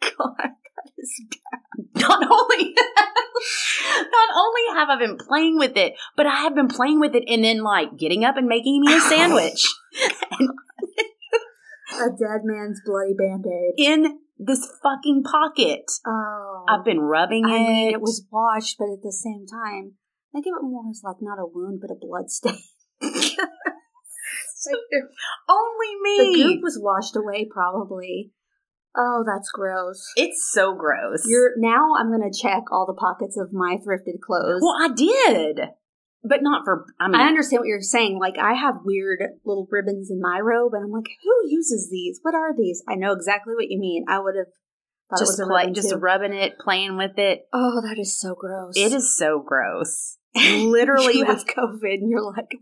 my 0.00 0.10
God, 0.16 0.50
not 1.94 2.22
only 2.22 2.74
not 2.74 4.28
only 4.36 4.62
have 4.74 4.88
i 4.88 4.96
been 4.98 5.16
playing 5.16 5.58
with 5.58 5.76
it 5.76 5.94
but 6.16 6.26
i 6.26 6.36
have 6.36 6.54
been 6.54 6.68
playing 6.68 6.98
with 7.00 7.14
it 7.14 7.24
and 7.28 7.44
then 7.44 7.62
like 7.62 7.96
getting 7.96 8.24
up 8.24 8.36
and 8.36 8.46
making 8.46 8.80
me 8.80 8.94
a 8.94 9.00
sandwich 9.08 9.66
a 11.94 12.08
dead 12.10 12.42
man's 12.44 12.80
bloody 12.84 13.14
band 13.14 13.44
aid. 13.46 13.74
in 13.78 14.18
this 14.38 14.68
fucking 14.82 15.22
pocket 15.22 15.82
Oh, 16.06 16.64
i've 16.68 16.84
been 16.84 17.00
rubbing 17.00 17.44
I 17.46 17.54
it 17.56 17.58
mean, 17.58 17.94
it 17.94 18.00
was 18.00 18.24
washed, 18.30 18.76
but 18.78 18.88
at 18.92 19.02
the 19.02 19.12
same 19.12 19.46
time, 19.46 19.94
I 20.34 20.38
of 20.38 20.44
it 20.46 20.62
more 20.62 20.84
as 20.90 21.00
like 21.02 21.16
not 21.20 21.38
a 21.40 21.46
wound, 21.46 21.80
but 21.80 21.90
a 21.90 21.94
blood 21.98 22.30
stain. 22.30 22.58
only 25.48 25.96
me. 26.02 26.16
the 26.18 26.42
goop 26.42 26.62
was 26.62 26.78
washed 26.80 27.16
away, 27.16 27.48
probably. 27.50 28.32
Oh, 28.96 29.24
that's 29.26 29.50
gross. 29.52 30.04
It's 30.16 30.50
so 30.50 30.74
gross. 30.74 31.24
You're 31.26 31.52
now. 31.56 31.94
I'm 31.98 32.10
gonna 32.10 32.32
check 32.32 32.64
all 32.72 32.86
the 32.86 32.94
pockets 32.94 33.36
of 33.36 33.52
my 33.52 33.76
thrifted 33.76 34.20
clothes. 34.20 34.60
well, 34.62 34.76
I 34.80 34.88
did, 34.94 35.60
but 36.24 36.42
not 36.42 36.64
for. 36.64 36.86
I 36.98 37.08
mean, 37.08 37.20
I 37.20 37.26
understand 37.26 37.60
what 37.60 37.68
you're 37.68 37.80
saying. 37.80 38.18
Like, 38.18 38.38
I 38.38 38.54
have 38.54 38.76
weird 38.84 39.20
little 39.44 39.68
ribbons 39.70 40.10
in 40.10 40.20
my 40.20 40.40
robe, 40.40 40.72
and 40.74 40.84
I'm 40.84 40.90
like, 40.90 41.08
who 41.22 41.50
uses 41.50 41.88
these? 41.90 42.18
What 42.22 42.34
are 42.34 42.56
these? 42.56 42.82
I 42.88 42.94
know 42.94 43.12
exactly 43.12 43.54
what 43.54 43.68
you 43.68 43.78
mean. 43.78 44.04
I 44.08 44.18
would 44.18 44.36
have 44.36 44.46
thought 45.10 45.18
just 45.20 45.38
it 45.38 45.42
was 45.42 45.48
a 45.48 45.52
play, 45.52 45.72
just 45.72 45.90
too. 45.90 45.96
rubbing 45.96 46.34
it, 46.34 46.58
playing 46.58 46.96
with 46.96 47.18
it. 47.18 47.46
Oh, 47.52 47.80
that 47.82 47.98
is 47.98 48.18
so 48.18 48.34
gross. 48.34 48.74
It 48.76 48.92
is 48.92 49.16
so 49.16 49.42
gross. 49.44 50.16
Literally, 50.34 51.18
you 51.18 51.26
with 51.26 51.38
have 51.38 51.46
COVID, 51.46 51.94
and 51.94 52.10
you're 52.10 52.22
like, 52.22 52.52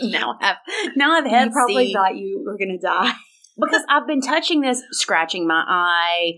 wow. 0.00 0.08
now 0.10 0.38
I 0.40 0.46
have 0.46 0.56
now 0.96 1.12
I've 1.12 1.26
had 1.26 1.46
you 1.46 1.52
probably 1.52 1.92
thought 1.92 2.16
you 2.16 2.42
were 2.44 2.56
gonna 2.58 2.78
die. 2.78 3.14
Because 3.58 3.82
I've 3.88 4.06
been 4.06 4.20
touching 4.20 4.60
this, 4.60 4.82
scratching 4.90 5.46
my 5.46 5.64
eye, 5.66 6.32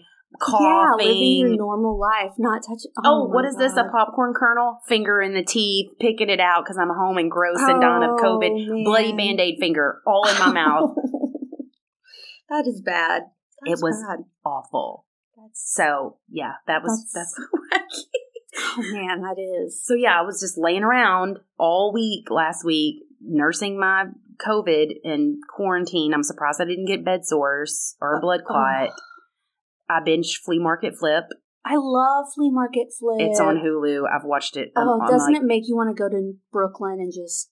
Yeah, 0.51 0.93
living 0.97 1.39
your 1.39 1.57
normal 1.57 1.99
life, 1.99 2.33
not 2.39 2.62
touching. 2.62 2.91
Oh, 2.99 3.25
oh 3.25 3.29
my 3.29 3.35
what 3.35 3.45
is 3.45 3.57
this? 3.57 3.73
A 3.77 3.85
popcorn 3.91 4.35
kernel? 4.35 4.81
Finger 4.87 5.21
in 5.23 5.35
the 5.35 5.45
teeth, 5.45 5.93
picking 6.01 6.29
it 6.29 6.41
out 6.41 6.64
because 6.64 6.79
I'm 6.79 6.89
home 6.91 7.17
and 7.19 7.31
gross 7.31 7.59
and 7.59 7.81
dying 7.81 8.03
of 8.03 8.19
oh, 8.19 8.23
COVID. 8.23 8.51
Oh, 8.51 8.85
Bloody 8.85 9.12
man. 9.12 9.37
band 9.37 9.41
aid 9.41 9.57
finger 9.61 10.03
all 10.07 10.29
in 10.29 10.39
my 10.39 10.53
mouth. 10.53 10.95
that 12.51 12.67
is 12.67 12.83
bad. 12.85 13.23
It 13.64 13.79
was- 13.81 14.05
bad. 14.09 14.25
Awful. 14.45 15.07
That's 15.37 15.75
So 15.75 16.19
yeah, 16.29 16.55
that 16.67 16.83
was 16.83 17.07
That's- 17.14 17.35
that's. 17.73 18.07
oh 18.59 18.83
man, 18.93 19.21
that 19.23 19.37
is. 19.39 19.85
so 19.85 19.95
yeah, 19.95 20.19
I 20.19 20.23
was 20.23 20.41
just 20.41 20.57
laying 20.59 20.83
around 20.83 21.39
all 21.59 21.93
week 21.93 22.31
last 22.31 22.64
week, 22.64 23.03
nursing 23.21 23.79
my 23.79 24.07
COVID 24.45 24.93
and 25.05 25.39
quarantine. 25.55 26.12
I'm 26.14 26.22
surprised 26.22 26.61
I 26.61 26.64
didn't 26.64 26.87
get 26.87 27.05
bed 27.05 27.24
sores 27.24 27.97
or 28.01 28.16
a 28.16 28.20
blood 28.20 28.41
clot. 28.47 28.91
I 29.89 30.01
binged 30.07 30.39
Flea 30.45 30.59
Market 30.59 30.95
Flip. 30.99 31.24
I 31.68 31.74
love 31.78 32.26
flea 32.32 32.51
market 32.53 32.89
flip. 32.97 33.16
It's 33.18 33.41
on 33.41 33.57
Hulu. 33.57 34.05
I've 34.09 34.24
watched 34.24 34.57
it. 34.57 34.70
Oh, 34.76 34.82
on, 34.82 35.11
doesn't 35.11 35.32
like- 35.32 35.43
it 35.43 35.45
make 35.45 35.64
you 35.66 35.74
want 35.74 35.97
to 35.97 36.01
go 36.01 36.09
to 36.09 36.34
Brooklyn 36.53 36.99
and 37.01 37.12
just 37.12 37.51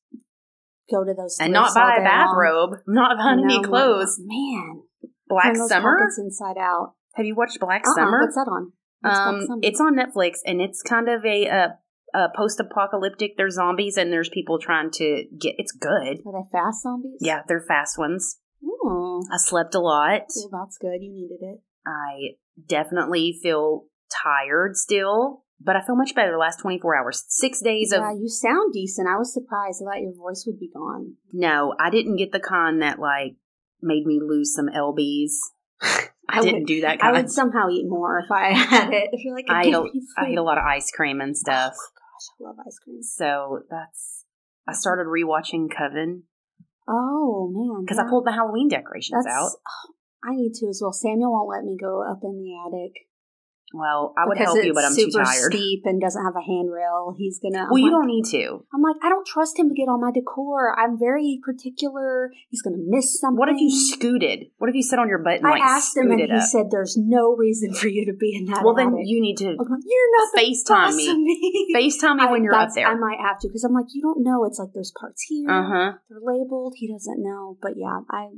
go 0.88 1.02
to 1.02 1.12
those 1.14 1.36
And 1.40 1.52
not 1.52 1.74
buy 1.74 1.96
a 1.96 2.04
bathrobe. 2.04 2.76
Not 2.86 3.16
buy 3.18 3.32
any 3.32 3.60
No, 3.60 3.68
clothes. 3.68 4.20
Man, 4.22 4.82
Black 5.26 5.56
Summer. 5.56 5.98
pockets 5.98 6.18
inside 6.20 6.56
out. 6.60 6.92
Have 7.14 7.26
you 7.26 7.34
watched 7.34 7.58
Black 7.58 7.82
Uh-uh, 7.84 7.94
Summer? 7.94 8.20
What's 8.20 8.36
that 8.36 8.48
on? 8.48 8.72
Um, 9.04 9.58
it's 9.62 9.80
on 9.80 9.96
Netflix, 9.96 10.38
and 10.46 10.60
it's 10.60 10.80
kind 10.82 11.08
of 11.08 11.24
a, 11.24 11.48
uh 11.48 11.68
a 12.14 12.28
post-apocalyptic. 12.34 13.36
There's 13.36 13.54
zombies, 13.56 13.96
and 13.96 14.12
there's 14.12 14.28
people 14.28 14.58
trying 14.58 14.90
to 14.92 15.24
get. 15.38 15.54
It's 15.58 15.72
good. 15.72 16.20
Are 16.26 16.32
they 16.32 16.48
fast 16.52 16.82
zombies? 16.82 17.18
Yeah, 17.20 17.42
they're 17.48 17.64
fast 17.66 17.98
ones. 17.98 18.38
Ooh, 18.64 19.22
I 19.32 19.36
slept 19.36 19.74
a 19.74 19.80
lot. 19.80 20.22
well, 20.50 20.64
that's 20.64 20.78
good. 20.78 21.00
You 21.02 21.12
needed 21.12 21.38
it. 21.42 21.60
I 21.86 22.36
definitely 22.66 23.38
feel 23.42 23.86
tired 24.22 24.76
still, 24.76 25.44
but 25.60 25.76
I 25.76 25.82
feel 25.84 25.96
much 25.96 26.14
better 26.14 26.30
the 26.32 26.38
last 26.38 26.60
24 26.60 26.96
hours. 26.96 27.24
Six 27.28 27.60
days 27.60 27.92
of 27.92 28.00
Yeah, 28.00 28.12
you 28.14 28.28
sound 28.28 28.72
decent. 28.72 29.08
I 29.08 29.18
was 29.18 29.34
surprised. 29.34 29.82
I 29.82 29.92
thought 29.96 30.02
your 30.02 30.14
voice 30.14 30.44
would 30.46 30.58
be 30.58 30.70
gone. 30.74 31.14
no, 31.32 31.74
I 31.78 31.90
didn't 31.90 32.16
get 32.16 32.32
the 32.32 32.40
con 32.40 32.78
that 32.80 32.98
like 32.98 33.36
made 33.82 34.06
me 34.06 34.18
lose 34.22 34.54
some 34.54 34.66
lbs. 34.74 35.32
I, 35.82 36.38
I 36.38 36.40
didn't 36.40 36.60
would- 36.60 36.66
do 36.66 36.80
that 36.82 36.92
I 36.94 36.96
kind. 36.96 37.16
would 37.16 37.30
somehow 37.30 37.68
eat 37.70 37.84
more 37.86 38.18
if 38.20 38.30
I 38.30 38.52
had 38.54 38.92
it. 38.94 39.10
If 39.12 39.24
you're 39.24 39.34
like, 39.34 39.44
I 39.50 39.64
ate, 39.64 39.74
a, 39.74 39.84
ate 40.26 40.38
a 40.38 40.42
lot 40.42 40.56
of 40.56 40.64
ice 40.64 40.90
cream 40.90 41.20
and 41.20 41.36
stuff. 41.36 41.74
Oh 42.03 42.03
I 42.40 42.44
love 42.44 42.56
ice 42.66 42.78
cream. 42.78 43.02
So 43.02 43.60
that's 43.70 44.24
I 44.66 44.72
started 44.72 45.06
rewatching 45.06 45.68
Coven 45.76 46.24
Oh 46.86 47.50
man, 47.52 47.84
because 47.84 47.96
yeah. 47.98 48.04
I 48.06 48.10
pulled 48.10 48.24
my 48.26 48.32
Halloween 48.32 48.68
decorations 48.68 49.24
That's. 49.24 49.36
out. 49.36 49.50
oh, 49.66 49.94
I 50.24 50.36
need 50.36 50.54
to 50.54 50.68
as 50.68 50.80
well. 50.82 50.92
Samuel 50.92 51.32
won't 51.32 51.48
let 51.48 51.64
me 51.64 51.76
go 51.80 52.02
up 52.02 52.20
in 52.22 52.38
the 52.38 52.56
attic. 52.56 52.92
Well, 53.74 54.14
I 54.16 54.22
would 54.26 54.38
because 54.38 54.54
help 54.54 54.64
you, 54.64 54.72
but 54.72 54.84
I'm 54.84 54.94
too 54.94 55.10
super 55.10 55.24
tired. 55.24 55.52
steep 55.52 55.82
and 55.84 56.00
doesn't 56.00 56.22
have 56.22 56.36
a 56.38 56.46
handrail. 56.46 57.12
He's 57.18 57.40
gonna. 57.42 57.66
Well, 57.66 57.74
I'm 57.74 57.78
you 57.82 57.90
like- 57.90 57.98
don't 57.98 58.06
need 58.06 58.24
to. 58.30 58.62
I'm 58.72 58.82
like, 58.82 58.94
I 59.02 59.08
don't 59.08 59.26
trust 59.26 59.58
him 59.58 59.68
to 59.68 59.74
get 59.74 59.88
all 59.88 59.98
my 59.98 60.12
decor. 60.14 60.78
I'm 60.78 60.96
very 60.96 61.40
particular. 61.42 62.30
He's 62.50 62.62
gonna 62.62 62.78
miss 62.78 63.18
something. 63.18 63.36
What 63.36 63.48
if 63.48 63.58
you 63.58 63.74
scooted? 63.74 64.46
What 64.58 64.70
if 64.70 64.76
you 64.76 64.82
sit 64.82 65.00
on 65.00 65.08
your 65.08 65.18
butt 65.18 65.38
and 65.42 65.46
I 65.48 65.58
like 65.58 65.62
asked 65.62 65.96
him, 65.96 66.10
and 66.12 66.20
he 66.20 66.30
up? 66.30 66.42
said, 66.46 66.70
"There's 66.70 66.96
no 66.96 67.34
reason 67.34 67.74
for 67.74 67.88
you 67.88 68.06
to 68.06 68.12
be 68.14 68.36
in 68.38 68.44
that." 68.46 68.62
well, 68.62 68.74
then 68.74 68.96
you 68.96 69.20
need 69.20 69.38
to 69.38 69.58
like, 69.58 69.68
you're 69.84 70.10
not 70.22 70.28
FaceTime 70.38 70.94
me. 70.94 71.12
me. 71.12 71.74
FaceTime 71.74 72.16
me 72.16 72.26
when 72.30 72.44
you're 72.44 72.54
up 72.54 72.70
there. 72.74 72.86
I 72.86 72.94
might 72.94 73.18
have 73.18 73.40
to 73.40 73.48
because 73.48 73.64
I'm 73.64 73.74
like, 73.74 73.86
you 73.92 74.02
don't 74.02 74.22
know. 74.22 74.44
It's 74.44 74.60
like 74.60 74.70
there's 74.72 74.92
parts 74.98 75.22
here. 75.28 75.50
Uh 75.50 75.66
huh. 75.66 75.92
They're 76.08 76.22
labeled. 76.22 76.74
He 76.76 76.86
doesn't 76.92 77.18
know. 77.20 77.58
But 77.60 77.72
yeah, 77.76 78.00
I. 78.08 78.28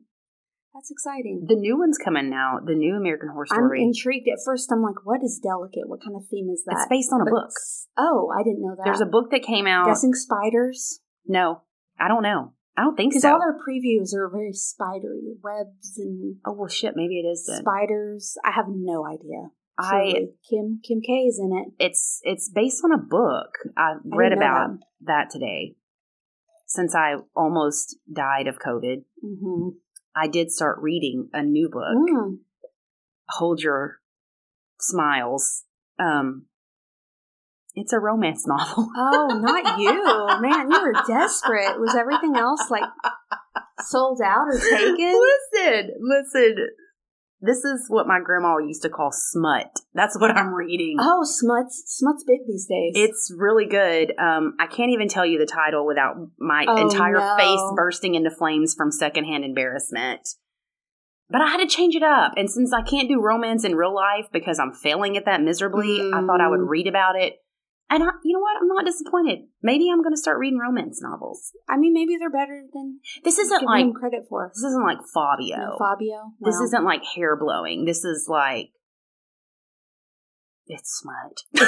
That's 0.76 0.90
exciting. 0.90 1.46
The 1.48 1.56
new 1.56 1.78
one's 1.78 1.96
coming 1.96 2.28
now. 2.28 2.58
The 2.62 2.74
new 2.74 2.96
American 2.96 3.30
Horror 3.30 3.46
Story. 3.46 3.80
I'm 3.80 3.88
intrigued. 3.88 4.28
At 4.28 4.38
first, 4.44 4.70
I'm 4.70 4.82
like, 4.82 5.06
what 5.06 5.22
is 5.24 5.40
delicate? 5.42 5.88
What 5.88 6.02
kind 6.04 6.14
of 6.16 6.28
theme 6.28 6.50
is 6.52 6.64
that? 6.66 6.76
it's 6.76 6.86
based 6.90 7.10
on 7.12 7.22
a 7.22 7.24
But- 7.24 7.30
book. 7.30 7.50
Oh, 7.96 8.28
I 8.38 8.42
didn't 8.44 8.60
know 8.60 8.74
that. 8.76 8.84
There's 8.84 9.00
a 9.00 9.06
book 9.06 9.30
that 9.30 9.42
came 9.42 9.66
out. 9.66 9.86
guessing 9.86 10.12
spiders. 10.12 11.00
No, 11.26 11.62
I 11.98 12.08
don't 12.08 12.22
know. 12.22 12.52
I 12.76 12.82
don't 12.82 12.94
think 12.94 13.12
Because 13.12 13.22
so. 13.22 13.32
all 13.32 13.40
their 13.40 13.56
previews 13.56 14.12
are 14.14 14.28
very 14.28 14.52
spidery, 14.52 15.32
webs 15.42 15.96
and 15.96 16.36
oh 16.44 16.52
well, 16.52 16.68
shit. 16.68 16.92
Maybe 16.94 17.20
it 17.20 17.26
is. 17.26 17.46
Then. 17.48 17.60
spiders. 17.62 18.36
I 18.44 18.50
have 18.50 18.66
no 18.68 19.06
idea. 19.06 19.48
I. 19.78 20.28
Kim 20.50 20.80
Kim 20.86 21.00
K 21.00 21.12
is 21.24 21.40
in 21.42 21.56
it. 21.56 21.72
It's 21.82 22.20
it's 22.22 22.50
based 22.50 22.82
on 22.84 22.92
a 22.92 22.98
book. 22.98 23.48
I 23.78 23.94
read 24.04 24.34
about 24.34 24.76
that 25.00 25.30
today. 25.30 25.76
Since 26.66 26.94
I 26.94 27.14
almost 27.34 27.96
died 28.12 28.46
of 28.46 28.58
COVID, 28.58 29.04
Mm-hmm. 29.24 29.68
I 30.16 30.28
did 30.28 30.50
start 30.50 30.78
reading 30.80 31.28
a 31.32 31.42
new 31.42 31.68
book. 31.68 31.94
Mm. 32.10 32.38
Hold 33.28 33.60
your 33.60 33.98
smiles. 34.80 35.64
Um, 35.98 36.46
it's 37.74 37.92
a 37.92 37.98
romance 37.98 38.44
novel. 38.46 38.88
Oh, 38.96 39.38
not 39.40 39.78
you, 39.78 40.02
man! 40.40 40.70
You 40.70 40.80
were 40.80 40.94
desperate. 41.06 41.78
Was 41.78 41.94
everything 41.94 42.36
else 42.36 42.70
like 42.70 42.84
sold 43.80 44.20
out 44.24 44.46
or 44.48 44.58
taken? 44.70 45.20
listen, 45.52 45.90
listen. 46.00 46.56
This 47.40 47.58
is 47.64 47.86
what 47.88 48.06
my 48.06 48.18
grandma 48.24 48.56
used 48.58 48.82
to 48.82 48.88
call 48.88 49.10
smut. 49.12 49.70
That's 49.92 50.18
what 50.18 50.30
I'm 50.30 50.54
reading. 50.54 50.96
Oh, 50.98 51.22
Smuts 51.22 51.82
Smuts 51.86 52.24
big 52.26 52.40
these 52.46 52.66
days. 52.66 52.92
It's 52.94 53.32
really 53.36 53.66
good. 53.66 54.12
Um, 54.18 54.54
I 54.58 54.66
can't 54.66 54.90
even 54.90 55.08
tell 55.08 55.26
you 55.26 55.38
the 55.38 55.46
title 55.46 55.86
without 55.86 56.16
my 56.38 56.64
Oh, 56.66 56.76
entire 56.76 57.18
no. 57.18 57.36
face 57.36 57.60
bursting 57.76 58.14
into 58.14 58.30
flames 58.30 58.74
from 58.74 58.90
secondhand 58.90 59.44
embarrassment. 59.44 60.26
But 61.28 61.42
I 61.42 61.48
had 61.48 61.58
to 61.58 61.66
change 61.66 61.94
it 61.94 62.02
up. 62.04 62.34
And 62.36 62.48
since 62.50 62.72
I 62.72 62.82
can't 62.82 63.08
do 63.08 63.20
romance 63.20 63.64
in 63.64 63.74
real 63.74 63.94
life 63.94 64.26
because 64.32 64.58
I'm 64.58 64.72
failing 64.72 65.16
at 65.16 65.24
that 65.26 65.42
miserably, 65.42 66.00
I 66.14 66.20
thought 66.24 66.40
I 66.40 66.48
would 66.48 66.60
Mm. 66.60 66.68
read 66.68 66.86
about 66.86 67.16
it. 67.16 67.34
And 67.88 68.02
I, 68.02 68.08
you 68.24 68.32
know 68.34 68.40
what? 68.40 68.56
I'm 68.60 68.66
not 68.68 68.84
disappointed. 68.84 69.46
Maybe 69.62 69.88
I'm 69.90 70.02
going 70.02 70.12
to 70.14 70.20
start 70.20 70.38
reading 70.38 70.58
romance 70.58 71.00
novels. 71.00 71.52
I 71.68 71.76
mean, 71.76 71.92
maybe 71.94 72.16
they're 72.18 72.30
better 72.30 72.62
than 72.72 72.98
This 73.22 73.38
isn't 73.38 73.64
like 73.64 73.94
credit 73.94 74.24
for. 74.28 74.50
this 74.52 74.64
isn't 74.64 74.82
like 74.82 74.98
Fabio. 75.14 75.56
No, 75.56 75.76
Fabio. 75.78 76.32
This 76.40 76.56
isn't 76.56 76.84
like 76.84 77.02
hair 77.14 77.36
blowing. 77.36 77.84
This 77.84 78.04
is 78.04 78.26
like 78.28 78.70
it's 80.66 81.00
smut. 81.00 81.62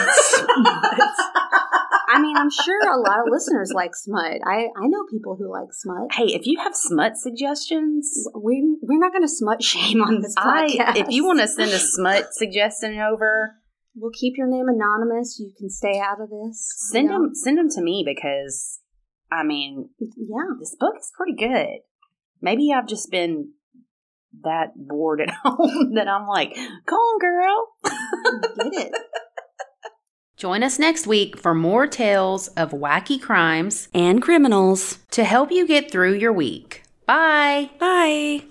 I 2.11 2.21
mean, 2.21 2.37
I'm 2.37 2.51
sure 2.51 2.81
a 2.91 2.99
lot 2.99 3.21
of 3.21 3.27
listeners 3.31 3.71
like 3.73 3.95
smut. 3.95 4.41
I 4.45 4.67
I 4.77 4.87
know 4.89 5.05
people 5.11 5.37
who 5.39 5.51
like 5.53 5.69
smut. 5.73 6.13
hey, 6.13 6.35
if 6.35 6.47
you 6.47 6.59
have 6.59 6.75
smut 6.75 7.17
suggestions, 7.17 8.11
We 8.35 8.77
we're 8.83 8.99
not 8.99 9.13
going 9.13 9.23
to 9.23 9.29
smut 9.29 9.63
shame 9.63 10.03
on 10.03 10.21
this 10.21 10.35
podcast. 10.35 10.81
I 10.81 10.99
if 10.99 11.11
you 11.11 11.25
want 11.25 11.41
to 11.41 11.49
send 11.49 11.71
a 11.71 11.79
smut 11.79 12.29
suggestion 12.33 12.99
over, 12.99 13.55
we'll 13.95 14.11
keep 14.13 14.35
your 14.37 14.49
name 14.49 14.67
anonymous. 14.69 15.39
You 15.41 15.53
can 15.59 15.71
stay 15.71 16.01
out 16.01 16.21
of 16.21 16.31
this. 16.31 16.73
send 16.91 17.05
you 17.07 17.11
know? 17.13 17.23
them 17.23 17.35
send 17.35 17.59
them 17.59 17.69
to 17.71 17.83
me 17.83 18.05
because 18.07 18.81
I 19.31 19.43
mean 19.45 19.91
Yeah. 20.01 20.55
this 20.59 20.77
book 20.79 20.95
is 20.99 21.13
pretty 21.17 21.35
good. 21.37 21.81
Maybe 22.41 22.73
I've 22.73 22.87
just 22.89 23.11
been 23.11 23.53
that 24.43 24.69
bored 24.77 25.21
at 25.21 25.31
home 25.43 25.95
that 25.95 26.07
I'm 26.09 26.27
like, 26.27 26.55
come 26.87 26.99
on, 26.99 27.19
girl. 27.19 27.69
Get 28.73 28.87
it. 28.89 28.93
Join 30.37 30.63
us 30.63 30.79
next 30.79 31.07
week 31.09 31.37
for 31.37 31.53
more 31.53 31.89
tales 31.89 32.47
of 32.49 32.71
wacky 32.71 33.21
crimes 33.21 33.89
and 33.93 34.23
criminals. 34.23 34.99
to 35.11 35.25
help 35.25 35.51
you 35.51 35.67
get 35.67 35.91
through 35.91 36.15
your 36.15 36.33
week. 36.33 36.85
Bye. 37.07 37.71
Bye. 37.81 38.43